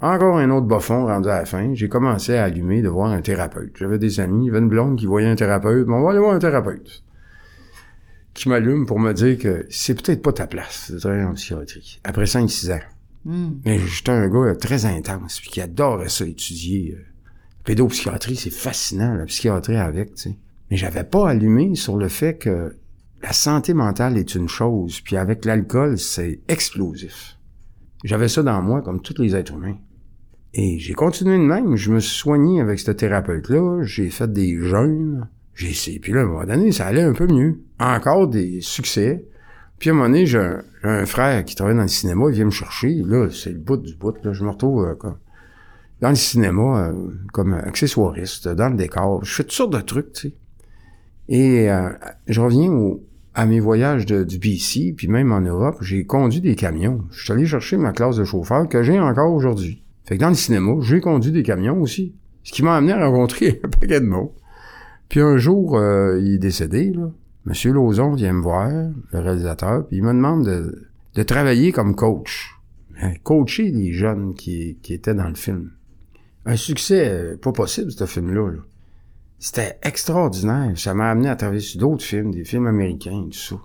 Encore 0.01 0.39
un 0.39 0.49
autre 0.51 0.67
bas-fond 0.67 1.07
rendu 1.07 1.29
à 1.29 1.41
la 1.41 1.45
fin. 1.45 1.75
J'ai 1.75 1.89
commencé 1.89 2.37
à 2.37 2.45
allumer 2.45 2.81
de 2.83 2.89
voir 2.89 3.11
un 3.11 3.21
thérapeute. 3.21 3.73
J'avais 3.79 3.99
des 3.99 4.19
amis, 4.21 4.45
il 4.45 4.47
y 4.47 4.51
avait 4.51 4.61
une 4.61 4.69
blonde 4.69 4.99
qui 4.99 5.07
voyait 5.07 5.29
un 5.29 5.37
thérapeute. 5.37 5.87
Bon, 5.87 5.97
on 5.97 6.05
va 6.05 6.11
aller 6.11 6.21
voir 6.21 6.35
un 6.35 6.39
thérapeute. 6.39 7.03
Qui 8.33 8.49
m'allume 8.49 8.87
pour 8.87 8.99
me 8.99 9.13
dire 9.13 9.37
que 9.37 9.67
c'est 9.69 9.95
peut-être 10.01 10.23
pas 10.23 10.33
ta 10.33 10.47
place 10.47 10.91
de 10.91 10.99
travailler 10.99 11.25
en 11.25 11.35
psychiatrie. 11.35 12.01
Après 12.05 12.25
5-6 12.25 12.73
ans. 12.73 12.81
Hmm. 13.27 13.51
Mais 13.67 13.79
j'étais 13.79 14.13
un 14.13 14.29
gars 14.29 14.55
très 14.55 14.87
intense, 14.87 15.41
puis 15.41 15.51
qui 15.51 15.61
adorait 15.61 16.09
ça, 16.09 16.25
étudier. 16.25 16.97
euh. 16.97 17.05
Pédopsychiatrie, 17.71 18.35
c'est 18.35 18.51
fascinant, 18.51 19.15
la 19.15 19.27
psychiatrie 19.27 19.77
avec, 19.77 20.17
tu 20.17 20.23
sais. 20.23 20.39
Mais 20.73 20.77
j'avais 20.77 21.05
pas 21.05 21.29
allumé 21.29 21.77
sur 21.77 21.97
le 21.97 22.09
fait 22.09 22.37
que 22.37 22.75
la 23.23 23.33
santé 23.33 23.75
mentale 23.75 24.19
est 24.19 24.35
une 24.35 24.49
chose, 24.49 25.01
puis 25.03 25.17
avec 25.17 25.45
l'alcool, 25.45 25.97
c'est 25.97 26.41
explosif. 26.49 27.39
J'avais 28.03 28.27
ça 28.27 28.43
dans 28.43 28.61
moi, 28.61 28.83
comme 28.83 29.01
tous 29.01 29.23
les 29.23 29.37
êtres 29.37 29.55
humains. 29.55 29.77
Et 30.53 30.81
j'ai 30.81 30.95
continué 30.95 31.39
de 31.39 31.45
même. 31.45 31.77
Je 31.77 31.93
me 31.93 32.01
suis 32.01 32.19
soigné 32.19 32.61
avec 32.61 32.81
ce 32.81 32.91
thérapeute-là. 32.91 33.85
J'ai 33.85 34.11
fait 34.11 34.33
des 34.33 34.57
jeûnes. 34.61 35.29
J'ai 35.55 35.71
essayé. 35.71 36.01
Puis 36.01 36.13
là, 36.13 36.23
à 36.23 36.25
un 36.25 36.27
moment 36.27 36.45
donné, 36.45 36.73
ça 36.73 36.87
allait 36.87 37.03
un 37.03 37.13
peu 37.13 37.29
mieux. 37.29 37.61
Encore 37.79 38.27
des 38.27 38.61
succès. 38.63 39.29
Puis 39.79 39.91
à 39.91 39.93
un 39.93 39.95
moment 39.95 40.09
donné, 40.09 40.27
j'ai 40.27 40.45
un, 40.83 41.07
frère 41.07 41.45
qui 41.45 41.55
travaille 41.55 41.77
dans 41.77 41.83
le 41.83 41.89
cinéma. 41.89 42.25
Il 42.31 42.35
vient 42.35 42.47
me 42.47 42.51
chercher. 42.51 42.95
Là, 43.07 43.29
c'est 43.31 43.53
le 43.53 43.61
bout 43.61 43.77
du 43.77 43.95
bout. 43.95 44.17
Là, 44.25 44.33
je 44.33 44.43
me 44.43 44.51
retrouve 44.51 44.85
euh, 44.85 45.11
dans 46.01 46.11
le 46.11 46.15
cinéma 46.15 46.89
euh, 46.89 46.93
comme 47.33 47.55
accessoiriste, 47.55 48.49
dans 48.49 48.71
le 48.71 48.77
décor. 48.77 49.25
Je 49.25 49.35
fais 49.35 49.43
toutes 49.43 49.53
sortes 49.53 49.73
de 49.73 49.81
trucs, 49.81 50.13
tu 50.13 50.29
sais. 50.29 50.35
Et 51.29 51.71
euh, 51.71 51.91
je 52.27 52.41
reviens 52.41 52.73
au, 52.73 53.05
à 53.35 53.47
mes 53.47 53.61
voyages 53.61 54.07
de, 54.07 54.25
du 54.25 54.39
BC, 54.39 54.95
puis 54.97 55.07
même 55.09 55.33
en 55.33 55.41
Europe, 55.41 55.77
j'ai 55.81 56.05
conduit 56.05 56.41
des 56.41 56.57
camions. 56.57 57.05
Je 57.11 57.23
suis 57.23 57.33
allé 57.33 57.47
chercher 57.47 57.77
ma 57.77 57.93
classe 57.93 58.17
de 58.17 58.25
chauffeur 58.25 58.69
que 58.69 58.83
j'ai 58.83 58.99
encore 58.99 59.33
aujourd'hui. 59.33 59.85
Fait 60.05 60.17
que 60.17 60.21
dans 60.21 60.31
le 60.31 60.35
cinéma, 60.35 60.73
j'ai 60.81 61.01
conduit 61.01 61.31
des 61.31 61.43
camions 61.43 61.81
aussi. 61.81 62.15
Ce 62.43 62.53
qui 62.53 62.65
m'a 62.65 62.77
amené 62.77 62.93
à 62.93 63.07
rencontrer 63.07 63.61
un 63.65 63.69
paquet 63.69 64.01
de 64.01 64.07
monde. 64.07 64.31
Puis 65.09 65.21
un 65.21 65.37
jour, 65.37 65.77
euh, 65.77 66.19
il 66.21 66.35
est 66.35 66.39
décédé, 66.39 66.93
là. 66.93 67.11
Monsieur 67.47 67.73
Lauzon 67.73 68.15
vient 68.15 68.35
me 68.35 68.43
voir, 68.43 68.69
le 68.69 69.19
réalisateur, 69.19 69.87
puis 69.87 69.97
il 69.97 70.03
me 70.03 70.13
demande 70.13 70.45
de, 70.45 70.89
de 71.15 71.23
travailler 71.23 71.73
comme 71.73 71.95
coach. 71.95 72.55
Coacher 73.23 73.71
les 73.71 73.93
jeunes 73.93 74.35
qui, 74.35 74.79
qui 74.83 74.93
étaient 74.93 75.15
dans 75.15 75.29
le 75.29 75.35
film. 75.35 75.71
Un 76.47 76.57
succès 76.57 77.09
euh, 77.09 77.37
pas 77.37 77.53
possible, 77.53 77.91
ce 77.91 78.07
film-là. 78.07 78.51
là. 78.51 78.59
C'était 79.39 79.79
extraordinaire. 79.83 80.73
Ça 80.77 80.95
m'a 80.95 81.11
amené 81.11 81.29
à 81.29 81.37
travailler 81.37 81.61
sur 81.61 81.81
d'autres 81.81 82.05
films, 82.05 82.31
des 82.31 82.45
films 82.45 82.67
américains, 82.67 83.25
tout 83.31 83.39
ça. 83.39 83.57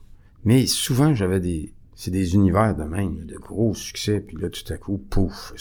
Mais 0.43 0.65
souvent, 0.65 1.13
j'avais 1.13 1.39
des... 1.39 1.73
C'est 1.97 2.11
des 2.11 2.35
univers 2.35 2.75
de 2.75 2.83
même, 2.83 3.25
de 3.25 3.35
gros 3.35 3.73
succès, 3.73 4.19
puis 4.19 4.35
là, 4.37 4.49
tout 4.49 4.73
à 4.73 4.77
coup, 4.77 4.97
pouf. 4.97 5.53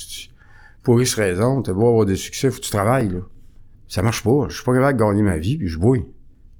Pour 0.83 1.01
X 1.01 1.15
raison, 1.15 1.63
t'as 1.63 1.73
beau 1.73 1.89
avoir 1.89 2.07
des 2.07 2.17
succès, 2.17 2.51
faut 2.51 2.59
que 2.59 2.65
tu 2.65 2.71
travailles, 2.73 3.09
là. 3.09 3.21
Ça 3.87 4.03
marche 4.03 4.25
pas. 4.25 4.47
Je 4.49 4.57
suis 4.57 4.65
pas 4.65 4.75
capable 4.75 4.99
de 4.99 5.05
gagner 5.05 5.23
ma 5.23 5.39
vie, 5.39 5.59
puis 5.59 5.69
je 5.69 5.79
bouille. 5.79 6.05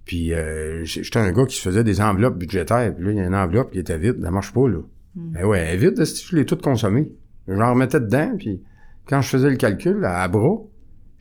Puis 0.05 0.33
euh, 0.33 0.85
j'étais 0.85 1.19
un 1.19 1.33
gars 1.33 1.45
qui 1.47 1.57
se 1.57 1.63
faisait 1.63 1.83
des 1.83 2.01
enveloppes 2.01 2.39
budgétaires, 2.39 2.95
puis 2.95 3.05
là, 3.05 3.11
il 3.11 3.17
y 3.17 3.21
a 3.21 3.27
une 3.27 3.35
enveloppe 3.35 3.73
qui 3.73 3.81
était 3.81 3.99
vide, 3.99 4.23
ça 4.23 4.31
marche 4.31 4.53
pas, 4.53 4.69
là. 4.69 4.79
Ben 5.17 5.45
ouais, 5.45 5.59
elle 5.59 5.75
est 5.75 5.91
vide, 5.91 6.05
je 6.05 6.37
l'ai 6.37 6.45
toute 6.45 6.63
consommée. 6.63 7.11
J'en 7.49 7.71
remettais 7.71 8.01
dedans, 8.01 8.35
puis 8.39 8.63
quand 9.07 9.21
je 9.21 9.29
faisais 9.29 9.51
le 9.51 9.57
calcul, 9.57 10.05
à 10.05 10.27
bras, 10.29 10.59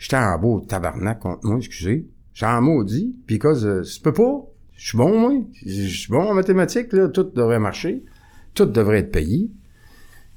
J'étais 0.04 0.18
en 0.18 0.38
beau 0.38 0.60
tabarnak 0.60 1.20
contre 1.20 1.46
moi, 1.46 1.58
excusez. 1.60 2.10
J'étais 2.34 2.52
en 2.52 2.62
maudit, 2.62 3.16
puis 3.26 3.40
cause, 3.40 3.66
euh, 3.66 3.84
c'est 3.84 4.04
peux 4.04 4.12
pas. 4.12 4.46
Je 4.76 4.90
suis 4.90 4.98
bon, 4.98 5.18
moi. 5.18 5.42
Je 5.66 5.88
suis 5.88 6.12
bon 6.12 6.32
en 6.32 6.34
mathématiques, 6.34 6.92
là. 6.92 7.08
Tout 7.08 7.24
devrait 7.24 7.60
marcher. 7.60 8.04
Tout 8.54 8.66
devrait 8.66 9.00
être 9.00 9.14
payé. 9.14 9.50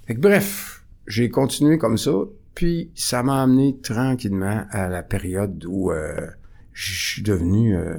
Fait 0.07 0.15
que 0.15 0.21
bref, 0.21 0.85
j'ai 1.09 1.31
continué 1.31 1.79
comme 1.79 1.99
ça, 1.99 2.13
puis 2.55 2.93
ça 2.95 3.25
m'a 3.25 3.43
amené 3.43 3.77
tranquillement 3.83 4.67
à 4.71 4.89
la 4.89 5.03
période 5.03 5.65
où 5.67 5.91
euh, 5.91 6.29
je 6.73 6.93
suis 6.93 7.23
devenu... 7.23 7.77
euh, 7.77 7.97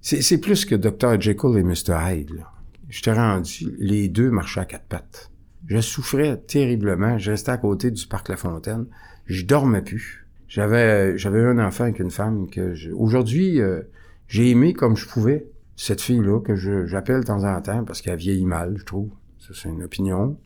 c'est, 0.00 0.38
plus 0.38 0.64
que 0.64 0.74
Dr. 0.74 1.20
Jekyll 1.20 1.58
et 1.58 1.62
Mr. 1.62 1.98
Hyde, 2.02 2.30
là. 2.30 2.50
J'étais 2.88 3.12
rendu, 3.12 3.76
les 3.78 4.08
deux 4.08 4.30
marchaient 4.30 4.60
à 4.60 4.64
quatre 4.64 4.86
pattes. 4.86 5.29
Je 5.66 5.80
souffrais 5.80 6.36
terriblement. 6.38 7.18
Je 7.18 7.30
restais 7.30 7.52
à 7.52 7.58
côté 7.58 7.90
du 7.90 8.06
parc 8.06 8.28
La 8.28 8.36
Fontaine. 8.36 8.86
Je 9.26 9.44
dormais 9.44 9.82
plus. 9.82 10.26
J'avais, 10.48 11.16
j'avais 11.16 11.40
un 11.44 11.58
enfant 11.58 11.84
avec 11.84 12.00
une 12.00 12.10
femme 12.10 12.48
que 12.50 12.74
je- 12.74 12.90
aujourd'hui, 12.90 13.60
euh, 13.60 13.82
j'ai 14.26 14.50
aimé 14.50 14.72
comme 14.72 14.96
je 14.96 15.06
pouvais 15.08 15.46
cette 15.76 16.00
fille-là 16.00 16.40
que 16.40 16.56
je, 16.56 16.86
j'appelle 16.86 17.20
de 17.20 17.26
temps 17.26 17.44
en 17.44 17.60
temps 17.60 17.84
parce 17.84 18.02
qu'elle 18.02 18.18
vieillit 18.18 18.46
mal, 18.46 18.74
je 18.76 18.84
trouve. 18.84 19.10
Ça, 19.38 19.50
c'est 19.54 19.68
une 19.68 19.82
opinion. 19.84 20.36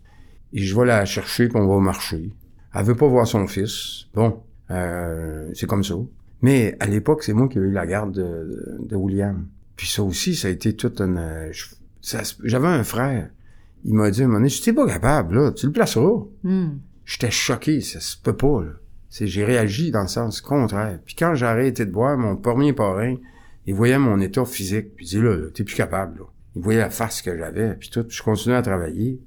Et 0.53 0.59
je 0.63 0.79
vais 0.79 0.85
la 0.87 1.05
chercher 1.07 1.49
puis 1.49 1.57
on 1.59 1.67
va 1.67 1.81
marcher. 1.81 2.35
Elle 2.75 2.85
veut 2.85 2.95
pas 2.95 3.07
voir 3.09 3.27
son 3.27 3.47
fils. 3.47 4.07
Bon, 4.15 4.43
euh, 4.71 5.51
c'est 5.55 5.67
comme 5.67 5.85
ça. 5.85 5.95
Mais 6.43 6.77
à 6.81 6.87
l'époque, 6.87 7.23
c'est 7.23 7.33
moi 7.33 7.49
qui 7.49 7.59
ai 7.59 7.63
eu 7.63 7.71
la 7.71 7.87
garde 7.87 8.13
de, 8.13 8.95
William. 8.95 9.47
Puis 9.77 9.87
ça 9.87 10.03
aussi, 10.03 10.35
ça 10.35 10.49
a 10.49 10.51
été 10.51 10.77
toute 10.77 11.01
une... 11.01 11.51
J'avais 12.45 12.69
un 12.69 12.85
frère. 12.85 13.31
Il 13.85 13.95
m'a 13.95 14.11
dit 14.11 14.23
à 14.23 14.25
un 14.25 14.29
moment 14.29 14.41
donné, 14.41 14.73
pas 14.73 14.87
capable, 14.87 15.37
là, 15.37 15.53
tu 15.53 15.67
le 15.67 15.73
placeras. 15.73 16.25
Hmm. 16.43 16.79
J'étais 17.05 17.31
choqué, 17.31 17.81
ça 17.81 18.01
se 18.01 18.17
peut 18.17 18.37
pas, 18.37 18.63
là. 18.63 18.73
C'est, 19.11 19.27
j'ai 19.27 19.45
réagi 19.45 19.93
dans 19.93 20.03
le 20.03 20.09
sens 20.09 20.41
contraire. 20.41 20.99
Puis 21.05 21.15
quand 21.15 21.35
j'ai 21.35 21.47
arrêté 21.47 21.87
de 21.87 21.93
boire, 21.93 22.17
mon 22.17 22.37
premier 22.37 22.73
parrain, 22.73 23.15
il 23.67 23.75
voyait 23.75 23.99
mon 23.99 24.21
état 24.21 24.45
physique, 24.45 24.97
puis 24.97 25.07
il 25.07 25.09
dit, 25.09 25.21
là, 25.21 25.37
là, 25.37 25.47
t'es 25.53 25.65
plus 25.65 25.77
capable, 25.77 26.19
là. 26.19 26.25
Il 26.57 26.63
voyait 26.63 26.81
la 26.81 26.91
face 26.91 27.23
que 27.23 27.37
j'avais, 27.37 27.75
puis 27.75 27.91
tout, 27.91 28.05
puis 28.05 28.17
je 28.17 28.23
continuais 28.23 28.57
à 28.57 28.63
travailler. 28.63 29.21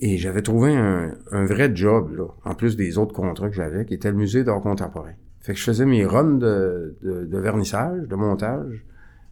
Et 0.00 0.16
j'avais 0.18 0.42
trouvé 0.42 0.74
un, 0.74 1.14
un 1.30 1.44
vrai 1.44 1.70
job, 1.74 2.16
là, 2.16 2.26
en 2.44 2.54
plus 2.54 2.76
des 2.76 2.98
autres 2.98 3.12
contrats 3.14 3.48
que 3.48 3.54
j'avais, 3.54 3.84
qui 3.84 3.94
était 3.94 4.10
le 4.10 4.16
musée 4.16 4.42
d'art 4.42 4.60
contemporain. 4.60 5.12
Fait 5.40 5.52
que 5.54 5.58
je 5.58 5.64
faisais 5.64 5.86
mes 5.86 6.04
runs 6.04 6.38
de, 6.38 6.96
de, 7.02 7.24
de 7.26 7.38
vernissage, 7.38 8.08
de 8.08 8.14
montage. 8.14 8.84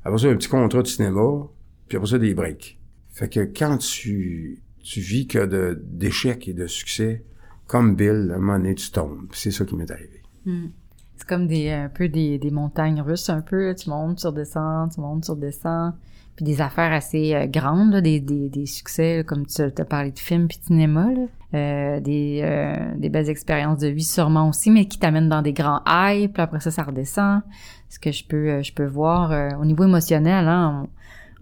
Après 0.04 0.18
ça, 0.18 0.28
un 0.28 0.36
petit 0.36 0.48
contrat 0.48 0.82
de 0.82 0.86
cinéma, 0.86 1.46
puis 1.88 1.96
après 1.96 2.11
ça, 2.11 2.18
des 2.18 2.34
breaks. 2.34 2.80
Fait 3.21 3.29
que 3.29 3.41
quand 3.41 3.77
tu, 3.77 4.62
tu 4.83 5.01
vis 5.01 5.27
que 5.27 5.45
de, 5.45 5.79
d'échecs 5.85 6.49
et 6.49 6.55
de 6.55 6.66
succès, 6.66 7.23
comme 7.66 7.95
Bill, 7.95 8.31
à 8.33 8.37
un 8.37 8.39
moment 8.39 8.57
donné, 8.57 8.75
tu 8.75 8.91
tombes. 8.91 9.27
C'est 9.33 9.51
ça 9.51 9.66
qui 9.66 9.77
m'est 9.77 9.91
arrivé. 9.91 10.23
Hmm. 10.47 10.68
C'est 11.16 11.29
comme 11.29 11.47
des, 11.47 11.68
un 11.68 11.91
peu 11.91 12.09
des, 12.09 12.39
des 12.39 12.51
montagnes 12.51 13.03
russes, 13.03 13.29
un 13.29 13.43
peu. 13.43 13.75
Tu 13.75 13.91
montes, 13.91 14.21
tu 14.21 14.27
redescends, 14.27 14.89
tu 14.89 15.03
montes, 15.03 15.25
tu 15.25 15.33
redescends. 15.33 15.93
Puis 16.35 16.47
des 16.47 16.62
affaires 16.62 16.95
assez 16.95 17.35
euh, 17.35 17.47
grandes, 17.47 17.93
là, 17.93 18.01
des, 18.01 18.21
des, 18.21 18.49
des 18.49 18.64
succès, 18.64 19.23
comme 19.27 19.45
tu 19.45 19.61
as 19.61 19.85
parlé 19.85 20.12
de 20.12 20.18
films 20.18 20.49
puis 20.49 20.59
cinéma. 20.62 21.11
Euh, 21.53 22.01
des, 22.01 22.41
euh, 22.43 22.95
des 22.97 23.11
belles 23.11 23.29
expériences 23.29 23.81
de 23.81 23.89
vie 23.89 24.05
sûrement 24.05 24.49
aussi, 24.49 24.71
mais 24.71 24.87
qui 24.87 24.99
t'amènent 24.99 25.29
dans 25.29 25.43
des 25.43 25.53
grands 25.53 25.83
highs, 25.85 26.29
puis 26.29 26.41
après 26.41 26.61
ça, 26.61 26.71
ça 26.71 26.85
redescend. 26.85 27.43
Ce 27.91 27.99
que 27.99 28.12
je 28.12 28.25
peux, 28.25 28.49
euh, 28.49 28.62
je 28.62 28.73
peux 28.73 28.87
voir 28.87 29.31
euh, 29.33 29.51
au 29.61 29.66
niveau 29.66 29.85
émotionnel, 29.85 30.49
hein, 30.49 30.87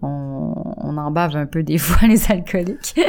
on, 0.01 0.53
on 0.77 0.97
en 0.97 1.11
bave 1.11 1.35
un 1.35 1.45
peu 1.45 1.63
des 1.63 1.77
fois 1.79 2.07
les 2.07 2.31
alcooliques. 2.31 2.99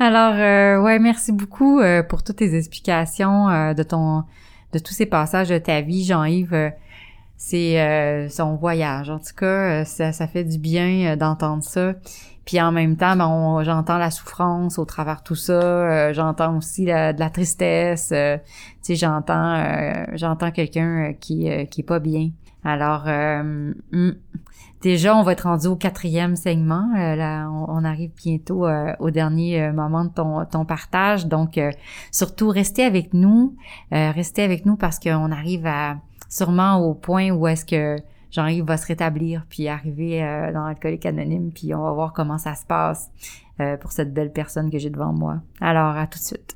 Alors, 0.00 0.34
euh, 0.34 0.82
ouais, 0.82 0.98
merci 0.98 1.32
beaucoup 1.32 1.80
euh, 1.80 2.02
pour 2.02 2.22
toutes 2.22 2.36
tes 2.36 2.54
explications 2.56 3.48
euh, 3.48 3.74
de 3.74 3.82
ton, 3.82 4.24
de 4.72 4.78
tous 4.78 4.92
ces 4.92 5.06
passages 5.06 5.48
de 5.48 5.58
ta 5.58 5.80
vie, 5.80 6.04
Jean-Yves. 6.04 6.54
euh, 6.54 6.70
c'est 7.38 7.80
euh, 7.80 8.28
son 8.30 8.56
voyage. 8.56 9.10
En 9.10 9.18
tout 9.18 9.34
cas, 9.36 9.80
euh, 9.80 9.84
ça, 9.84 10.12
ça 10.12 10.26
fait 10.26 10.44
du 10.44 10.58
bien 10.58 11.16
d'entendre 11.16 11.62
ça. 11.62 11.92
Puis 12.46 12.60
en 12.60 12.70
même 12.72 12.96
temps, 12.96 13.16
ben, 13.16 13.62
j'entends 13.64 13.98
la 13.98 14.10
souffrance 14.10 14.78
au 14.78 14.84
travers 14.84 15.22
tout 15.22 15.34
ça. 15.34 15.52
euh, 15.52 16.14
j'entends 16.14 16.56
aussi 16.56 16.84
la- 16.86 17.12
de 17.12 17.20
la 17.20 17.28
tristesse. 17.28 18.10
euh, 18.12 18.36
tu 18.38 18.44
sais, 18.82 18.96
j'entends, 18.96 19.54
euh, 19.56 20.04
j'entends 20.14 20.50
quelqu'un 20.50 21.12
qui 21.20 21.50
qui 21.70 21.80
est 21.80 21.84
pas 21.86 21.98
bien. 21.98 22.30
Alors, 22.66 23.04
euh, 23.06 23.72
hmm, 23.92 24.10
déjà, 24.82 25.16
on 25.16 25.22
va 25.22 25.32
être 25.32 25.42
rendu 25.42 25.68
au 25.68 25.76
quatrième 25.76 26.34
segment. 26.34 26.90
Euh, 26.96 27.14
là, 27.14 27.48
on, 27.48 27.84
arrive 27.84 28.10
bientôt 28.16 28.66
euh, 28.66 28.92
au 28.98 29.12
dernier 29.12 29.70
moment 29.70 30.04
de 30.04 30.10
ton, 30.10 30.44
ton 30.46 30.64
partage. 30.64 31.28
Donc, 31.28 31.60
surtout, 32.10 32.48
restez 32.48 32.82
avec 32.82 33.14
nous. 33.14 33.56
Restez 33.92 34.42
avec 34.42 34.66
nous 34.66 34.74
parce 34.74 34.98
qu'on 34.98 35.30
arrive 35.30 35.70
sûrement 36.28 36.78
au 36.78 36.92
point 36.92 37.30
où 37.30 37.46
est-ce 37.46 37.64
que 37.64 38.02
Jean-Yves 38.32 38.64
va 38.64 38.76
se 38.76 38.86
rétablir 38.88 39.46
puis 39.48 39.68
arriver 39.68 40.18
dans 40.52 40.66
l'alcoolique 40.66 41.06
anonyme 41.06 41.52
puis 41.52 41.72
on 41.72 41.82
va 41.82 41.92
voir 41.92 42.12
comment 42.12 42.38
ça 42.38 42.56
se 42.56 42.66
passe 42.66 43.10
pour 43.80 43.92
cette 43.92 44.12
belle 44.12 44.32
personne 44.32 44.70
que 44.72 44.78
j'ai 44.78 44.90
devant 44.90 45.12
moi. 45.12 45.36
Alors, 45.60 45.96
à 45.96 46.08
tout 46.08 46.18
de 46.18 46.24
suite. 46.24 46.55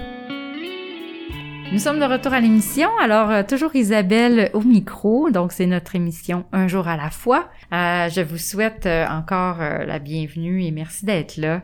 Nous 1.71 1.79
sommes 1.79 2.01
de 2.01 2.05
retour 2.05 2.33
à 2.33 2.41
l'émission. 2.41 2.89
Alors, 2.99 3.31
euh, 3.31 3.43
toujours 3.47 3.73
Isabelle 3.77 4.49
au 4.53 4.59
micro. 4.59 5.29
Donc, 5.29 5.53
c'est 5.53 5.65
notre 5.65 5.95
émission 5.95 6.43
Un 6.51 6.67
jour 6.67 6.89
à 6.89 6.97
la 6.97 7.09
fois. 7.09 7.47
Euh, 7.71 8.09
je 8.09 8.19
vous 8.19 8.37
souhaite 8.37 8.85
euh, 8.85 9.07
encore 9.07 9.59
la 9.59 9.97
bienvenue 9.99 10.65
et 10.65 10.71
merci 10.71 11.05
d'être 11.05 11.37
là. 11.37 11.61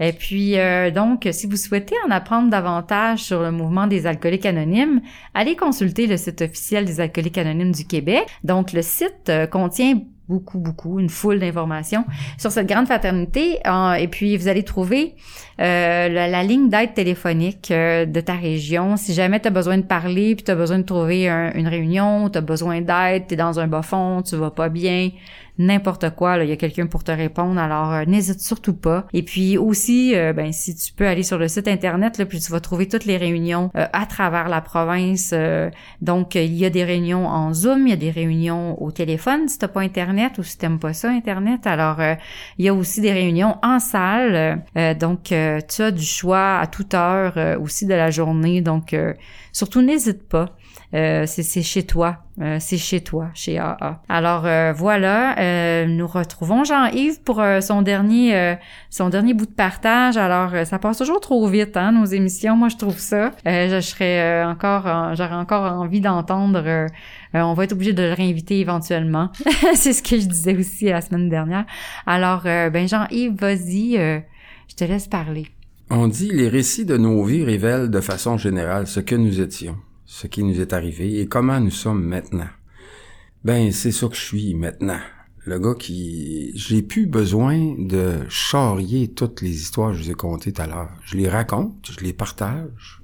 Et 0.00 0.14
puis, 0.14 0.56
donc, 0.94 1.28
si 1.30 1.46
vous 1.46 1.56
souhaitez 1.56 1.94
en 2.06 2.10
apprendre 2.10 2.50
davantage 2.50 3.20
sur 3.20 3.42
le 3.42 3.52
mouvement 3.52 3.86
des 3.86 4.06
alcooliques 4.06 4.46
anonymes, 4.46 5.02
allez 5.34 5.54
consulter 5.54 6.06
le 6.06 6.16
site 6.16 6.40
officiel 6.40 6.86
des 6.86 6.98
alcooliques 6.98 7.38
anonymes 7.38 7.72
du 7.72 7.86
Québec. 7.86 8.24
Donc, 8.42 8.72
le 8.72 8.82
site 8.82 9.30
contient 9.52 10.00
beaucoup, 10.32 10.58
beaucoup, 10.58 10.98
une 10.98 11.10
foule 11.10 11.38
d'informations 11.38 12.04
sur 12.38 12.50
cette 12.50 12.66
grande 12.66 12.86
fraternité. 12.86 13.58
Euh, 13.66 13.92
et 13.94 14.08
puis, 14.08 14.36
vous 14.38 14.48
allez 14.48 14.62
trouver 14.62 15.14
euh, 15.60 16.08
la, 16.08 16.42
ligne 16.42 16.70
d'aide 16.70 16.94
téléphonique 16.94 17.70
euh, 17.70 18.06
de 18.06 18.20
ta 18.20 18.34
région. 18.34 18.96
Si 18.96 19.12
jamais 19.12 19.40
tu 19.40 19.48
as 19.48 19.50
besoin 19.50 19.76
de 19.76 19.82
parler, 19.82 20.34
puis 20.34 20.44
tu 20.44 20.50
as 20.50 20.54
besoin 20.54 20.78
de 20.78 20.84
trouver 20.84 21.28
un- 21.28 21.52
une 21.52 21.68
réunion, 21.68 22.30
tu 22.30 22.38
as 22.38 22.40
besoin 22.40 22.80
d'aide, 22.80 23.26
tu 23.28 23.34
es 23.34 23.36
dans 23.36 23.60
un 23.60 23.66
bas 23.66 23.82
fond, 23.82 24.22
tu 24.22 24.36
vas 24.36 24.50
pas 24.50 24.70
bien, 24.70 25.10
n'importe 25.58 26.10
quoi, 26.10 26.38
il 26.38 26.48
y 26.48 26.52
a 26.52 26.56
quelqu'un 26.56 26.86
pour 26.86 27.04
te 27.04 27.12
répondre. 27.12 27.60
Alors, 27.60 27.92
euh, 27.92 28.04
n'hésite 28.04 28.40
surtout 28.40 28.74
pas. 28.74 29.06
Et 29.12 29.22
puis 29.22 29.58
aussi, 29.58 30.14
euh, 30.14 30.32
ben, 30.32 30.52
si 30.52 30.74
tu 30.74 30.92
peux 30.92 31.06
aller 31.06 31.22
sur 31.22 31.38
le 31.38 31.48
site 31.48 31.68
Internet, 31.68 32.18
là, 32.18 32.26
puis 32.26 32.40
tu 32.40 32.50
vas 32.50 32.60
trouver 32.60 32.88
toutes 32.88 33.04
les 33.04 33.16
réunions 33.16 33.70
euh, 33.76 33.86
à 33.92 34.06
travers 34.06 34.48
la 34.48 34.60
province. 34.60 35.34
donc, 36.00 36.34
il 36.34 36.54
y 36.54 36.64
a 36.64 36.70
des 36.70 36.84
réunions 36.84 37.26
en 37.26 37.52
Zoom, 37.54 37.86
il 37.86 37.90
y 37.90 37.92
a 37.92 37.96
des 37.96 38.10
réunions 38.10 38.80
au 38.82 38.90
téléphone 38.90 39.48
si 39.48 39.58
t'as 39.58 39.68
pas 39.68 39.80
Internet 39.80 40.38
ou 40.38 40.42
si 40.42 40.58
t'aimes 40.58 40.78
pas 40.78 40.92
ça, 40.92 41.10
Internet. 41.10 41.66
Alors, 41.66 41.98
il 42.58 42.64
y 42.64 42.68
a 42.68 42.74
aussi 42.74 43.00
des 43.00 43.12
réunions 43.12 43.56
en 43.62 43.78
salle. 43.78 44.62
Donc, 44.98 45.24
tu 45.24 45.82
as 45.82 45.90
du 45.90 46.04
choix 46.04 46.58
à 46.58 46.66
toute 46.66 46.94
heure 46.94 47.36
aussi 47.60 47.86
de 47.86 47.94
la 47.94 48.10
journée. 48.10 48.60
Donc, 48.60 48.96
surtout, 49.52 49.82
n'hésite 49.82 50.28
pas. 50.28 50.56
Euh, 50.94 51.24
c'est 51.26 51.62
chez 51.62 51.84
toi. 51.84 52.18
Euh, 52.40 52.58
c'est 52.60 52.76
chez 52.76 53.00
toi, 53.00 53.28
chez 53.34 53.58
AA. 53.58 54.02
Alors 54.08 54.44
euh, 54.46 54.72
voilà, 54.74 55.38
euh, 55.38 55.86
nous 55.86 56.06
retrouvons 56.06 56.64
Jean-Yves 56.64 57.22
pour 57.22 57.40
euh, 57.40 57.60
son 57.62 57.80
dernier 57.82 58.36
euh, 58.36 58.54
son 58.90 59.08
dernier 59.08 59.32
bout 59.32 59.46
de 59.46 59.52
partage. 59.52 60.16
Alors 60.18 60.66
ça 60.66 60.78
passe 60.78 60.98
toujours 60.98 61.20
trop 61.20 61.46
vite, 61.48 61.76
hein, 61.78 61.92
nos 61.92 62.04
émissions. 62.04 62.56
Moi, 62.56 62.68
je 62.68 62.76
trouve 62.76 62.98
ça. 62.98 63.30
Je 63.46 63.80
serais 63.80 64.44
encore, 64.44 64.86
en- 64.86 65.14
j'aurais 65.14 65.34
encore 65.34 65.62
envie 65.80 66.00
d'entendre. 66.00 66.86
on 67.34 67.54
va 67.54 67.64
être 67.64 67.72
obligé 67.72 67.92
de 67.94 68.02
le 68.02 68.12
réinviter 68.12 68.60
éventuellement. 68.60 69.30
c'est 69.74 69.92
ce 69.94 70.02
que 70.02 70.18
je 70.20 70.26
disais 70.26 70.56
aussi 70.56 70.86
la 70.86 71.00
semaine 71.00 71.28
dernière. 71.30 71.64
Alors, 72.06 72.42
ben 72.42 72.86
Jean-Yves, 72.86 73.34
vas-y, 73.38 73.92
je 74.68 74.74
te 74.76 74.84
laisse 74.84 75.08
parler. 75.08 75.46
On 75.90 76.06
dit 76.08 76.30
les 76.32 76.48
récits 76.48 76.84
de 76.86 76.96
nos 76.96 77.22
vies 77.24 77.44
révèlent 77.44 77.90
de 77.90 78.00
façon 78.00 78.36
générale 78.38 78.86
ce 78.86 79.00
que 79.00 79.14
nous 79.14 79.40
étions, 79.42 79.76
ce 80.12 80.26
qui 80.26 80.44
nous 80.44 80.60
est 80.60 80.74
arrivé 80.74 81.20
et 81.20 81.26
comment 81.26 81.58
nous 81.58 81.70
sommes 81.70 82.04
maintenant. 82.04 82.50
Ben, 83.44 83.72
c'est 83.72 83.92
ça 83.92 84.08
que 84.08 84.14
je 84.14 84.20
suis 84.20 84.54
maintenant. 84.54 85.00
Le 85.46 85.58
gars 85.58 85.74
qui... 85.74 86.52
J'ai 86.54 86.82
plus 86.82 87.06
besoin 87.06 87.74
de 87.78 88.18
charrier 88.28 89.08
toutes 89.08 89.40
les 89.40 89.54
histoires 89.54 89.92
que 89.92 89.96
je 89.96 90.02
vous 90.04 90.10
ai 90.10 90.14
contées 90.14 90.52
tout 90.52 90.60
à 90.60 90.66
l'heure. 90.66 90.90
Je 91.06 91.16
les 91.16 91.30
raconte, 91.30 91.90
je 91.98 92.04
les 92.04 92.12
partage, 92.12 93.02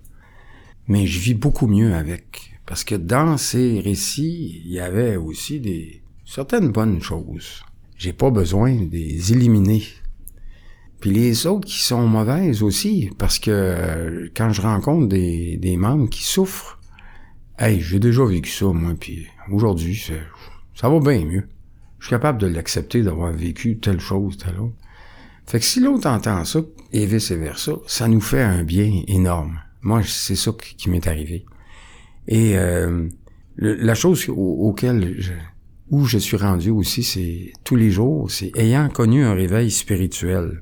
mais 0.87 1.07
je 1.07 1.19
vis 1.19 1.33
beaucoup 1.33 1.67
mieux 1.67 1.95
avec. 1.95 2.61
Parce 2.67 2.85
que 2.85 2.95
dans 2.95 3.39
ces 3.39 3.81
récits, 3.81 4.61
il 4.67 4.71
y 4.71 4.79
avait 4.79 5.17
aussi 5.17 5.61
des 5.61 6.03
certaines 6.27 6.69
bonnes 6.69 7.01
choses. 7.01 7.65
j'ai 7.97 8.13
pas 8.13 8.31
besoin 8.31 8.75
de 8.75 8.93
les 8.93 9.33
éliminer. 9.33 9.83
Puis 11.01 11.11
les 11.11 11.47
autres 11.47 11.67
qui 11.67 11.81
sont 11.81 12.07
mauvaises 12.07 12.63
aussi, 12.63 13.11
parce 13.17 13.39
que 13.39 13.51
euh, 13.51 14.29
quand 14.37 14.53
je 14.53 14.61
rencontre 14.61 15.09
des, 15.09 15.57
des 15.57 15.79
membres 15.79 16.11
qui 16.11 16.23
souffrent, 16.23 16.78
hey, 17.59 17.81
j'ai 17.81 17.99
déjà 17.99 18.25
vécu 18.25 18.51
ça, 18.51 18.67
moi, 18.67 18.95
puis 18.99 19.27
aujourd'hui, 19.51 20.11
ça 20.75 20.89
va 20.89 21.01
bien 21.01 21.25
mieux. 21.25 21.49
Je 21.99 22.07
suis 22.07 22.11
capable 22.11 22.39
de 22.39 22.47
l'accepter 22.47 23.03
d'avoir 23.03 23.33
vécu 23.33 23.79
telle 23.79 24.01
chose, 24.01 24.39
telle 24.39 24.59
autre. 24.59 24.77
Fait 25.47 25.59
que 25.59 25.65
si 25.65 25.81
l'autre 25.81 26.09
entend 26.09 26.45
ça, 26.45 26.61
et 26.93 27.07
vice-versa, 27.07 27.73
ça 27.87 28.07
nous 28.07 28.21
fait 28.21 28.43
un 28.43 28.63
bien 28.63 29.03
énorme. 29.09 29.61
Moi, 29.83 30.03
c'est 30.05 30.37
ça 30.37 30.53
qui, 30.77 30.91
m'est 30.91 31.07
arrivé. 31.07 31.45
Et 32.27 32.57
euh, 32.57 33.09
la 33.57 33.95
chose 33.95 34.29
au- 34.29 34.35
auquel 34.69 35.17
je, 35.19 35.33
où 35.91 36.05
je 36.05 36.19
suis 36.19 36.37
rendu 36.37 36.71
aussi, 36.71 37.03
c'est 37.03 37.53
tous 37.65 37.77
les 37.77 37.91
jours, 37.91 38.31
c'est 38.31 38.53
ayant 38.57 38.89
connu 38.89 39.25
un 39.25 39.35
réveil 39.35 39.71
spirituel. 39.71 40.61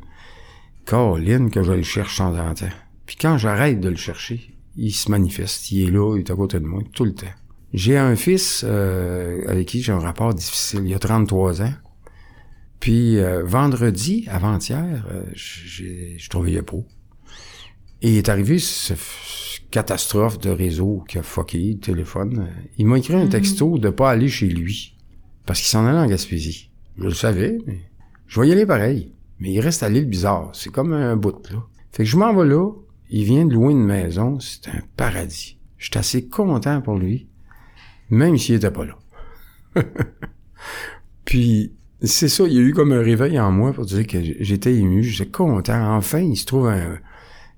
Caroline, 0.84 1.50
que 1.50 1.62
je 1.62 1.72
le 1.72 1.82
cherche 1.82 2.16
sans 2.16 2.34
temps. 2.34 2.68
Puis 3.06 3.16
quand 3.20 3.38
j'arrête 3.38 3.80
de 3.80 3.88
le 3.88 3.96
chercher, 3.96 4.55
il 4.76 4.92
se 4.92 5.10
manifeste, 5.10 5.70
il 5.72 5.88
est 5.88 5.90
là, 5.90 6.16
il 6.16 6.20
est 6.20 6.30
à 6.30 6.34
côté 6.34 6.58
de 6.60 6.64
moi, 6.66 6.82
tout 6.92 7.04
le 7.04 7.14
temps. 7.14 7.26
J'ai 7.72 7.96
un 7.98 8.16
fils 8.16 8.64
euh, 8.66 9.42
avec 9.48 9.66
qui 9.68 9.82
j'ai 9.82 9.92
un 9.92 9.98
rapport 9.98 10.32
difficile, 10.34 10.82
il 10.86 10.94
a 10.94 10.98
33 10.98 11.62
ans. 11.62 11.72
Puis 12.80 13.18
euh, 13.18 13.42
vendredi, 13.44 14.26
avant-hier, 14.28 15.06
euh, 15.10 15.24
j'ai- 15.34 16.14
je 16.18 16.28
travaillais 16.28 16.62
pas. 16.62 16.76
Et 18.02 18.10
il 18.12 18.16
est 18.18 18.28
arrivé 18.28 18.58
ce 18.58 18.92
f- 18.92 19.60
catastrophe 19.70 20.38
de 20.38 20.50
réseau 20.50 21.02
qui 21.08 21.18
a 21.18 21.22
fucké 21.22 21.58
le 21.72 21.78
téléphone. 21.78 22.48
Il 22.78 22.86
m'a 22.86 22.98
écrit 22.98 23.14
un 23.14 23.26
texto 23.26 23.78
de 23.78 23.88
pas 23.90 24.10
aller 24.10 24.28
chez 24.28 24.46
lui. 24.48 24.96
Parce 25.46 25.60
qu'il 25.60 25.68
s'en 25.68 25.86
allait 25.86 25.98
en 25.98 26.06
Gaspésie. 26.06 26.70
Je 26.98 27.04
le 27.04 27.10
savais, 27.14 27.58
mais 27.66 27.78
je 28.26 28.40
vais 28.40 28.48
y 28.48 28.52
aller 28.52 28.66
pareil. 28.66 29.12
Mais 29.38 29.52
il 29.52 29.60
reste 29.60 29.82
à 29.82 29.88
l'île 29.88 30.06
bizarre. 30.06 30.50
C'est 30.52 30.70
comme 30.70 30.92
un 30.92 31.16
bout, 31.16 31.50
là. 31.50 31.62
Fait 31.92 32.04
que 32.04 32.08
je 32.08 32.16
m'en 32.16 32.34
vais 32.34 32.46
là. 32.46 32.70
Il 33.10 33.24
vient 33.24 33.46
de 33.46 33.54
louer 33.54 33.72
une 33.72 33.84
maison. 33.84 34.38
C'est 34.40 34.68
un 34.68 34.82
paradis. 34.96 35.58
J'étais 35.78 35.98
assez 35.98 36.28
content 36.28 36.80
pour 36.80 36.98
lui. 36.98 37.28
Même 38.10 38.38
s'il 38.38 38.56
était 38.56 38.70
pas 38.70 38.84
là. 38.84 38.98
Puis, 41.24 41.72
c'est 42.02 42.28
ça, 42.28 42.44
il 42.46 42.52
y 42.52 42.58
a 42.58 42.62
eu 42.62 42.72
comme 42.72 42.92
un 42.92 43.02
réveil 43.02 43.38
en 43.38 43.50
moi 43.50 43.72
pour 43.72 43.84
dire 43.84 44.06
que 44.06 44.18
j'étais 44.40 44.74
ému, 44.74 45.02
j'étais 45.02 45.30
content. 45.30 45.96
Enfin, 45.96 46.20
il 46.20 46.36
se 46.36 46.46
trouve 46.46 46.68
un, 46.68 46.98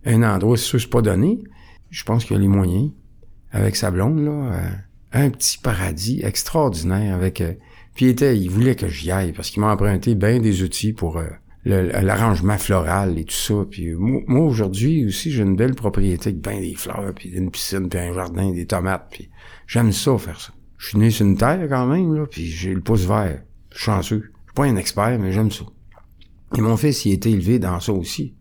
un 0.04 0.22
endroit, 0.22 0.56
c'est 0.56 0.78
sûr, 0.78 1.02
donné. 1.02 1.42
Je 1.90 2.04
pense 2.04 2.24
qu'il 2.24 2.36
a 2.36 2.38
les 2.38 2.48
moyens. 2.48 2.90
Avec 3.50 3.76
sa 3.76 3.90
blonde, 3.90 4.20
là, 4.20 4.52
euh, 4.52 4.70
un 5.12 5.30
petit 5.30 5.58
paradis 5.58 6.20
extraordinaire 6.22 7.14
avec... 7.14 7.40
euh, 7.40 7.54
puis 7.94 8.06
il 8.06 8.08
était, 8.10 8.38
il 8.38 8.48
voulait 8.48 8.76
que 8.76 8.88
j'y 8.88 9.10
aille 9.10 9.32
parce 9.32 9.50
qu'il 9.50 9.60
m'a 9.60 9.72
emprunté 9.72 10.14
bien 10.14 10.38
des 10.38 10.62
outils 10.62 10.92
pour 10.92 11.16
euh, 11.16 11.28
l'arrangement 11.68 12.58
floral 12.58 13.18
et 13.18 13.24
tout 13.24 13.34
ça. 13.34 13.54
Puis 13.70 13.88
euh, 13.88 13.96
moi, 13.98 14.46
aujourd'hui 14.46 15.06
aussi, 15.06 15.30
j'ai 15.30 15.42
une 15.42 15.56
belle 15.56 15.74
propriété 15.74 16.30
avec 16.30 16.40
bien 16.40 16.60
des 16.60 16.74
fleurs, 16.74 17.12
puis 17.14 17.30
une 17.30 17.50
piscine, 17.50 17.88
puis 17.88 17.98
un 17.98 18.14
jardin, 18.14 18.52
des 18.52 18.66
tomates. 18.66 19.08
Puis 19.10 19.28
j'aime 19.66 19.92
ça, 19.92 20.16
faire 20.18 20.40
ça. 20.40 20.52
Je 20.78 20.88
suis 20.88 20.98
né 20.98 21.10
sur 21.10 21.26
une 21.26 21.36
terre 21.36 21.66
quand 21.68 21.86
même, 21.86 22.14
là, 22.14 22.26
puis 22.26 22.46
j'ai 22.46 22.72
le 22.72 22.80
pouce 22.80 23.06
vert. 23.06 23.42
Je 23.70 23.76
suis 23.76 23.84
chanceux. 23.84 24.22
Je 24.22 24.50
suis 24.50 24.54
pas 24.54 24.64
un 24.64 24.76
expert, 24.76 25.18
mais 25.18 25.32
j'aime 25.32 25.50
ça. 25.50 25.64
Et 26.56 26.60
mon 26.60 26.76
fils, 26.76 27.04
il 27.04 27.10
a 27.10 27.14
été 27.14 27.30
élevé 27.30 27.58
dans 27.58 27.80
ça 27.80 27.92
aussi. 27.92 28.34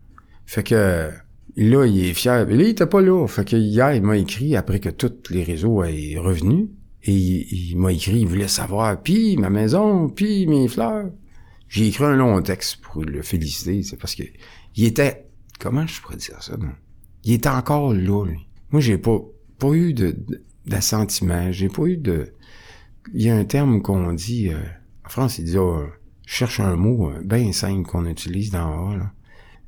Fait 0.46 0.62
que 0.62 1.10
là, 1.56 1.84
il 1.84 2.06
est 2.06 2.14
fier. 2.14 2.46
Mais 2.48 2.56
là, 2.56 2.62
il 2.62 2.70
était 2.70 2.86
pas 2.86 3.02
là. 3.02 3.26
Fait 3.26 3.44
que 3.44 3.56
hier, 3.56 3.92
il 3.94 4.02
m'a 4.02 4.16
écrit 4.16 4.56
après 4.56 4.80
que 4.80 4.88
tous 4.88 5.30
les 5.30 5.42
réseaux 5.42 5.82
aient 5.84 6.16
revenu. 6.16 6.70
Et 7.02 7.12
il, 7.12 7.72
il 7.72 7.76
m'a 7.76 7.92
écrit, 7.92 8.20
il 8.20 8.26
voulait 8.26 8.48
savoir, 8.48 9.00
puis 9.02 9.36
ma 9.36 9.50
maison, 9.50 10.08
puis 10.08 10.46
mes 10.46 10.68
fleurs. 10.68 11.10
J'ai 11.68 11.86
écrit 11.88 12.04
un 12.04 12.16
long 12.16 12.40
texte 12.42 12.80
pour 12.80 13.02
le 13.04 13.22
féliciter, 13.22 13.82
c'est 13.82 13.96
parce 13.96 14.14
que 14.14 14.22
il 14.76 14.84
était, 14.84 15.26
comment 15.58 15.86
je 15.86 16.00
pourrais 16.00 16.16
dire 16.16 16.42
ça, 16.42 16.56
non? 16.56 16.72
Il 17.24 17.34
était 17.34 17.48
encore 17.48 17.92
là, 17.92 18.24
lui. 18.24 18.48
Moi, 18.70 18.80
j'ai 18.80 18.98
pas, 18.98 19.18
pas 19.58 19.72
eu 19.72 19.92
de, 19.92 20.16
d'assentiment, 20.66 21.52
j'ai 21.52 21.68
pas 21.68 21.84
eu 21.84 21.96
de, 21.96 22.32
il 23.14 23.22
y 23.22 23.30
a 23.30 23.36
un 23.36 23.44
terme 23.44 23.82
qu'on 23.82 24.12
dit, 24.12 24.50
euh, 24.50 24.58
en 25.04 25.08
France, 25.08 25.38
il 25.38 25.44
dit, 25.44 25.58
ah, 25.58 25.86
je 26.26 26.34
cherche 26.34 26.60
un 26.60 26.76
mot 26.76 27.10
euh, 27.10 27.20
bien 27.24 27.52
simple 27.52 27.88
qu'on 27.88 28.06
utilise 28.06 28.50
dans 28.50 28.94
là. 28.94 29.12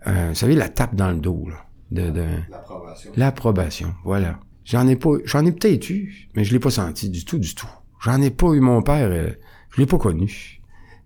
Euh, 0.07 0.29
vous 0.31 0.35
savez, 0.35 0.55
la 0.55 0.69
tape 0.69 0.95
dans 0.95 1.11
le 1.11 1.19
dos, 1.19 1.49
là. 1.49 1.67
De, 1.91 2.11
de... 2.11 2.27
L'approbation. 2.51 3.13
L'approbation, 3.17 3.95
voilà. 4.05 4.41
J'en 4.65 4.87
ai 4.87 4.95
pas, 4.97 5.11
j'en 5.25 5.45
ai 5.45 5.53
peut-être 5.53 5.91
eu, 5.91 6.29
mais 6.37 6.45
je 6.45 6.53
l'ai 6.53 6.61
pas 6.61 6.71
senti 6.71 7.11
du 7.11 7.25
tout, 7.25 7.39
du 7.39 7.55
tout. 7.55 7.69
J'en 8.01 8.23
ai 8.23 8.31
pas 8.31 8.53
eu 8.53 8.61
mon 8.61 8.83
père, 8.83 9.11
euh, 9.11 9.31
je 9.71 9.81
l'ai 9.81 9.87
pas 9.87 9.99
connu. 9.99 10.60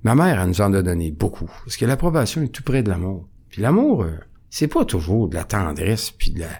Ma 0.04 0.14
mère, 0.14 0.40
elle 0.40 0.48
nous 0.48 0.60
en 0.60 0.72
a 0.74 0.82
donné 0.82 1.10
beaucoup. 1.10 1.50
Parce 1.64 1.76
que 1.76 1.86
l'approbation 1.86 2.42
est 2.42 2.48
tout 2.48 2.62
près 2.62 2.82
de 2.82 2.90
l'amour. 2.90 3.26
Puis 3.48 3.62
l'amour, 3.62 4.02
euh, 4.02 4.12
c'est 4.50 4.68
pas 4.68 4.84
toujours 4.84 5.28
de 5.28 5.34
la 5.34 5.44
tendresse, 5.44 6.10
puis 6.10 6.30
de 6.30 6.40
la, 6.40 6.50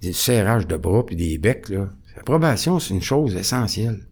des 0.00 0.12
serrages 0.12 0.66
de 0.66 0.76
bras, 0.76 1.04
puis 1.04 1.16
des 1.16 1.36
becs, 1.38 1.68
là. 1.68 1.90
L'approbation, 2.16 2.78
c'est 2.78 2.94
une 2.94 3.02
chose 3.02 3.36
essentielle. 3.36 4.06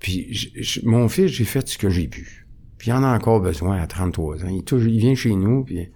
Puis 0.00 0.52
mon 0.84 1.08
fils, 1.08 1.28
j'ai 1.28 1.44
fait 1.44 1.66
ce 1.68 1.78
que 1.78 1.88
j'ai 1.88 2.08
pu. 2.08 2.46
Puis 2.76 2.90
il 2.90 2.92
en 2.92 3.04
a 3.04 3.14
encore 3.14 3.40
besoin 3.40 3.80
à 3.80 3.86
33 3.86 4.44
ans. 4.44 4.48
Il, 4.48 4.64
il 4.78 4.98
vient 4.98 5.14
chez 5.14 5.34
nous, 5.34 5.64
puis 5.64 5.88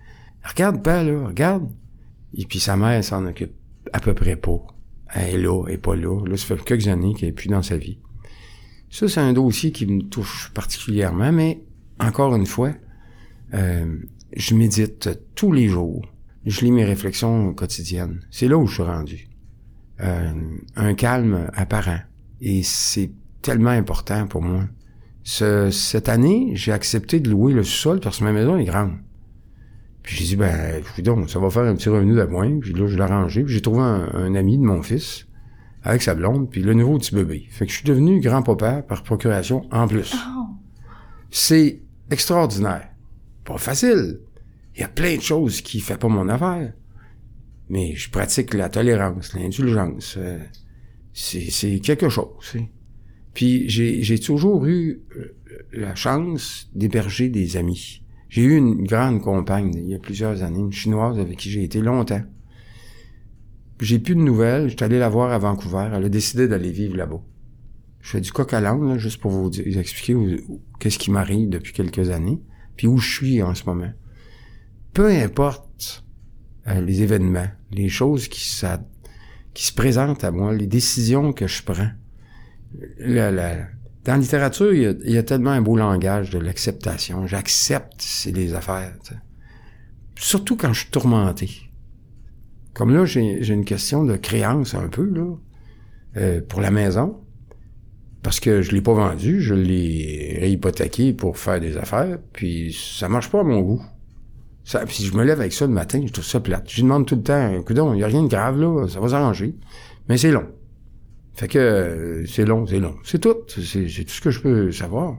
regarde 0.44 0.82
pas 0.82 1.02
là, 1.02 1.26
regarde. 1.26 1.68
Et 2.34 2.44
puis 2.46 2.60
sa 2.60 2.76
mère 2.76 3.02
s'en 3.02 3.26
occupe 3.26 3.52
à 3.92 4.00
peu 4.00 4.14
près 4.14 4.36
pas. 4.36 4.64
Elle 5.12 5.34
est 5.34 5.38
là, 5.38 5.64
elle 5.66 5.74
est 5.74 5.78
pas 5.78 5.96
là. 5.96 6.24
Là, 6.24 6.36
ça 6.36 6.46
fait 6.46 6.64
quelques 6.64 6.88
années 6.88 7.14
qu'elle 7.14 7.30
est 7.30 7.32
plus 7.32 7.48
dans 7.48 7.62
sa 7.62 7.76
vie. 7.76 7.98
Ça, 8.90 9.08
c'est 9.08 9.20
un 9.20 9.32
dossier 9.32 9.72
qui 9.72 9.86
me 9.86 10.02
touche 10.02 10.50
particulièrement, 10.54 11.32
mais 11.32 11.62
encore 12.00 12.34
une 12.34 12.46
fois, 12.46 12.72
euh, 13.54 13.96
je 14.36 14.54
médite 14.54 15.08
tous 15.34 15.52
les 15.52 15.68
jours. 15.68 16.06
Je 16.46 16.60
lis 16.64 16.72
mes 16.72 16.84
réflexions 16.84 17.52
quotidiennes. 17.52 18.20
C'est 18.30 18.48
là 18.48 18.56
où 18.56 18.66
je 18.66 18.74
suis 18.74 18.82
rendu. 18.82 19.28
Euh, 20.00 20.32
un 20.76 20.94
calme 20.94 21.50
apparent. 21.52 22.00
Et 22.40 22.62
c'est 22.62 23.10
tellement 23.42 23.70
important 23.70 24.26
pour 24.26 24.40
moi. 24.42 24.64
Ce- 25.22 25.70
cette 25.70 26.08
année, 26.08 26.52
j'ai 26.54 26.72
accepté 26.72 27.20
de 27.20 27.28
louer 27.30 27.52
le 27.52 27.62
sous-sol 27.62 28.00
parce 28.00 28.18
que 28.20 28.24
ma 28.24 28.32
maison 28.32 28.56
est 28.56 28.64
grande. 28.64 28.92
Puis 30.02 30.16
j'ai 30.16 30.24
dit, 30.24 30.36
ben, 30.36 30.82
donc, 31.04 31.28
ça 31.28 31.38
va 31.38 31.50
faire 31.50 31.64
un 31.64 31.74
petit 31.74 31.90
revenu 31.90 32.14
d'appoint. 32.16 32.58
Puis 32.60 32.72
là, 32.72 32.86
je 32.86 32.96
l'ai 32.96 33.02
arrangé. 33.02 33.42
Puis 33.44 33.52
j'ai 33.52 33.60
trouvé 33.60 33.80
un, 33.82 34.08
un 34.14 34.34
ami 34.34 34.56
de 34.56 34.62
mon 34.62 34.82
fils 34.82 35.26
avec 35.82 36.00
sa 36.02 36.14
blonde, 36.14 36.50
puis 36.50 36.62
le 36.62 36.72
nouveau 36.74 36.98
petit 36.98 37.14
bébé. 37.14 37.46
Fait 37.50 37.66
que 37.66 37.72
je 37.72 37.76
suis 37.78 37.86
devenu 37.86 38.20
grand-papa 38.20 38.82
par 38.82 39.02
procuration 39.02 39.66
en 39.70 39.86
plus. 39.86 40.14
C'est 41.30 41.80
extraordinaire. 42.10 42.88
Pas 43.44 43.58
facile. 43.58 44.20
Il 44.74 44.80
y 44.80 44.84
a 44.84 44.88
plein 44.88 45.16
de 45.16 45.22
choses 45.22 45.60
qui 45.60 45.80
fait 45.80 45.98
pas 45.98 46.08
mon 46.08 46.28
affaire. 46.28 46.72
Mais 47.68 47.94
je 47.94 48.10
pratique 48.10 48.54
la 48.54 48.68
tolérance, 48.68 49.34
l'indulgence. 49.34 50.16
euh, 50.18 50.38
c'est, 51.12 51.80
quelque 51.80 52.08
chose. 52.08 52.56
Puis 53.34 53.68
j'ai, 53.68 54.02
j'ai 54.02 54.18
toujours 54.18 54.66
eu 54.66 55.02
euh, 55.16 55.36
la 55.72 55.94
chance 55.94 56.68
d'héberger 56.74 57.28
des 57.28 57.56
amis. 57.56 58.02
J'ai 58.28 58.42
eu 58.42 58.56
une 58.56 58.84
grande 58.84 59.20
compagne 59.22 59.72
il 59.74 59.88
y 59.88 59.94
a 59.94 59.98
plusieurs 59.98 60.42
années, 60.42 60.60
une 60.60 60.72
chinoise 60.72 61.18
avec 61.18 61.38
qui 61.38 61.50
j'ai 61.50 61.64
été 61.64 61.80
longtemps. 61.80 62.22
J'ai 63.80 63.98
plus 63.98 64.14
de 64.14 64.20
nouvelles. 64.20 64.68
J'étais 64.68 64.84
allé 64.84 64.98
la 64.98 65.08
voir 65.08 65.32
à 65.32 65.38
Vancouver. 65.38 65.90
Elle 65.92 66.04
a 66.04 66.08
décidé 66.08 66.46
d'aller 66.46 66.70
vivre 66.70 66.96
là-bas. 66.96 67.22
Je 68.00 68.10
fais 68.10 68.20
du 68.20 68.32
coq 68.32 68.52
à 68.52 68.60
l'âne, 68.60 68.98
juste 68.98 69.20
pour 69.20 69.30
vous, 69.30 69.44
vous 69.50 69.78
expliquer 69.78 70.16
qu'est-ce 70.78 70.98
qui 70.98 71.10
m'arrive 71.10 71.48
depuis 71.48 71.72
quelques 71.72 72.10
années, 72.10 72.40
puis 72.76 72.86
où 72.86 72.98
je 72.98 73.12
suis 73.12 73.42
en 73.42 73.54
ce 73.54 73.64
moment. 73.64 73.92
Peu 74.94 75.08
importe 75.08 76.04
euh, 76.66 76.80
les 76.80 77.02
événements, 77.02 77.48
les 77.70 77.88
choses 77.88 78.28
qui, 78.28 78.40
se 78.40 79.72
présentent 79.74 80.24
à 80.24 80.30
moi, 80.30 80.54
les 80.54 80.66
décisions 80.66 81.32
que 81.32 81.46
je 81.46 81.62
prends. 81.62 81.90
Dans 82.98 83.34
la 84.06 84.16
littérature, 84.16 84.72
il 84.72 85.10
y, 85.10 85.18
a, 85.18 85.22
tellement 85.22 85.50
un 85.50 85.60
beau 85.60 85.76
langage 85.76 86.30
de 86.30 86.38
l'acceptation. 86.38 87.26
J'accepte, 87.26 87.96
c'est 87.98 88.32
les 88.32 88.54
affaires. 88.54 88.94
Surtout 90.16 90.56
quand 90.56 90.72
je 90.72 90.80
suis 90.80 90.90
tourmenté. 90.90 91.50
Comme 92.72 92.94
là, 92.94 93.04
j'ai 93.04 93.42
j'ai 93.42 93.52
une 93.52 93.64
question 93.64 94.04
de 94.04 94.16
créance 94.16 94.74
un 94.74 94.88
peu, 94.88 95.04
là, 95.04 95.36
euh, 96.16 96.40
pour 96.40 96.60
la 96.60 96.70
maison. 96.70 97.20
Parce 98.22 98.38
que 98.38 98.60
je 98.60 98.72
l'ai 98.72 98.82
pas 98.82 98.92
vendu, 98.92 99.40
je 99.40 99.54
l'ai 99.54 100.36
réhypothéqué 100.40 101.12
pour 101.12 101.38
faire 101.38 101.60
des 101.60 101.76
affaires, 101.76 102.18
puis 102.32 102.76
ça 102.78 103.08
marche 103.08 103.30
pas 103.30 103.40
à 103.40 103.44
mon 103.44 103.60
goût. 103.60 103.82
Ça, 104.64 104.84
puis 104.84 105.04
je 105.04 105.16
me 105.16 105.24
lève 105.24 105.40
avec 105.40 105.52
ça 105.52 105.66
le 105.66 105.72
matin, 105.72 106.02
je 106.06 106.12
trouve 106.12 106.24
ça 106.24 106.38
plate. 106.38 106.68
Je 106.68 106.76
lui 106.76 106.82
demande 106.82 107.06
tout 107.06 107.16
le 107.16 107.22
temps, 107.22 107.50
écoute, 107.52 107.78
il 107.94 107.98
y 107.98 108.04
a 108.04 108.06
rien 108.06 108.22
de 108.22 108.28
grave 108.28 108.60
là, 108.60 108.86
ça 108.88 109.00
va 109.00 109.08
s'arranger. 109.08 109.54
Mais 110.08 110.18
c'est 110.18 110.30
long. 110.30 110.46
Fait 111.34 111.48
que 111.48 111.58
euh, 111.58 112.26
c'est 112.26 112.44
long, 112.44 112.66
c'est 112.66 112.80
long. 112.80 112.96
C'est 113.02 113.18
tout. 113.18 113.36
C'est 113.48 114.04
tout 114.04 114.12
ce 114.12 114.20
que 114.20 114.30
je 114.30 114.40
peux 114.40 114.72
savoir. 114.72 115.16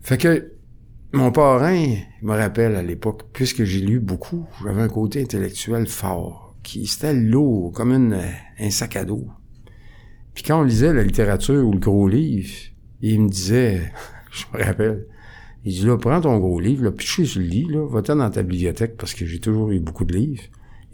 Fait 0.00 0.18
que 0.18 0.52
mon 1.12 1.30
parrain 1.30 1.94
me 2.22 2.34
rappelle 2.34 2.74
à 2.74 2.82
l'époque, 2.82 3.24
puisque 3.32 3.64
j'ai 3.64 3.80
lu 3.80 4.00
beaucoup, 4.00 4.46
j'avais 4.64 4.82
un 4.82 4.88
côté 4.88 5.22
intellectuel 5.22 5.86
fort, 5.86 6.56
qui 6.62 6.86
c'était 6.86 7.14
lourd, 7.14 7.72
comme 7.72 7.92
une, 7.92 8.14
euh, 8.14 8.30
un 8.58 8.70
sac 8.70 8.96
à 8.96 9.04
dos. 9.04 9.28
Puis 10.34 10.42
quand 10.44 10.60
on 10.60 10.64
lisait 10.64 10.92
la 10.92 11.02
littérature 11.02 11.66
ou 11.66 11.72
le 11.72 11.78
gros 11.78 12.08
livre, 12.08 12.50
il 13.00 13.22
me 13.22 13.28
disait, 13.28 13.92
je 14.30 14.44
me 14.56 14.64
rappelle, 14.64 15.06
Il 15.64 15.72
dit, 15.72 15.84
là, 15.84 15.96
prends 15.98 16.20
ton 16.20 16.38
gros 16.38 16.60
livre, 16.60 16.84
là, 16.84 16.92
piché 16.92 17.24
sur 17.24 17.40
le 17.40 17.46
lit, 17.46 17.66
là, 17.68 17.86
va-t'en 17.86 18.16
dans 18.16 18.30
ta 18.30 18.42
bibliothèque, 18.42 18.96
parce 18.96 19.12
que 19.14 19.26
j'ai 19.26 19.40
toujours 19.40 19.70
eu 19.70 19.80
beaucoup 19.80 20.04
de 20.04 20.14
livres. 20.14 20.42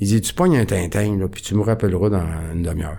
Il 0.01 0.09
dit, 0.09 0.21
tu 0.21 0.35
pognes 0.35 0.57
un 0.59 0.65
Tintin, 0.67 1.17
là, 1.19 1.29
puis 1.29 1.43
tu 1.43 1.55
me 1.55 1.63
rappelleras 1.63 2.11
dans 2.11 2.27
une 2.53 2.63
demi-heure. 2.63 2.99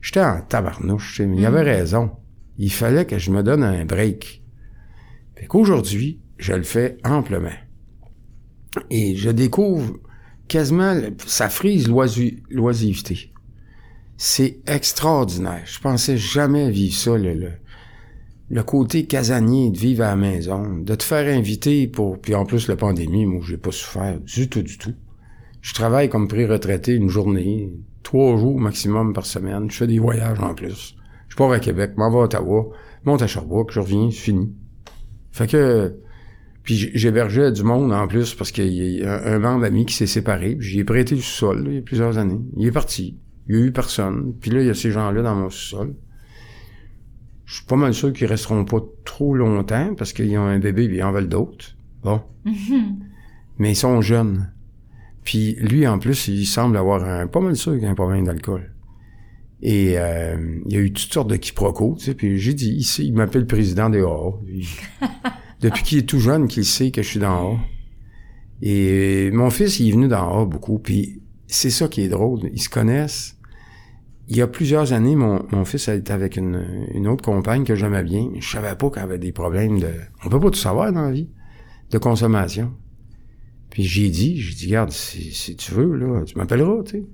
J'étais 0.00 0.20
en 0.22 0.40
tabarnouche, 0.42 1.10
tu 1.10 1.16
sais, 1.16 1.26
mais 1.26 1.36
il 1.38 1.46
avait 1.46 1.62
raison. 1.62 2.10
Il 2.58 2.70
fallait 2.72 3.06
que 3.06 3.18
je 3.18 3.30
me 3.30 3.42
donne 3.42 3.62
un 3.62 3.84
break. 3.84 4.42
Fait 5.36 5.46
qu'aujourd'hui, 5.46 6.20
je 6.38 6.52
le 6.52 6.62
fais 6.62 6.96
amplement. 7.04 7.48
Et 8.90 9.16
je 9.16 9.30
découvre 9.30 9.98
quasiment, 10.48 10.94
ça 11.26 11.48
frise 11.48 11.88
l'oisi- 11.88 12.42
l'oisiveté. 12.50 13.32
C'est 14.22 14.58
extraordinaire. 14.66 15.62
Je 15.64 15.80
pensais 15.80 16.18
jamais 16.18 16.70
vivre 16.70 16.94
ça, 16.94 17.16
le, 17.16 17.32
le, 17.32 17.52
le 18.50 18.62
côté 18.62 19.06
casanier 19.06 19.70
de 19.70 19.78
vivre 19.78 20.04
à 20.04 20.08
la 20.08 20.16
maison, 20.16 20.76
de 20.76 20.94
te 20.94 21.02
faire 21.02 21.26
inviter 21.34 21.88
pour, 21.88 22.20
puis 22.20 22.34
en 22.34 22.44
plus 22.44 22.68
la 22.68 22.76
pandémie, 22.76 23.24
moi 23.24 23.40
j'ai 23.42 23.56
pas 23.56 23.72
souffert 23.72 24.20
du 24.20 24.50
tout, 24.50 24.60
du 24.60 24.76
tout. 24.76 24.92
Je 25.62 25.72
travaille 25.72 26.10
comme 26.10 26.28
pré-retraité 26.28 26.92
une 26.92 27.08
journée, 27.08 27.72
trois 28.02 28.36
jours 28.36 28.60
maximum 28.60 29.14
par 29.14 29.24
semaine. 29.24 29.70
Je 29.70 29.76
fais 29.78 29.86
des 29.86 29.98
voyages 29.98 30.40
en 30.40 30.54
plus. 30.54 30.96
Je 31.30 31.36
pars 31.36 31.50
à 31.50 31.58
Québec, 31.58 31.92
m'en 31.96 32.10
vais 32.10 32.18
à 32.18 32.24
Ottawa, 32.24 32.68
monte 33.06 33.22
à 33.22 33.26
Sherbrooke, 33.26 33.72
je 33.72 33.80
reviens, 33.80 34.10
c'est 34.10 34.18
fini. 34.18 34.52
Fait 35.32 35.46
que, 35.46 35.96
puis 36.62 36.90
j'hébergeais 36.92 37.52
du 37.52 37.62
monde 37.62 37.90
en 37.90 38.06
plus 38.06 38.34
parce 38.34 38.52
qu'il 38.52 38.70
y 38.70 39.02
a 39.02 39.32
un, 39.32 39.38
membre 39.38 39.64
ami 39.64 39.86
qui 39.86 39.94
s'est 39.94 40.06
séparé, 40.06 40.58
j'y 40.60 40.80
ai 40.80 40.84
prêté 40.84 41.14
du 41.14 41.22
sol 41.22 41.64
il 41.68 41.74
y 41.76 41.78
a 41.78 41.80
plusieurs 41.80 42.18
années. 42.18 42.42
Il 42.58 42.66
est 42.66 42.72
parti. 42.72 43.16
Il 43.48 43.56
y 43.56 43.58
a 43.58 43.64
eu 43.66 43.72
personne. 43.72 44.34
Puis 44.40 44.50
là, 44.50 44.60
il 44.60 44.66
y 44.66 44.70
a 44.70 44.74
ces 44.74 44.90
gens-là 44.90 45.22
dans 45.22 45.34
mon 45.34 45.50
sous-sol. 45.50 45.94
Je 47.44 47.56
suis 47.56 47.64
pas 47.64 47.76
mal 47.76 47.92
sûr 47.94 48.12
qu'ils 48.12 48.28
resteront 48.28 48.64
pas 48.64 48.80
trop 49.04 49.34
longtemps 49.34 49.94
parce 49.96 50.12
qu'ils 50.12 50.38
ont 50.38 50.46
un 50.46 50.60
bébé 50.60 50.84
et 50.84 50.96
ils 50.96 51.02
en 51.02 51.10
veulent 51.10 51.28
d'autres. 51.28 51.76
Bon. 52.02 52.22
Mais 53.58 53.72
ils 53.72 53.76
sont 53.76 54.00
jeunes. 54.00 54.52
Puis 55.24 55.56
lui, 55.56 55.86
en 55.86 55.98
plus, 55.98 56.28
il 56.28 56.46
semble 56.46 56.76
avoir 56.76 57.04
un, 57.04 57.26
pas 57.26 57.40
mal 57.40 57.56
sûr 57.56 57.76
qu'il 57.76 57.86
a 57.86 57.90
un 57.90 57.94
problème 57.94 58.24
d'alcool. 58.24 58.72
Et 59.62 59.98
euh, 59.98 60.60
il 60.66 60.72
y 60.72 60.76
a 60.76 60.80
eu 60.80 60.92
toutes 60.92 61.12
sortes 61.12 61.28
de 61.28 61.36
quiproquos, 61.36 61.96
tu 61.98 62.06
sais. 62.06 62.14
Puis 62.14 62.38
j'ai 62.38 62.54
dit, 62.54 62.70
ici, 62.70 63.06
il 63.06 63.14
m'appelle 63.14 63.46
président 63.46 63.90
des. 63.90 64.04
Puis, 64.46 64.68
depuis 65.60 65.82
qu'il 65.82 65.98
est 65.98 66.08
tout 66.08 66.20
jeune, 66.20 66.48
qu'il 66.48 66.64
sait 66.64 66.90
que 66.90 67.02
je 67.02 67.08
suis 67.08 67.20
dans 67.20 67.54
A. 67.54 67.58
Et 68.62 69.30
mon 69.32 69.50
fils, 69.50 69.80
il 69.80 69.88
est 69.88 69.92
venu 69.92 70.08
dans 70.08 70.42
A 70.42 70.44
beaucoup. 70.46 70.78
Puis 70.78 71.19
c'est 71.52 71.70
ça 71.70 71.88
qui 71.88 72.02
est 72.02 72.08
drôle. 72.08 72.40
Ils 72.52 72.60
se 72.60 72.68
connaissent. 72.68 73.36
Il 74.28 74.36
y 74.36 74.42
a 74.42 74.46
plusieurs 74.46 74.92
années, 74.92 75.16
mon, 75.16 75.44
mon 75.50 75.64
fils 75.64 75.88
été 75.88 76.12
avec 76.12 76.36
une, 76.36 76.86
une 76.94 77.08
autre 77.08 77.24
compagne 77.24 77.64
que 77.64 77.74
j'aimais 77.74 78.04
bien. 78.04 78.30
Je 78.38 78.48
savais 78.48 78.76
pas 78.76 78.90
qu'elle 78.90 79.02
avait 79.02 79.18
des 79.18 79.32
problèmes 79.32 79.80
de... 79.80 79.90
On 80.24 80.28
peut 80.28 80.38
pas 80.38 80.50
tout 80.50 80.58
savoir 80.58 80.92
dans 80.92 81.02
la 81.02 81.10
vie. 81.10 81.28
De 81.90 81.98
consommation. 81.98 82.72
Puis 83.70 83.84
j'ai 83.84 84.08
dit, 84.10 84.36
j'ai 84.36 84.54
dit, 84.54 84.66
regarde, 84.66 84.90
si, 84.90 85.56
tu 85.56 85.72
veux, 85.72 85.96
là, 85.96 86.24
tu 86.24 86.36
m'appelleras, 86.36 86.82
tu 86.84 86.90
sais. 86.90 87.04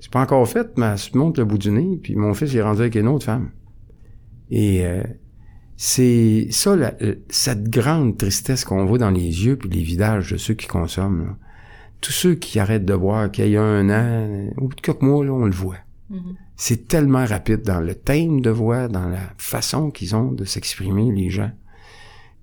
C'est 0.00 0.10
pas 0.10 0.22
encore 0.22 0.48
fait, 0.48 0.78
mais 0.78 0.86
elle 0.86 0.98
se 0.98 1.16
monte 1.16 1.38
le 1.38 1.44
bout 1.44 1.58
du 1.58 1.70
nez, 1.70 1.98
puis 2.02 2.16
mon 2.16 2.32
fils 2.32 2.52
il 2.54 2.58
est 2.58 2.62
rendu 2.62 2.80
avec 2.80 2.94
une 2.94 3.06
autre 3.06 3.26
femme. 3.26 3.50
Et 4.50 4.86
euh, 4.86 5.02
c'est 5.76 6.46
ça, 6.50 6.72
euh, 6.72 7.16
cette 7.28 7.68
grande 7.68 8.16
tristesse 8.16 8.64
qu'on 8.64 8.86
voit 8.86 8.98
dans 8.98 9.10
les 9.10 9.44
yeux 9.44 9.56
puis 9.56 9.68
les 9.68 9.82
visages 9.82 10.32
de 10.32 10.36
ceux 10.38 10.54
qui 10.54 10.66
consomment. 10.66 11.36
Tous 12.00 12.12
ceux 12.12 12.34
qui 12.34 12.58
arrêtent 12.58 12.84
de 12.86 12.96
boire, 12.96 13.30
qu'il 13.30 13.48
y 13.48 13.56
a 13.56 13.62
un 13.62 13.88
an, 13.90 14.50
ou 14.58 14.68
quelques 14.68 15.02
mois, 15.02 15.24
là, 15.24 15.32
on 15.32 15.44
le 15.44 15.50
voit. 15.52 15.76
C'est 16.56 16.88
tellement 16.88 17.24
rapide 17.24 17.62
dans 17.62 17.80
le 17.80 17.94
thème 17.94 18.40
de 18.40 18.50
voix, 18.50 18.88
dans 18.88 19.08
la 19.08 19.32
façon 19.38 19.90
qu'ils 19.90 20.16
ont 20.16 20.32
de 20.32 20.44
s'exprimer, 20.44 21.12
les 21.12 21.30
gens, 21.30 21.52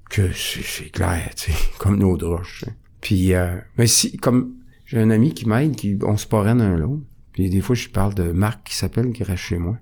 que 0.10 0.32
c'est 0.34 0.90
clair, 0.92 1.30
tu 1.36 1.52
sais, 1.52 1.58
comme 1.80 1.98
nos 1.98 2.18
droches. 2.18 2.64
hein. 2.68 2.72
Puis, 3.02 3.34
euh, 3.34 3.58
mais 3.78 3.88
si, 3.88 4.18
comme 4.18 4.54
j'ai 4.86 5.00
un 5.00 5.10
ami 5.10 5.34
qui 5.34 5.48
m'aide, 5.48 5.76
qui 5.76 5.98
on 6.04 6.18
se 6.18 6.26
parraine 6.28 6.62
un 6.62 6.78
l'autre, 6.78 7.04
puis 7.34 7.50
des 7.50 7.62
fois, 7.62 7.76
je 7.76 7.90
parle 7.90 8.16
de 8.16 8.32
Marc 8.32 8.68
qui 8.70 8.76
s'appelle, 8.76 9.12
qui 9.12 9.24
reste 9.24 9.44
chez 9.44 9.58
moi. 9.60 9.78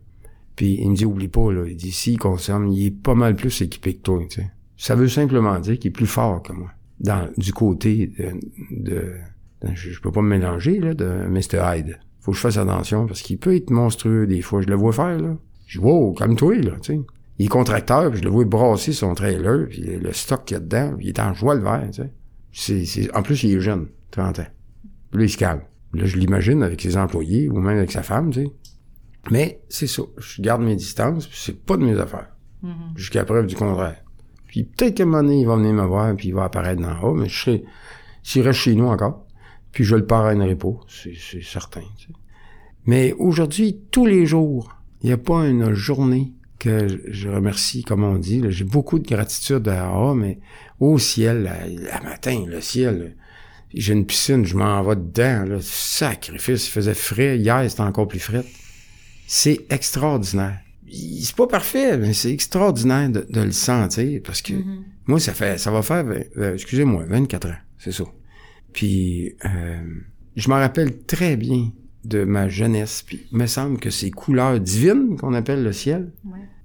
Puis 0.55 0.77
il 0.81 0.89
me 0.89 0.95
dit, 0.95 1.05
oublie 1.05 1.27
pas, 1.27 1.51
là, 1.51 1.65
il 1.67 1.75
dit, 1.75 1.91
s'il 1.91 2.17
consomme, 2.17 2.67
il 2.67 2.87
est 2.87 2.91
pas 2.91 3.13
mal 3.15 3.35
plus 3.35 3.61
équipé 3.61 3.93
que 3.95 4.01
toi, 4.01 4.21
tu 4.29 4.41
sais. 4.41 4.51
Ça 4.77 4.95
veut 4.95 5.07
simplement 5.07 5.57
dire 5.59 5.77
qu'il 5.79 5.89
est 5.89 5.93
plus 5.93 6.07
fort 6.07 6.41
que 6.41 6.51
moi. 6.53 6.71
Dans, 6.99 7.29
du 7.37 7.53
côté 7.53 8.07
de, 8.07 8.31
de- 8.71 8.91
de- 8.91 9.13
je, 9.63 9.91
je 9.91 10.01
peux 10.01 10.11
pas 10.11 10.21
me 10.21 10.29
mélanger, 10.29 10.79
là, 10.79 10.93
de 10.93 11.25
Mr. 11.27 11.61
Hyde. 11.63 11.99
Faut 12.19 12.31
que 12.31 12.37
je 12.37 12.41
fasse 12.41 12.57
attention, 12.57 13.05
parce 13.05 13.21
qu'il 13.21 13.37
peut 13.37 13.55
être 13.55 13.69
monstrueux 13.69 14.27
des 14.27 14.41
fois. 14.41 14.61
Je 14.61 14.67
le 14.67 14.75
vois 14.75 14.93
faire, 14.93 15.19
là. 15.19 15.37
Je 15.67 15.79
dis, 15.79 15.85
wow, 15.85 16.13
calme-toi, 16.13 16.55
là, 16.57 16.71
tu 16.81 16.93
sais. 16.93 17.01
Il 17.37 17.45
est 17.45 17.49
contracteur, 17.49 18.09
puis 18.11 18.19
je 18.19 18.23
le 18.23 18.29
vois 18.29 18.45
brasser 18.45 18.93
son 18.93 19.13
trailer, 19.13 19.67
puis 19.67 19.81
le 19.81 20.13
stock 20.13 20.45
qu'il 20.45 20.55
y 20.55 20.57
a 20.57 20.61
dedans, 20.61 20.93
puis 20.95 21.07
il 21.07 21.09
est 21.09 21.19
en 21.19 21.33
joie 21.33 21.55
le 21.55 21.61
vert, 21.61 21.87
tu 21.91 22.01
sais. 22.01 22.13
C'est, 22.51 22.85
c'est, 22.85 23.15
en 23.15 23.21
plus, 23.21 23.43
il 23.43 23.55
est 23.55 23.59
jeune, 23.59 23.87
30 24.11 24.39
ans. 24.39 24.47
Puis 25.11 25.19
là, 25.19 25.25
il 25.25 25.29
se 25.29 25.37
calme. 25.37 25.61
Là, 25.93 26.05
je 26.05 26.17
l'imagine 26.17 26.63
avec 26.63 26.81
ses 26.81 26.97
employés, 26.97 27.49
ou 27.49 27.59
même 27.59 27.77
avec 27.77 27.91
sa 27.91 28.03
femme, 28.03 28.31
tu 28.31 28.45
sais. 28.45 28.51
Mais 29.31 29.61
c'est 29.69 29.87
ça. 29.87 30.03
Je 30.17 30.41
garde 30.41 30.61
mes 30.61 30.75
distances, 30.75 31.27
puis 31.27 31.37
c'est 31.39 31.65
pas 31.65 31.77
de 31.77 31.83
mes 31.83 31.99
affaires. 31.99 32.29
Jusqu'à 32.95 33.25
preuve 33.25 33.45
du 33.45 33.55
contraire. 33.55 34.03
Puis 34.47 34.63
peut-être 34.63 34.95
qu'à 34.95 35.03
un 35.03 35.05
moment 35.05 35.21
donné, 35.21 35.41
il 35.41 35.45
va 35.45 35.55
venir 35.55 35.73
me 35.73 35.85
voir, 35.85 36.15
puis 36.15 36.29
il 36.29 36.33
va 36.33 36.45
apparaître 36.45 36.81
dans 36.81 36.99
haut, 37.01 37.13
mais 37.13 37.29
je 37.29 37.39
serai, 37.39 37.63
s'il 38.23 38.41
reste 38.41 38.59
chez 38.59 38.73
nous 38.73 38.87
encore, 38.87 39.24
puis 39.75 39.83
je 39.83 39.95
le 39.95 40.05
parrainerai 40.07 40.55
pas, 40.55 40.73
c'est, 40.87 41.13
c'est 41.15 41.43
certain. 41.43 41.81
tu 41.99 42.07
sais. 42.07 42.13
Mais 42.87 43.13
aujourd'hui, 43.19 43.77
tous 43.91 44.05
les 44.05 44.25
jours, 44.25 44.73
il 45.01 45.07
n'y 45.07 45.13
a 45.13 45.17
pas 45.17 45.45
une 45.47 45.73
journée 45.73 46.31
que 46.59 46.87
je- 47.09 47.27
remercie, 47.29 47.83
comme 47.83 48.03
on 48.03 48.15
dit. 48.17 48.41
J'ai 48.49 48.63
beaucoup 48.63 48.97
de 48.99 49.07
gratitude 49.07 49.67
à 49.67 49.87
A, 49.89 50.15
mais 50.15 50.39
au 50.79 50.97
ciel, 50.97 51.43
la, 51.43 51.99
matin, 52.01 52.45
le 52.47 52.61
ciel, 52.61 53.15
j'ai 53.73 53.91
une 53.93 54.05
piscine, 54.05 54.45
je 54.45 54.55
m'en 54.55 54.81
vais 54.81 54.95
dedans, 54.95 55.43
là, 55.45 55.57
sacrifice, 55.61 56.67
il 56.67 56.71
faisait 56.71 56.93
frais, 56.93 57.37
hier 57.37 57.69
c'était 57.69 57.81
encore 57.81 58.07
plus 58.07 58.19
frais. 58.19 58.45
C'est 59.27 59.65
extraordinaire. 59.69 60.59
C'est 61.21 61.35
pas 61.35 61.47
parfait, 61.47 61.97
mais 61.97 62.13
c'est 62.13 62.31
extraordinaire 62.31 63.09
de, 63.09 63.27
de 63.29 63.41
le 63.41 63.51
sentir, 63.51 64.21
parce 64.23 64.41
que 64.41 64.53
moi, 65.07 65.19
ça 65.19 65.33
fait, 65.33 65.57
ça 65.59 65.71
va 65.71 65.81
faire, 65.81 66.05
euh, 66.37 66.53
excusez-moi, 66.53 67.03
24 67.09 67.47
ans, 67.49 67.55
c'est 67.77 67.91
ça. 67.91 68.05
Puis, 68.75 69.35
euh, 69.45 69.83
je 70.35 70.49
me 70.49 70.55
rappelle 70.55 70.97
très 71.05 71.37
bien 71.37 71.71
de 72.03 72.25
ma 72.25 72.49
jeunesse, 72.49 73.03
puis 73.03 73.25
il 73.31 73.37
me 73.37 73.45
semble 73.47 73.79
que 73.79 73.89
ces 73.89 74.11
couleurs 74.11 74.59
divines 74.59 75.15
qu'on 75.17 75.33
appelle 75.33 75.63
le 75.63 75.71
ciel, 75.71 76.11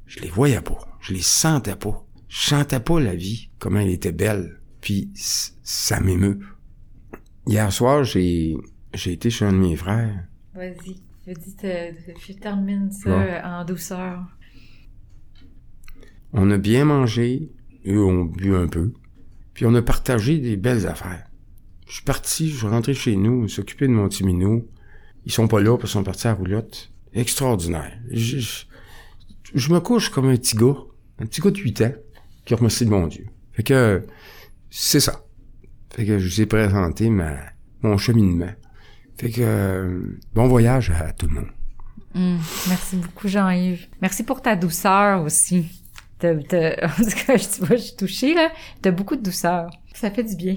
je 0.07 0.19
les 0.19 0.29
voyais 0.29 0.61
pas, 0.61 0.81
je 1.01 1.13
les 1.15 1.23
sentais 1.23 1.77
pas. 1.77 2.05
Je 2.29 2.41
sentais 2.49 2.81
pas 2.81 2.99
la 2.99 3.15
vie, 3.15 3.49
comment 3.61 3.79
elle 3.79 3.91
était 3.91 4.11
belle. 4.11 4.61
Puis 4.81 5.09
ça 5.63 6.01
m'émeut. 6.01 6.41
Hier 7.47 7.73
soir, 7.73 8.03
j'ai 8.03 8.57
j'ai 8.93 9.13
été 9.13 9.31
chez 9.31 9.45
un 9.45 9.53
de 9.53 9.59
mes 9.59 9.77
frères. 9.77 10.25
Vas-y, 10.53 10.97
vas-y, 11.27 11.55
te- 11.57 11.95
je 12.27 12.33
termine 12.33 12.91
ça 12.91 13.41
en 13.61 13.65
douceur. 13.65 14.27
On 16.33 16.51
a 16.51 16.59
bien 16.59 16.85
mangé, 16.85 17.51
eux 17.87 18.03
ont 18.05 18.25
bu 18.25 18.55
un 18.57 18.67
peu, 18.67 18.93
puis 19.55 19.65
on 19.65 19.75
a 19.77 19.83
partagé 19.83 20.39
des 20.39 20.57
belles 20.57 20.87
affaires. 20.89 21.30
Je 21.91 21.97
suis 21.97 22.05
parti, 22.05 22.49
je 22.49 22.57
suis 22.57 22.67
rentré 22.69 22.95
chez 22.95 23.17
nous, 23.17 23.49
s'occuper 23.49 23.89
de 23.89 23.93
mon 23.93 24.09
petit 24.09 24.23
minou. 24.23 24.69
Ils 25.27 25.33
sont 25.33 25.49
pas 25.49 25.61
là 25.61 25.77
parce 25.77 25.91
qu'ils 25.91 25.99
sont 25.99 26.05
partis 26.05 26.29
à 26.29 26.35
roulotte. 26.35 26.93
Extraordinaire. 27.13 27.99
Je, 28.13 29.73
me 29.73 29.81
couche 29.81 30.09
comme 30.09 30.29
un 30.29 30.37
petit 30.37 30.57
gars, 30.57 30.77
un 31.19 31.27
petit 31.27 31.41
gars 31.41 31.51
de 31.51 31.59
8 31.59 31.81
ans, 31.81 31.93
qui 32.45 32.55
remercie 32.55 32.85
le 32.85 32.91
bon 32.91 33.09
Dieu. 33.09 33.27
Fait 33.51 33.65
que, 33.65 34.07
c'est 34.71 35.01
ça. 35.01 35.25
Fait 35.93 36.07
que 36.07 36.21
je 36.21 36.29
vous 36.29 36.41
ai 36.41 36.47
présenté 36.47 37.11
ma, 37.11 37.35
mon 37.83 37.99
cheminement. 37.99 38.53
Fait 39.19 39.31
que, 39.31 40.17
bon 40.33 40.47
voyage 40.47 40.91
à 40.91 41.13
tout 41.13 41.27
le 41.27 41.35
monde. 41.35 41.51
Hum, 42.15 42.39
merci 42.69 42.97
beaucoup, 42.99 43.27
Jean-Yves. 43.27 43.89
Merci 44.01 44.23
pour 44.23 44.43
ta 44.43 44.55
douceur 44.55 45.25
aussi. 45.25 45.67
En 46.23 46.35
tout 46.35 46.45
cas, 46.51 47.39
je, 47.39 47.67
je 47.71 47.77
suis 47.77 47.97
touchée, 47.97 48.35
là. 48.35 48.53
T'as 48.83 48.91
beaucoup 48.91 49.17
de 49.17 49.23
douceur. 49.23 49.71
Ça 49.95 50.11
fait 50.11 50.23
du 50.23 50.37
bien. 50.37 50.55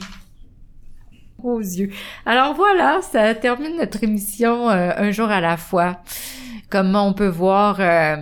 Aux 1.44 1.60
yeux. 1.60 1.89
Alors 2.26 2.54
voilà, 2.56 3.02
ça 3.02 3.36
termine 3.36 3.76
notre 3.78 4.02
émission 4.04 4.70
euh, 4.70 4.91
Un 4.96 5.12
jour 5.12 5.30
à 5.30 5.41
la 5.41 5.58
fois. 5.58 5.98
Comme 6.70 6.96
on 6.96 7.14
peut 7.14 7.28
voir, 7.28 7.78
euh, 7.80 8.16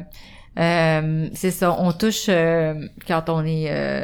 euh, 0.60 1.28
c'est 1.34 1.52
ça, 1.52 1.76
on 1.80 1.92
touche 1.94 2.26
euh, 2.30 2.74
quand 3.08 3.30
on 3.30 3.46
est... 3.46 3.68
euh, 3.70 4.04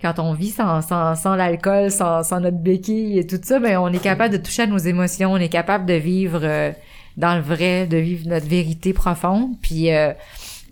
quand 0.00 0.18
on 0.18 0.34
vit 0.34 0.50
sans, 0.50 0.82
sans, 0.82 1.14
sans 1.14 1.34
l'alcool, 1.34 1.90
sans, 1.90 2.22
sans 2.22 2.40
notre 2.40 2.58
béquille 2.58 3.18
et 3.18 3.26
tout 3.26 3.40
ça, 3.42 3.58
ben 3.58 3.78
on 3.78 3.88
est 3.92 4.02
capable 4.02 4.34
de 4.34 4.38
toucher 4.42 4.62
à 4.62 4.66
nos 4.66 4.76
émotions, 4.78 5.32
on 5.32 5.38
est 5.38 5.48
capable 5.48 5.86
de 5.86 5.94
vivre 5.94 6.40
euh, 6.42 6.72
dans 7.16 7.34
le 7.34 7.40
vrai, 7.40 7.86
de 7.86 7.96
vivre 7.96 8.28
notre 8.28 8.46
vérité 8.46 8.92
profonde, 8.92 9.52
puis 9.62 9.88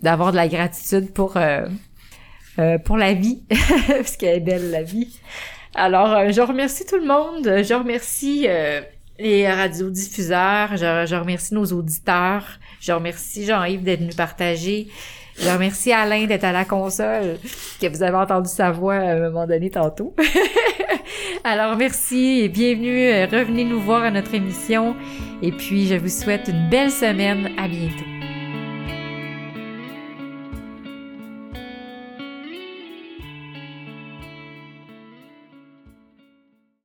d'avoir 0.03 0.31
de 0.31 0.37
la 0.37 0.47
gratitude 0.47 1.11
pour 1.13 1.37
pour 2.85 2.97
la 2.97 3.13
vie, 3.13 3.41
parce 3.87 4.17
qu'elle 4.17 4.35
est 4.37 4.39
belle 4.39 4.69
la 4.69 4.83
vie. 4.83 5.19
Alors, 5.75 6.13
euh, 6.13 6.31
je 6.31 6.41
remercie 6.41 6.85
tout 6.85 6.97
le 6.97 7.05
monde. 7.05 7.43
Je 7.43 7.73
remercie 7.73 8.45
euh, 8.47 8.81
les 9.19 9.47
radiodiffuseurs. 9.51 10.77
Je, 10.77 11.05
je 11.07 11.15
remercie 11.15 11.53
nos 11.53 11.65
auditeurs. 11.65 12.45
Je 12.79 12.91
remercie 12.91 13.45
Jean-Yves 13.45 13.83
d'être 13.83 14.01
venu 14.01 14.13
partager. 14.15 14.87
Je 15.39 15.49
remercie 15.49 15.91
Alain 15.91 16.25
d'être 16.25 16.43
à 16.43 16.51
la 16.51 16.63
console, 16.63 17.37
que 17.81 17.87
vous 17.87 18.03
avez 18.03 18.17
entendu 18.17 18.49
sa 18.49 18.71
voix 18.71 18.95
à 18.95 19.13
un 19.13 19.19
moment 19.19 19.47
donné 19.47 19.69
tantôt. 19.69 20.15
Alors 21.43 21.75
merci 21.75 22.41
et 22.41 22.49
bienvenue. 22.49 23.09
Euh, 23.09 23.25
Revenez 23.25 23.63
nous 23.63 23.81
voir 23.81 24.03
à 24.03 24.11
notre 24.11 24.33
émission. 24.35 24.95
Et 25.41 25.51
puis 25.51 25.87
je 25.87 25.95
vous 25.95 26.09
souhaite 26.09 26.47
une 26.47 26.69
belle 26.69 26.91
semaine. 26.91 27.49
À 27.57 27.67
bientôt. 27.67 28.12